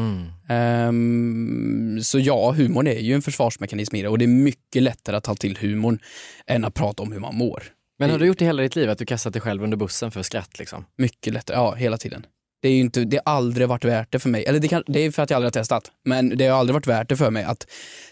Ehm, 0.49 1.99
så 2.01 2.19
ja, 2.19 2.51
humorn 2.51 2.87
är 2.87 2.99
ju 2.99 3.13
en 3.13 3.21
försvarsmekanism 3.21 3.95
i 3.95 4.01
det 4.01 4.07
och 4.07 4.17
det 4.17 4.25
är 4.25 4.27
mycket 4.27 4.83
lättare 4.83 5.15
att 5.15 5.23
ta 5.23 5.35
till 5.35 5.57
humorn 5.57 5.99
än 6.47 6.65
att 6.65 6.73
prata 6.73 7.03
om 7.03 7.11
hur 7.11 7.19
man 7.19 7.35
mår. 7.35 7.63
Men 7.99 8.09
har 8.09 8.19
du 8.19 8.25
gjort 8.25 8.39
det 8.39 8.45
hela 8.45 8.63
ditt 8.63 8.75
liv, 8.75 8.89
att 8.89 8.97
du 8.97 9.05
kastat 9.05 9.33
dig 9.33 9.41
själv 9.41 9.63
under 9.63 9.77
bussen 9.77 10.11
för 10.11 10.23
skratt 10.23 10.59
liksom? 10.59 10.85
Mycket 10.97 11.33
lättare, 11.33 11.57
ja 11.57 11.73
hela 11.73 11.97
tiden. 11.97 12.25
Det 12.61 12.67
är 12.69 12.73
ju 12.73 12.79
inte, 12.79 13.03
det 13.03 13.21
har 13.25 13.33
aldrig 13.33 13.67
varit 13.67 13.85
värt 13.85 14.11
det 14.11 14.19
för 14.19 14.29
mig. 14.29 14.45
Eller 14.45 14.59
det, 14.59 14.67
kan, 14.67 14.83
det 14.87 14.99
är 14.99 15.11
för 15.11 15.23
att 15.23 15.29
jag 15.29 15.37
aldrig 15.37 15.47
har 15.47 15.61
testat. 15.61 15.91
Men 16.03 16.37
det 16.37 16.47
har 16.47 16.59
aldrig 16.59 16.73
varit 16.73 16.87
värt 16.87 17.09
det 17.09 17.17
för 17.17 17.31
mig 17.31 17.43
att 17.43 17.67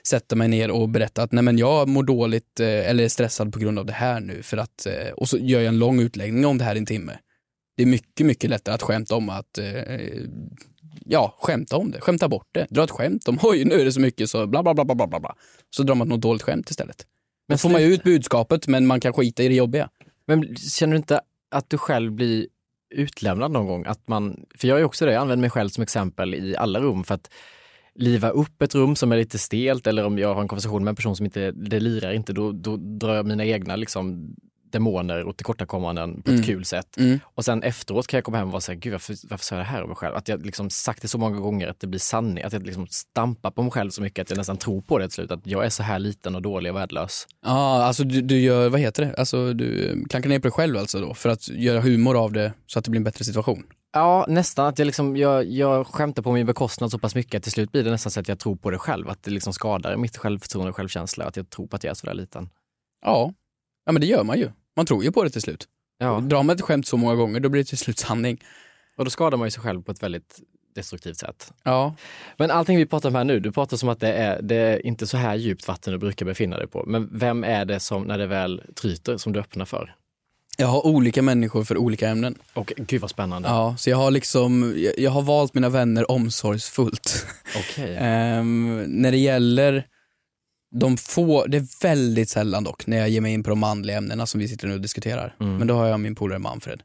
sätta 0.07 0.35
mig 0.35 0.47
ner 0.47 0.71
och 0.71 0.89
berätta 0.89 1.23
att 1.23 1.31
nej 1.31 1.43
men 1.43 1.57
jag 1.57 1.87
mår 1.87 2.03
dåligt 2.03 2.59
eh, 2.59 2.67
eller 2.67 3.03
är 3.03 3.07
stressad 3.07 3.53
på 3.53 3.59
grund 3.59 3.79
av 3.79 3.85
det 3.85 3.93
här 3.93 4.19
nu. 4.19 4.43
För 4.43 4.57
att, 4.57 4.85
eh, 4.85 5.13
och 5.13 5.29
så 5.29 5.37
gör 5.37 5.59
jag 5.59 5.67
en 5.67 5.79
lång 5.79 5.99
utläggning 5.99 6.45
om 6.45 6.57
det 6.57 6.63
här 6.63 6.75
i 6.75 6.77
en 6.77 6.85
timme. 6.85 7.17
Det 7.77 7.83
är 7.83 7.87
mycket, 7.87 8.25
mycket 8.25 8.49
lättare 8.49 8.75
att 8.75 8.81
skämta 8.81 9.15
om 9.15 9.29
att 9.29 9.57
eh, 9.57 9.65
ja, 11.05 11.35
skämta 11.39 11.77
om 11.77 11.91
det, 11.91 12.01
skämta 12.01 12.29
bort 12.29 12.47
det, 12.51 12.67
dra 12.69 12.83
ett 12.83 12.91
skämt 12.91 13.27
om 13.27 13.39
oj 13.41 13.65
nu 13.65 13.81
är 13.81 13.85
det 13.85 13.91
så 13.91 13.99
mycket 13.99 14.29
så 14.29 14.47
bla 14.47 14.63
bla 14.63 14.73
bla 14.73 14.85
bla 14.85 15.07
bla 15.07 15.19
bla. 15.19 15.35
Så 15.69 15.83
drar 15.83 15.95
man 15.95 16.07
något 16.07 16.21
dåligt 16.21 16.41
skämt 16.41 16.69
istället. 16.69 17.05
Men 17.47 17.53
Men 17.53 17.57
får 17.57 17.69
man 17.69 17.81
ju 17.81 17.87
ut 17.87 18.03
budskapet 18.03 18.67
men 18.67 18.87
man 18.87 18.99
kan 18.99 19.13
skita 19.13 19.43
i 19.43 19.47
det 19.47 19.55
jobbiga. 19.55 19.89
Men 20.27 20.55
känner 20.55 20.93
du 20.93 20.97
inte 20.97 21.21
att 21.51 21.69
du 21.69 21.77
själv 21.77 22.11
blir 22.11 22.47
utlämnad 22.93 23.51
någon 23.51 23.67
gång? 23.67 23.85
Att 23.85 24.07
man, 24.07 24.45
för 24.57 24.67
jag 24.67 24.79
är 24.79 24.83
också 24.83 25.05
det, 25.05 25.11
jag 25.11 25.21
använder 25.21 25.41
mig 25.41 25.49
själv 25.49 25.69
som 25.69 25.83
exempel 25.83 26.35
i 26.35 26.55
alla 26.57 26.79
rum 26.79 27.03
för 27.03 27.15
att 27.15 27.29
liva 27.95 28.29
upp 28.29 28.61
ett 28.61 28.75
rum 28.75 28.95
som 28.95 29.11
är 29.11 29.17
lite 29.17 29.37
stelt 29.37 29.87
eller 29.87 30.05
om 30.05 30.17
jag 30.17 30.33
har 30.33 30.41
en 30.41 30.47
konversation 30.47 30.83
med 30.83 30.91
en 30.91 30.95
person 30.95 31.15
som 31.15 31.25
inte, 31.25 31.51
det 31.51 31.79
lirar 31.79 32.11
inte, 32.11 32.33
då, 32.33 32.51
då 32.51 32.77
drar 32.77 33.15
jag 33.15 33.25
mina 33.25 33.45
egna 33.45 33.75
liksom 33.75 34.35
demoner 34.73 35.23
och 35.23 35.37
tillkortakommanden 35.37 36.13
på 36.21 36.31
ett 36.31 36.35
Mm. 36.35 36.43
kul 36.43 36.65
sätt. 36.65 36.97
Mm. 36.97 37.19
Och 37.23 37.45
sen 37.45 37.63
efteråt 37.63 38.07
kan 38.07 38.17
jag 38.17 38.23
komma 38.23 38.37
hem 38.37 38.47
och 38.47 38.51
vara 38.51 38.61
såhär, 38.61 38.79
gud 38.79 38.91
varför, 38.91 39.15
varför 39.29 39.45
sa 39.45 39.55
jag 39.55 39.65
det 39.65 39.69
här 39.69 39.81
om 39.83 39.87
mig 39.89 39.95
själv? 39.95 40.15
Att 40.15 40.27
jag 40.27 40.45
liksom 40.45 40.69
sagt 40.69 41.01
det 41.01 41.07
så 41.07 41.17
många 41.17 41.39
gånger 41.39 41.67
att 41.67 41.79
det 41.79 41.87
blir 41.87 41.99
sanning, 41.99 42.43
att 42.43 42.53
jag 42.53 42.65
liksom 42.65 42.87
stampar 42.87 43.51
på 43.51 43.61
mig 43.63 43.71
själv 43.71 43.89
så 43.89 44.01
mycket 44.01 44.21
att 44.23 44.29
jag 44.29 44.37
nästan 44.37 44.57
tror 44.57 44.81
på 44.81 44.97
det 44.97 45.05
till 45.07 45.13
slut, 45.13 45.31
att 45.31 45.47
jag 45.47 45.65
är 45.65 45.69
så 45.69 45.83
här 45.83 45.99
liten 45.99 46.35
och 46.35 46.41
dålig 46.41 46.71
och 46.71 46.77
värdelös. 46.77 47.27
Ja, 47.45 47.83
alltså 47.83 48.03
du, 48.03 48.21
du 48.21 48.39
gör, 48.39 48.69
vad 48.69 48.79
heter 48.79 49.05
det, 49.05 49.13
alltså 49.17 49.53
du 49.53 50.03
klankar 50.09 50.29
ner 50.29 50.39
på 50.39 50.43
dig 50.47 50.51
själv 50.51 50.77
alltså 50.77 50.99
då 51.01 51.13
för 51.13 51.29
att 51.29 51.47
göra 51.47 51.79
humor 51.81 52.23
av 52.23 52.31
det 52.31 52.53
så 52.65 52.79
att 52.79 52.85
det 52.85 52.91
blir 52.91 52.99
en 52.99 53.03
bättre 53.03 53.25
situation. 53.25 53.63
Ja, 53.95 54.25
nästan. 54.29 54.65
Att 54.67 54.79
jag, 54.79 54.85
liksom, 54.85 55.17
jag, 55.17 55.45
jag 55.45 55.87
skämtar 55.87 56.23
på 56.23 56.31
min 56.31 56.45
bekostnad 56.45 56.91
så 56.91 56.99
pass 56.99 57.15
mycket 57.15 57.37
att 57.37 57.43
till 57.43 57.51
slut 57.51 57.71
blir 57.71 57.83
det 57.83 57.91
nästan 57.91 58.11
så 58.11 58.19
att 58.19 58.27
jag 58.27 58.39
tror 58.39 58.55
på 58.55 58.69
det 58.71 58.77
själv. 58.77 59.09
Att 59.09 59.23
det 59.23 59.31
liksom 59.31 59.53
skadar 59.53 59.97
mitt 59.97 60.17
självförtroende 60.17 60.69
och 60.69 60.75
självkänsla. 60.75 61.25
Att 61.25 61.35
jag 61.37 61.49
tror 61.49 61.67
på 61.67 61.75
att 61.75 61.83
jag 61.83 61.91
är 61.91 61.95
sådär 61.95 62.13
liten. 62.13 62.49
Ja, 63.05 63.33
ja 63.85 63.91
men 63.91 64.01
det 64.01 64.07
gör 64.07 64.23
man 64.23 64.37
ju. 64.39 64.51
Man 64.75 64.85
tror 64.85 65.03
ju 65.03 65.11
på 65.11 65.23
det 65.23 65.29
till 65.29 65.41
slut. 65.41 65.67
Ja. 65.97 66.19
Drar 66.19 66.43
man 66.43 66.55
ett 66.55 66.61
skämt 66.61 66.87
så 66.87 66.97
många 66.97 67.15
gånger 67.15 67.39
då 67.39 67.49
blir 67.49 67.61
det 67.61 67.67
till 67.67 67.77
slut 67.77 67.99
sanning. 67.99 68.43
Och 68.97 69.05
då 69.05 69.11
skadar 69.11 69.37
man 69.37 69.47
ju 69.47 69.51
sig 69.51 69.63
själv 69.63 69.81
på 69.81 69.91
ett 69.91 70.03
väldigt 70.03 70.39
destruktivt 70.75 71.17
sätt. 71.17 71.53
Ja, 71.63 71.95
Men 72.37 72.51
allting 72.51 72.77
vi 72.77 72.85
pratar 72.85 73.09
om 73.09 73.15
här 73.15 73.23
nu, 73.23 73.39
du 73.39 73.51
pratar 73.51 73.77
som 73.77 73.89
att 73.89 73.99
det 73.99 74.13
är, 74.13 74.41
det 74.41 74.55
är 74.55 74.85
inte 74.85 75.07
så 75.07 75.17
här 75.17 75.35
djupt 75.35 75.67
vatten 75.67 75.93
du 75.93 75.99
brukar 75.99 76.25
befinna 76.25 76.57
dig 76.57 76.67
på. 76.67 76.83
Men 76.87 77.09
vem 77.11 77.43
är 77.43 77.65
det 77.65 77.79
som, 77.79 78.03
när 78.03 78.17
det 78.17 78.27
väl 78.27 78.61
tryter, 78.75 79.17
som 79.17 79.33
du 79.33 79.39
öppnar 79.39 79.65
för? 79.65 79.95
jag 80.57 80.67
har 80.67 80.85
olika 80.87 81.21
människor 81.21 81.63
för 81.63 81.77
olika 81.77 82.09
ämnen. 82.09 82.35
Och 82.53 82.73
gud 82.77 83.01
vad 83.01 83.09
spännande. 83.09 83.49
Ja, 83.49 83.75
så 83.77 83.89
jag 83.89 83.97
har 83.97 84.11
liksom, 84.11 84.73
jag, 84.77 84.99
jag 84.99 85.11
har 85.11 85.21
valt 85.21 85.53
mina 85.53 85.69
vänner 85.69 86.11
omsorgsfullt. 86.11 87.27
Okej. 87.57 87.97
Ehm, 87.99 88.83
när 88.87 89.11
det 89.11 89.17
gäller 89.17 89.85
de 90.73 90.97
få, 90.97 91.45
det 91.45 91.57
är 91.57 91.81
väldigt 91.81 92.29
sällan 92.29 92.63
dock 92.63 92.87
när 92.87 92.97
jag 92.97 93.09
ger 93.09 93.21
mig 93.21 93.33
in 93.33 93.43
på 93.43 93.49
de 93.49 93.59
manliga 93.59 93.97
ämnena 93.97 94.25
som 94.25 94.39
vi 94.39 94.47
sitter 94.47 94.67
nu 94.67 94.73
och 94.73 94.81
diskuterar. 94.81 95.35
Mm. 95.39 95.57
Men 95.57 95.67
då 95.67 95.73
har 95.73 95.87
jag 95.87 95.99
min 95.99 96.15
polare 96.15 96.39
Manfred. 96.39 96.81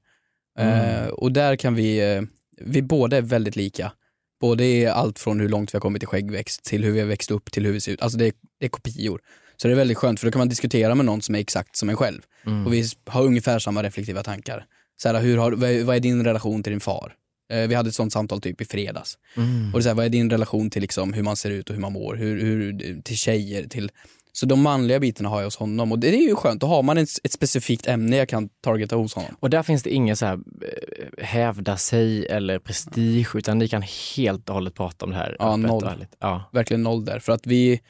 Mm. 0.59 1.05
Eh, 1.05 1.09
och 1.09 1.33
där 1.33 1.57
kan 1.57 1.75
vi, 1.75 2.15
eh, 2.15 2.23
vi 2.61 2.83
båda 2.83 3.17
är 3.17 3.23
väldigt 3.23 3.57
lika. 3.57 3.93
Både 4.41 4.65
i 4.65 4.87
allt 4.87 5.19
från 5.19 5.41
hur 5.41 5.49
långt 5.49 5.75
vi 5.75 5.77
har 5.77 5.81
kommit 5.81 6.03
i 6.03 6.07
skäggväxt 6.07 6.65
till 6.65 6.85
hur 6.85 6.93
vi 6.93 7.01
har 7.01 7.07
växt 7.07 7.31
upp 7.31 7.53
till 7.53 7.65
hur 7.65 7.73
vi 7.73 7.81
ser 7.81 7.93
ut. 7.93 8.03
Alltså 8.03 8.19
det 8.19 8.27
är, 8.27 8.33
det 8.61 8.67
är 8.67 8.71
kopior. 8.71 9.21
Så 9.57 9.69
det 9.69 9.75
är 9.75 9.77
väldigt 9.77 9.99
skönt 9.99 10.21
för 10.21 10.27
då 10.27 10.31
kan 10.31 10.39
man 10.39 10.49
diskutera 10.49 10.95
med 10.95 11.07
någon 11.07 11.23
som 11.23 11.35
är 11.35 11.39
exakt 11.39 11.77
som 11.77 11.89
en 11.89 11.97
själv. 11.97 12.21
Mm. 12.47 12.67
Och 12.67 12.73
vi 12.73 12.85
har 13.07 13.25
ungefär 13.25 13.59
samma 13.59 13.83
reflektiva 13.83 14.23
tankar. 14.23 14.65
Så 14.97 15.09
här, 15.09 15.21
hur 15.21 15.37
har, 15.39 15.53
vad 15.85 15.97
är 15.97 16.01
din 16.01 16.25
relation 16.25 16.63
till 16.63 16.71
din 16.71 16.81
far? 16.81 17.15
Eh, 17.51 17.69
vi 17.69 17.75
hade 17.75 17.89
ett 17.89 17.95
sånt 17.95 18.13
samtal 18.13 18.41
typ 18.41 18.61
i 18.61 18.65
fredags. 18.65 19.19
Mm. 19.37 19.67
Och 19.67 19.73
det 19.73 19.81
är 19.81 19.83
så 19.83 19.89
här, 19.89 19.97
vad 19.97 20.05
är 20.05 20.11
din 20.11 20.31
relation 20.31 20.71
till 20.71 20.83
liksom 20.83 21.13
hur 21.13 21.23
man 21.23 21.37
ser 21.37 21.51
ut 21.51 21.69
och 21.69 21.75
hur 21.75 21.83
man 21.83 21.93
mår? 21.93 22.15
Hur, 22.15 22.41
hur, 22.41 23.01
till 23.03 23.17
tjejer, 23.17 23.69
till... 23.69 23.91
Så 24.33 24.47
de 24.47 24.61
manliga 24.61 25.01
bitarna 25.01 25.29
har 25.29 25.39
jag 25.39 25.47
hos 25.47 25.57
honom 25.57 25.93
och 25.93 25.99
det 25.99 26.09
är 26.09 26.29
ju 26.29 26.35
skönt. 26.35 26.61
Då 26.61 26.67
har 26.67 26.83
man 26.83 26.99
ett, 26.99 27.09
ett 27.25 27.33
specifikt 27.33 27.87
ämne 27.87 28.17
jag 28.17 28.29
kan 28.29 28.49
targeta 28.65 28.97
hos 28.97 29.15
honom. 29.15 29.37
Och 29.41 29.51
där 29.51 29.63
finns 29.63 29.83
det 29.83 29.91
ingen 29.91 30.17
så 30.17 30.27
här 30.27 30.35
eh, 30.35 31.25
hävda 31.25 31.77
sig 31.77 32.27
eller 32.27 32.59
prestige, 32.59 33.37
utan 33.37 33.59
ni 33.59 33.69
kan 33.69 33.83
helt 34.17 34.49
och 34.49 34.55
hållet 34.55 34.75
prata 34.75 35.05
om 35.05 35.11
det 35.11 35.17
här. 35.17 35.37
Ja, 35.39 35.57
noll. 35.57 36.07
Ja. 36.19 36.51
Verkligen 36.53 36.83
noll 36.83 37.05
där. 37.05 37.19
För 37.19 37.33
att 37.33 37.47
vi, 37.47 37.81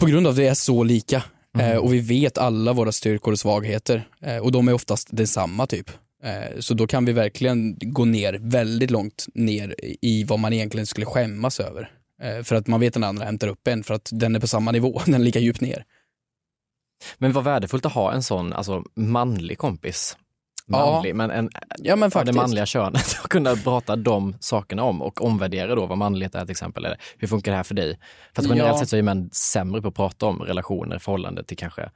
på 0.00 0.06
grund 0.06 0.26
av 0.26 0.34
det, 0.34 0.46
är 0.46 0.54
så 0.54 0.84
lika. 0.84 1.22
Mm. 1.58 1.72
Eh, 1.72 1.78
och 1.78 1.94
vi 1.94 2.00
vet 2.00 2.38
alla 2.38 2.72
våra 2.72 2.92
styrkor 2.92 3.32
och 3.32 3.38
svagheter. 3.38 4.08
Och 4.42 4.52
de 4.52 4.68
är 4.68 4.72
oftast 4.72 5.08
detsamma 5.10 5.66
typ. 5.66 5.90
Eh, 6.22 6.58
så 6.60 6.74
då 6.74 6.86
kan 6.86 7.04
vi 7.04 7.12
verkligen 7.12 7.76
gå 7.80 8.04
ner 8.04 8.38
väldigt 8.42 8.90
långt 8.90 9.26
ner 9.34 9.74
i 10.02 10.24
vad 10.24 10.38
man 10.38 10.52
egentligen 10.52 10.86
skulle 10.86 11.06
skämmas 11.06 11.60
över. 11.60 11.90
Eh, 12.22 12.42
för 12.42 12.56
att 12.56 12.66
man 12.66 12.80
vet 12.80 12.88
att 12.88 12.94
den 12.94 13.04
andra 13.04 13.24
hämtar 13.24 13.48
upp 13.48 13.68
en 13.68 13.84
för 13.84 13.94
att 13.94 14.08
den 14.12 14.36
är 14.36 14.40
på 14.40 14.46
samma 14.46 14.72
nivå, 14.72 15.00
den 15.06 15.14
är 15.14 15.18
lika 15.18 15.38
djupt 15.38 15.60
ner. 15.60 15.84
Men 17.18 17.32
vad 17.32 17.44
värdefullt 17.44 17.86
att 17.86 17.92
ha 17.92 18.12
en 18.12 18.22
sån 18.22 18.52
alltså, 18.52 18.82
manlig 18.96 19.58
kompis. 19.58 20.16
Ja. 20.70 20.92
Manlig, 20.92 21.14
men 21.14 21.30
en, 21.30 21.50
Ja 21.78 21.96
men 21.96 22.02
av 22.02 22.10
det 22.10 22.14
faktiskt. 22.14 22.36
manliga 22.36 22.66
könet 22.66 23.16
och 23.24 23.30
kunna 23.30 23.56
prata 23.56 23.96
de 23.96 24.36
sakerna 24.40 24.82
om 24.82 25.02
och 25.02 25.24
omvärdera 25.24 25.74
då 25.74 25.86
vad 25.86 25.98
manlighet 25.98 26.34
är 26.34 26.40
till 26.40 26.50
exempel. 26.50 26.84
Eller 26.84 26.98
hur 27.18 27.28
funkar 27.28 27.52
det 27.52 27.56
här 27.56 27.64
för 27.64 27.74
dig? 27.74 27.98
För 28.34 28.42
att 28.42 28.48
generellt 28.48 28.74
Ja. 28.74 28.78
sett 28.78 28.88
så 28.88 28.96
är 28.96 29.02
män 29.02 29.30
sämre 29.32 29.82
på 29.82 29.88
att 29.88 29.94
prata 29.94 30.26
om 30.26 30.42
relationer, 30.42 30.98
förhållande 30.98 31.44
till 31.44 31.56
kanske 31.56 31.90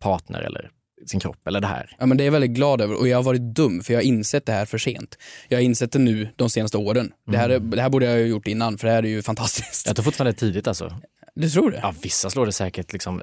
partner 0.00 0.40
eller 0.40 0.70
sin 1.06 1.20
kropp 1.20 1.46
eller 1.46 1.60
det 1.60 1.66
här. 1.66 1.96
Ja, 1.98 2.06
men 2.06 2.16
det 2.16 2.22
är 2.22 2.26
jag 2.26 2.32
väldigt 2.32 2.50
glad 2.50 2.80
över 2.80 2.94
och 2.94 3.08
jag 3.08 3.18
har 3.18 3.22
varit 3.22 3.40
dum 3.54 3.82
för 3.82 3.92
jag 3.92 3.98
har 4.00 4.04
insett 4.04 4.46
det 4.46 4.52
här 4.52 4.64
för 4.66 4.78
sent. 4.78 5.18
Jag 5.48 5.58
har 5.58 5.62
insett 5.62 5.92
det 5.92 5.98
nu 5.98 6.28
de 6.36 6.50
senaste 6.50 6.78
åren. 6.78 7.12
Det, 7.30 7.36
här 7.36 7.50
är, 7.50 7.58
det 7.58 7.82
här 7.82 7.88
borde 7.88 8.06
jag 8.06 8.12
ha 8.12 8.18
gjort 8.18 8.46
innan 8.46 8.78
för 8.78 8.86
det 8.88 8.94
här 8.94 9.02
är 9.02 9.08
ju 9.08 9.22
fantastiskt. 9.22 9.86
Jag 9.86 9.96
tror 9.96 10.04
fortfarande 10.04 10.32
det 10.32 10.36
är 10.36 10.38
tidigt 10.40 10.66
alltså. 10.68 10.96
Du 11.34 11.50
tror 11.50 11.70
det? 11.70 11.78
Ja, 11.82 11.94
vissa 12.02 12.30
slår 12.30 12.46
det 12.46 12.52
säkert 12.52 12.92
liksom 12.92 13.22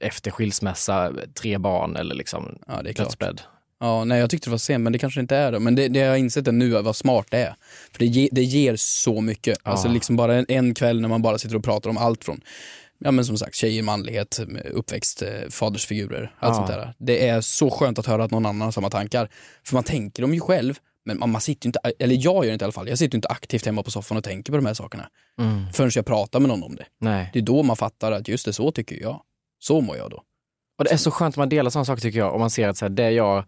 efter 0.00 0.30
skilsmässa, 0.30 1.12
tre 1.40 1.58
barn 1.58 1.96
eller 1.96 2.14
liksom 2.14 2.58
Ja, 2.66 2.82
det 2.82 2.90
är 2.90 2.94
klart. 2.94 3.06
dödsbädd. 3.08 3.40
Ja, 3.80 4.04
nej 4.04 4.18
jag 4.20 4.30
tyckte 4.30 4.46
det 4.46 4.50
var 4.50 4.58
sent 4.58 4.84
men 4.84 4.92
det 4.92 4.98
kanske 4.98 5.20
inte 5.20 5.36
är 5.36 5.52
det. 5.52 5.58
Men 5.60 5.74
det, 5.74 5.88
det 5.88 6.00
har 6.00 6.06
jag 6.06 6.18
insett 6.18 6.44
det 6.44 6.52
nu, 6.52 6.70
vad 6.70 6.96
smart 6.96 7.26
det 7.30 7.38
är. 7.38 7.54
För 7.92 7.98
det, 7.98 8.06
ge, 8.06 8.28
det 8.32 8.42
ger 8.42 8.76
så 8.76 9.20
mycket. 9.20 9.58
Alltså 9.62 9.88
liksom 9.88 10.16
bara 10.16 10.34
en, 10.34 10.46
en 10.48 10.74
kväll 10.74 11.00
när 11.00 11.08
man 11.08 11.22
bara 11.22 11.38
sitter 11.38 11.56
och 11.56 11.64
pratar 11.64 11.90
om 11.90 11.98
allt 11.98 12.24
från 12.24 12.40
Ja 12.98 13.10
men 13.10 13.24
som 13.24 13.38
sagt, 13.38 13.54
tjejer, 13.54 13.82
manlighet, 13.82 14.40
uppväxt, 14.70 15.22
eh, 15.22 15.28
fadersfigurer, 15.50 16.34
allt 16.38 16.50
Ja. 16.50 16.54
sånt 16.54 16.68
där. 16.68 16.94
Det 16.98 17.28
är 17.28 17.40
så 17.40 17.70
skönt 17.70 17.98
att 17.98 18.06
höra 18.06 18.24
att 18.24 18.30
någon 18.30 18.46
annan 18.46 18.60
har 18.60 18.72
samma 18.72 18.90
tankar. 18.90 19.28
För 19.66 19.74
man 19.74 19.84
tänker 19.84 20.22
dem 20.22 20.34
ju 20.34 20.40
själv, 20.40 20.74
men 21.04 21.18
man, 21.18 21.30
man 21.30 21.40
sitter 21.40 21.66
inte, 21.66 21.78
eller 21.98 22.14
jag 22.20 22.44
gör 22.44 22.52
inte 22.52 22.62
i 22.62 22.66
alla 22.66 22.72
fall, 22.72 22.88
jag 22.88 22.98
sitter 22.98 23.18
inte 23.18 23.28
aktivt 23.28 23.66
hemma 23.66 23.82
på 23.82 23.90
soffan 23.90 24.16
och 24.16 24.24
tänker 24.24 24.52
på 24.52 24.56
de 24.56 24.66
här 24.66 24.74
sakerna. 24.74 25.08
Mm. 25.40 25.72
Förrän 25.72 25.90
jag 25.94 26.06
pratar 26.06 26.40
med 26.40 26.48
någon 26.48 26.62
om 26.62 26.76
det. 26.76 26.86
Nej. 27.00 27.30
Det 27.32 27.38
är 27.38 27.42
då 27.42 27.62
man 27.62 27.76
fattar 27.76 28.12
att 28.12 28.28
just 28.28 28.44
det, 28.44 28.52
så 28.52 28.70
tycker 28.72 29.00
jag. 29.00 29.22
Så 29.58 29.80
mår 29.80 29.96
jag 29.96 30.10
då. 30.10 30.22
Och 30.78 30.84
det 30.84 30.92
är 30.92 30.96
så 30.96 31.10
skönt 31.10 31.32
att 31.32 31.36
man 31.38 31.48
delar 31.48 31.70
sådana 31.70 31.84
saker 31.84 32.02
tycker 32.02 32.18
jag. 32.18 32.34
Om 32.34 32.40
man 32.40 32.50
ser 32.50 32.68
att 32.68 32.76
så 32.76 32.84
här, 32.84 32.90
det 32.90 33.10
jag 33.10 33.44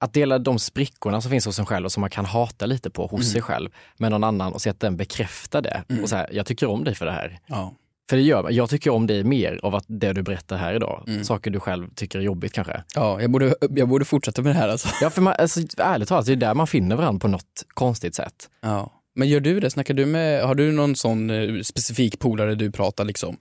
att 0.00 0.12
dela 0.12 0.38
de 0.38 0.58
sprickorna 0.58 1.20
som 1.20 1.30
finns 1.30 1.46
hos 1.46 1.58
en 1.58 1.66
själv 1.66 1.84
och 1.84 1.92
som 1.92 2.00
man 2.00 2.10
kan 2.10 2.24
hata 2.24 2.66
lite 2.66 2.90
på 2.90 3.06
hos 3.06 3.32
sig 3.32 3.42
själv 3.42 3.70
med 3.98 4.10
någon 4.10 4.24
annan 4.24 4.52
och 4.52 4.62
se 4.62 4.70
att 4.70 4.80
den 4.80 4.96
bekräftar 4.96 5.62
det. 5.62 5.84
Och 6.02 6.08
så 6.08 6.16
här, 6.16 6.28
jag 6.32 6.46
tycker 6.46 6.66
om 6.66 6.84
dig 6.84 6.94
för 6.94 7.06
det 7.06 7.12
här. 7.12 7.38
Ja. 7.46 7.74
För 8.08 8.16
det 8.16 8.22
gör 8.22 8.42
man. 8.42 8.54
Jag 8.54 8.70
tycker 8.70 8.90
om 8.90 9.06
dig 9.06 9.24
mer 9.24 9.60
av 9.62 9.74
att 9.74 9.84
det 9.88 10.12
du 10.12 10.22
berättar 10.22 10.56
här 10.56 10.74
idag. 10.74 11.04
Saker 11.22 11.50
du 11.50 11.60
själv 11.60 11.88
tycker 11.94 12.18
är 12.18 12.22
jobbigt 12.22 12.52
kanske. 12.52 12.82
Ja, 12.94 13.20
jag 13.20 13.30
borde, 13.30 13.54
jag 13.70 13.88
borde 13.88 14.04
fortsätta 14.04 14.42
med 14.42 14.54
det 14.54 14.58
här 14.58 14.68
alltså. 14.68 14.88
Ja, 15.00 15.10
för 15.10 15.22
man, 15.22 15.34
alltså, 15.38 15.60
ärligt 15.78 16.08
talat, 16.08 16.26
det 16.26 16.32
är 16.32 16.36
där 16.36 16.54
man 16.54 16.66
finner 16.66 16.96
varandra 16.96 17.20
på 17.20 17.28
något 17.28 17.64
konstigt 17.74 18.14
sätt. 18.14 18.50
Ja. 18.60 18.92
Men 19.14 19.28
gör 19.28 19.40
du 19.40 19.60
det? 19.60 19.70
Snackar 19.70 19.94
du 19.94 20.06
med, 20.06 20.42
har 20.42 20.54
du 20.54 20.72
någon 20.72 20.96
sån 20.96 21.30
eh, 21.30 21.62
specifik 21.62 22.18
polare 22.18 22.54
du 22.54 22.70
pratar 22.70 23.04
liksom 23.04 23.36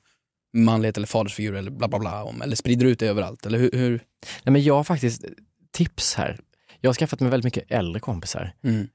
manlighet 0.54 0.98
eller 0.98 1.08
fadersfigur 1.08 1.56
eller 1.56 1.72
bla 1.72 1.88
bla 1.88 2.00
bla 2.00 2.24
om? 2.24 2.42
Eller 2.42 2.56
sprider 2.56 2.86
du 2.86 2.92
ut 2.92 3.00
det 3.00 3.08
överallt? 3.08 3.46
Eller 3.46 3.60
hur? 3.60 3.72
hur? 3.74 3.92
Nej, 4.44 4.54
men 4.54 4.64
jag 4.64 4.76
har 4.76 4.84
faktiskt 4.84 5.26
tips 5.74 6.16
här. 6.16 6.40
Jag 6.82 6.90
har 6.90 6.94
skaffat 6.94 7.20
mig 7.20 7.30
väldigt 7.30 7.46
mycket 7.46 7.72
äldre 7.72 8.00
kompisar. 8.00 8.54
Mm. 8.64 8.88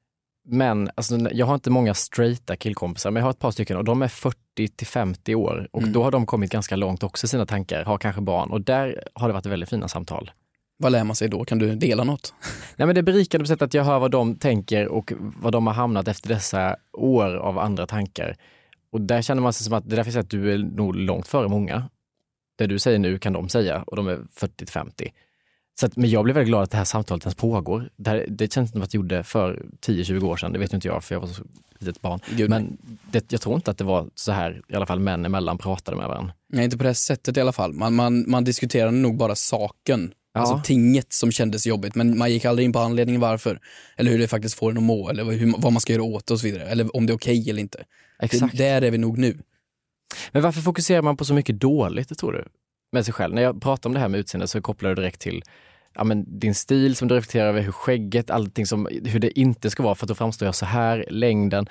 Men 0.52 0.90
alltså, 0.94 1.18
jag 1.32 1.46
har 1.46 1.54
inte 1.54 1.70
många 1.70 1.94
straighta 1.94 2.56
killkompisar, 2.56 3.10
men 3.10 3.20
jag 3.20 3.26
har 3.26 3.30
ett 3.30 3.38
par 3.38 3.50
stycken 3.50 3.76
och 3.76 3.84
de 3.84 4.02
är 4.02 4.08
40 4.08 4.36
till 4.76 4.86
50 4.86 5.34
år 5.34 5.68
och 5.72 5.80
Mm. 5.82 5.92
då 5.92 6.02
har 6.02 6.10
de 6.10 6.26
kommit 6.26 6.50
ganska 6.52 6.76
långt 6.76 7.02
också 7.02 7.24
i 7.24 7.28
sina 7.28 7.46
tankar, 7.46 7.84
har 7.84 7.98
kanske 7.98 8.20
barn 8.22 8.50
och 8.50 8.60
där 8.60 9.02
har 9.14 9.28
det 9.28 9.32
varit 9.34 9.46
väldigt 9.46 9.68
fina 9.68 9.88
samtal. 9.88 10.30
Vad 10.76 10.92
lär 10.92 11.04
man 11.04 11.16
sig 11.16 11.28
då? 11.28 11.44
Kan 11.44 11.58
du 11.58 11.74
dela 11.74 12.04
något? 12.04 12.34
Nej, 12.76 12.86
men 12.86 12.94
det 12.94 13.00
är 13.00 13.02
berikande 13.02 13.42
på 13.44 13.48
sättet 13.48 13.62
att 13.62 13.74
jag 13.74 13.84
hör 13.84 13.98
vad 13.98 14.10
de 14.10 14.34
tänker 14.34 14.88
och 14.88 15.12
vad 15.16 15.52
de 15.52 15.66
har 15.66 15.74
hamnat 15.74 16.08
efter 16.08 16.28
dessa 16.28 16.76
år 16.92 17.36
av 17.36 17.58
andra 17.58 17.86
tankar. 17.86 18.36
Och 18.92 19.00
där 19.00 19.22
känner 19.22 19.42
man 19.42 19.52
sig 19.52 19.64
som 19.64 19.74
att, 19.74 19.88
det 19.88 19.94
är 19.94 19.96
därför 19.96 20.08
jag 20.08 20.12
säger 20.12 20.24
att 20.24 20.30
du 20.30 20.52
är 20.52 20.58
nog 20.58 20.96
långt 20.96 21.26
före 21.28 21.48
många. 21.48 21.88
Det 22.58 22.66
du 22.66 22.78
säger 22.78 22.98
nu 22.98 23.18
kan 23.18 23.32
de 23.32 23.48
säga 23.48 23.82
och 23.86 23.96
de 23.96 24.08
är 24.08 24.18
40 24.32 24.54
till 24.56 24.68
50. 24.68 25.12
Så 25.80 25.86
att, 25.86 25.96
men 25.96 26.10
jag 26.10 26.24
blev 26.24 26.34
väldigt 26.34 26.48
glad 26.48 26.62
att 26.62 26.70
det 26.70 26.76
här 26.76 26.84
samtalet 26.84 27.24
ens 27.24 27.34
pågår. 27.34 27.90
Det, 27.96 28.10
här, 28.10 28.26
det 28.28 28.52
känns 28.52 28.70
som 28.70 28.82
att 28.82 28.94
jag 28.94 28.98
gjorde 29.02 29.24
för 29.24 29.62
10-20 29.86 30.24
år 30.24 30.36
sedan, 30.36 30.52
det 30.52 30.58
vet 30.58 30.72
inte 30.72 30.88
jag 30.88 31.04
för 31.04 31.14
jag 31.14 31.20
var 31.20 31.28
så 31.28 31.42
litet 31.78 32.02
barn. 32.02 32.20
Gud, 32.36 32.50
men 32.50 32.78
det, 33.10 33.32
jag 33.32 33.40
tror 33.40 33.54
inte 33.54 33.70
att 33.70 33.78
det 33.78 33.84
var 33.84 34.10
så 34.14 34.32
här, 34.32 34.62
i 34.68 34.74
alla 34.74 34.86
fall 34.86 35.00
män 35.00 35.24
emellan 35.24 35.58
pratade 35.58 35.96
med 35.96 36.08
varandra. 36.08 36.34
Nej, 36.52 36.64
inte 36.64 36.78
på 36.78 36.84
det 36.84 36.94
sättet 36.94 37.36
i 37.36 37.40
alla 37.40 37.52
fall. 37.52 37.72
Man, 37.72 37.94
man, 37.94 38.30
man 38.30 38.44
diskuterade 38.44 38.90
nog 38.90 39.16
bara 39.16 39.34
saken. 39.34 40.12
Ja. 40.32 40.40
Alltså 40.40 40.60
tinget 40.64 41.12
som 41.12 41.32
kändes 41.32 41.66
jobbigt, 41.66 41.94
men 41.94 42.18
man 42.18 42.32
gick 42.32 42.44
aldrig 42.44 42.64
in 42.64 42.72
på 42.72 42.78
anledningen 42.78 43.20
varför. 43.20 43.60
Eller 43.96 44.10
hur 44.10 44.18
det 44.18 44.28
faktiskt 44.28 44.54
får 44.54 44.70
en 44.70 44.76
att 44.76 44.82
må, 44.82 45.08
eller 45.08 45.24
hur, 45.24 45.54
vad 45.58 45.72
man 45.72 45.80
ska 45.80 45.92
göra 45.92 46.02
åt 46.02 46.26
det 46.26 46.34
och 46.34 46.40
så 46.40 46.46
vidare. 46.46 46.64
Eller 46.64 46.96
om 46.96 47.06
det 47.06 47.12
är 47.12 47.14
okej 47.14 47.50
eller 47.50 47.60
inte. 47.60 47.84
Exakt. 48.22 48.56
Det, 48.56 48.64
där 48.64 48.82
är 48.82 48.90
vi 48.90 48.98
nog 48.98 49.18
nu. 49.18 49.38
Men 50.32 50.42
varför 50.42 50.60
fokuserar 50.60 51.02
man 51.02 51.16
på 51.16 51.24
så 51.24 51.34
mycket 51.34 51.60
dåligt, 51.60 52.18
tror 52.18 52.32
du? 52.32 52.44
Med 52.92 53.04
sig 53.04 53.14
själv. 53.14 53.34
När 53.34 53.42
jag 53.42 53.62
pratar 53.62 53.90
om 53.90 53.94
det 53.94 54.00
här 54.00 54.08
med 54.08 54.20
utseende 54.20 54.48
så 54.48 54.60
kopplar 54.60 54.90
jag 54.90 54.96
direkt 54.96 55.20
till 55.20 55.42
ja, 55.94 56.04
men 56.04 56.38
din 56.38 56.54
stil 56.54 56.96
som 56.96 57.08
du 57.08 57.14
reflekterar 57.14 57.48
över, 57.48 57.60
hur 57.60 57.72
skägget, 57.72 58.30
allting 58.30 58.66
som, 58.66 58.88
hur 59.04 59.18
det 59.18 59.38
inte 59.38 59.70
ska 59.70 59.82
vara 59.82 59.94
för 59.94 60.04
att 60.04 60.08
då 60.08 60.14
framstår 60.14 60.46
jag 60.46 60.54
så 60.54 60.66
här, 60.66 61.04
längden. 61.10 61.66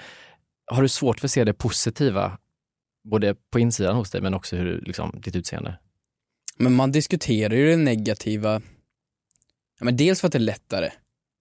Har 0.72 0.82
du 0.82 0.90
svårt 0.90 1.20
för 1.20 1.28
att 1.28 1.32
se 1.32 1.44
det 1.44 1.54
positiva, 1.54 2.38
både 3.04 3.36
på 3.52 3.60
insidan 3.60 3.96
hos 3.96 4.12
dig 4.12 4.22
men 4.22 4.34
också 4.34 4.56
hur, 4.56 4.82
liksom, 4.82 5.20
ditt 5.24 5.36
utseende? 5.36 5.80
Men 6.58 6.76
man 6.76 6.92
diskuterar 6.92 7.56
ju 7.56 7.70
det 7.70 7.78
negativa, 7.78 8.62
ja, 9.80 9.86
men 9.86 9.98
dels 9.98 10.22
för 10.22 10.28
att 10.28 10.32
det 10.32 10.38
är 10.38 10.40
lättare. 10.40 10.92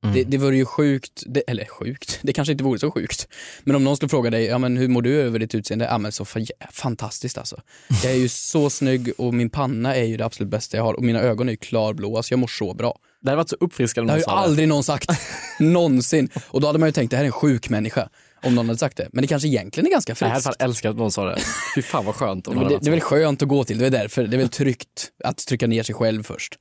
Mm. 0.04 0.14
Det, 0.14 0.24
det 0.24 0.38
vore 0.38 0.56
ju 0.56 0.64
sjukt, 0.64 1.22
det, 1.26 1.40
eller 1.46 1.64
sjukt, 1.64 2.18
det 2.22 2.32
kanske 2.32 2.52
inte 2.52 2.64
vore 2.64 2.78
så 2.78 2.90
sjukt. 2.90 3.28
Men 3.64 3.76
om 3.76 3.84
någon 3.84 3.96
skulle 3.96 4.08
fråga 4.08 4.30
dig, 4.30 4.44
ja 4.44 4.58
men 4.58 4.76
hur 4.76 4.88
mår 4.88 5.02
du 5.02 5.20
över 5.20 5.38
ditt 5.38 5.54
utseende? 5.54 5.84
Ja 5.84 5.98
men 5.98 6.12
så 6.12 6.24
fa- 6.24 6.50
fantastiskt 6.70 7.38
alltså. 7.38 7.60
Jag 8.02 8.12
är 8.12 8.16
ju 8.16 8.28
så 8.28 8.70
snygg 8.70 9.12
och 9.18 9.34
min 9.34 9.50
panna 9.50 9.94
är 9.96 10.04
ju 10.04 10.16
det 10.16 10.24
absolut 10.24 10.50
bästa 10.50 10.76
jag 10.76 10.84
har 10.84 10.94
och 10.94 11.02
mina 11.02 11.20
ögon 11.20 11.48
är 11.48 11.52
ju 11.52 11.56
klarblåa 11.56 12.22
så 12.22 12.32
jag 12.32 12.38
mår 12.38 12.46
så 12.46 12.74
bra. 12.74 12.98
Det 13.22 13.30
hade 13.30 13.36
varit 13.36 13.48
så 13.48 13.56
uppfriskande 13.60 14.12
Det 14.12 14.24
om 14.24 14.30
har 14.30 14.34
någon 14.36 14.42
ju 14.42 14.42
det. 14.42 14.48
aldrig 14.50 14.68
någon 14.68 14.84
sagt. 14.84 15.10
Någonsin. 15.58 16.28
Och 16.46 16.60
då 16.60 16.66
hade 16.66 16.78
man 16.78 16.88
ju 16.88 16.92
tänkt, 16.92 17.10
det 17.10 17.16
här 17.16 17.24
är 17.24 17.26
en 17.26 17.32
sjuk 17.32 17.68
människa. 17.68 18.08
Om 18.42 18.54
någon 18.54 18.66
hade 18.66 18.78
sagt 18.78 18.96
det. 18.96 19.08
Men 19.12 19.22
det 19.22 19.28
kanske 19.28 19.48
egentligen 19.48 19.86
är 19.86 19.90
ganska 19.90 20.14
Jag 20.20 20.28
hade 20.28 20.42
friskt. 20.42 20.62
älskat 20.62 20.90
att 20.90 20.96
någon 20.96 21.12
sa 21.12 21.24
det. 21.24 21.38
Fy 21.74 21.82
fan 21.82 22.04
vad 22.04 22.14
skönt 22.14 22.48
om 22.48 22.58
det 22.58 22.68
det, 22.68 22.78
det 22.80 22.86
är 22.86 22.90
väl 22.90 23.00
skönt 23.00 23.42
att 23.42 23.48
gå 23.48 23.64
till, 23.64 23.78
det 23.78 23.86
är 23.86 23.90
därför. 23.90 24.26
Det 24.26 24.36
är 24.36 24.38
väl 24.38 24.48
tryggt 24.48 25.10
att 25.24 25.36
trycka 25.46 25.66
ner 25.66 25.82
sig 25.82 25.94
själv 25.94 26.22
först. 26.22 26.58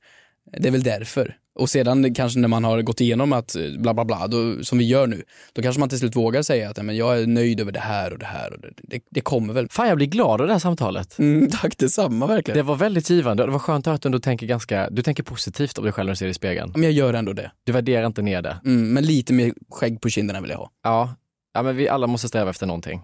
Det 0.52 0.68
är 0.68 0.72
väl 0.72 0.82
därför. 0.82 1.36
Och 1.58 1.70
sedan 1.70 2.14
kanske 2.14 2.38
när 2.38 2.48
man 2.48 2.64
har 2.64 2.82
gått 2.82 3.00
igenom 3.00 3.32
att 3.32 3.56
eh, 3.56 3.62
bla 3.78 3.94
bla 3.94 4.04
bla, 4.04 4.26
då, 4.26 4.64
som 4.64 4.78
vi 4.78 4.84
gör 4.84 5.06
nu, 5.06 5.22
då 5.52 5.62
kanske 5.62 5.80
man 5.80 5.88
till 5.88 5.98
slut 5.98 6.16
vågar 6.16 6.42
säga 6.42 6.70
att 6.70 6.76
"Nej, 6.76 6.84
men 6.86 6.96
jag 6.96 7.18
är 7.22 7.26
nöjd 7.26 7.60
över 7.60 7.72
det 7.72 7.80
här 7.80 8.12
och 8.12 8.18
det 8.18 8.26
här. 8.26 8.52
Och 8.52 8.60
det, 8.60 8.68
det, 8.76 9.02
det 9.10 9.20
kommer 9.20 9.54
väl. 9.54 9.68
Fan 9.70 9.88
jag 9.88 9.96
blir 9.96 10.06
glad 10.06 10.40
av 10.40 10.46
det 10.46 10.52
här 10.52 10.60
samtalet. 10.60 11.18
Mm, 11.18 11.50
tack 11.62 11.78
detsamma 11.78 12.26
verkligen. 12.26 12.56
Det 12.56 12.62
var 12.62 12.76
väldigt 12.76 13.10
givande. 13.10 13.44
Det 13.44 13.50
var 13.52 13.58
skönt 13.58 13.86
att 13.86 14.02
du 14.02 14.18
tänker 14.18 14.46
ganska, 14.46 14.90
du 14.90 15.02
tänker 15.02 15.22
positivt 15.22 15.78
om 15.78 15.84
dig 15.84 15.92
själv 15.92 16.06
när 16.06 16.12
du 16.12 16.16
ser 16.16 16.26
i 16.28 16.34
spegeln. 16.34 16.72
Men 16.74 16.82
jag 16.82 16.92
gör 16.92 17.14
ändå 17.14 17.32
det. 17.32 17.50
Du 17.64 17.72
värderar 17.72 18.06
inte 18.06 18.22
ner 18.22 18.42
det. 18.42 18.56
Mm, 18.64 18.92
men 18.92 19.04
lite 19.06 19.32
mer 19.32 19.52
skägg 19.70 20.00
på 20.00 20.08
kinderna 20.08 20.40
vill 20.40 20.50
jag 20.50 20.58
ha. 20.58 20.70
Ja. 20.82 21.14
ja, 21.54 21.62
men 21.62 21.76
vi 21.76 21.88
alla 21.88 22.06
måste 22.06 22.28
sträva 22.28 22.50
efter 22.50 22.66
någonting. 22.66 23.02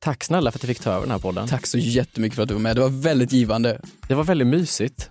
Tack 0.00 0.24
snälla 0.24 0.50
för 0.50 0.58
att 0.58 0.60
du 0.60 0.66
fick 0.66 0.80
ta 0.80 0.90
över 0.90 1.00
den 1.00 1.10
här 1.10 1.18
podden. 1.18 1.48
Tack 1.48 1.66
så 1.66 1.78
jättemycket 1.78 2.36
för 2.36 2.42
att 2.42 2.48
du 2.48 2.54
var 2.54 2.60
med. 2.60 2.76
Det 2.76 2.80
var 2.80 3.02
väldigt 3.02 3.32
givande. 3.32 3.80
Det 4.08 4.14
var 4.14 4.24
väldigt 4.24 4.48
mysigt. 4.48 5.10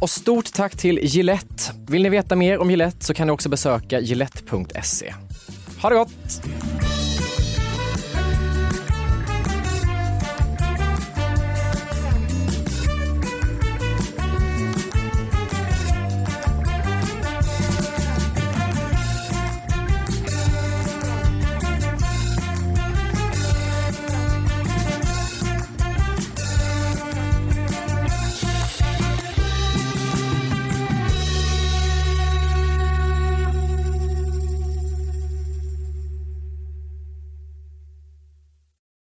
Och 0.00 0.10
stort 0.10 0.52
tack 0.52 0.76
till 0.76 0.98
Gillette. 1.02 1.72
Vill 1.88 2.02
ni 2.02 2.08
veta 2.08 2.36
mer 2.36 2.58
om 2.58 2.70
Gillette 2.70 3.04
så 3.04 3.14
kan 3.14 3.26
ni 3.26 3.32
också 3.32 3.48
besöka 3.48 4.00
gillette.se. 4.00 5.14
Ha 5.82 5.88
det 5.88 5.94
gott! 5.94 6.42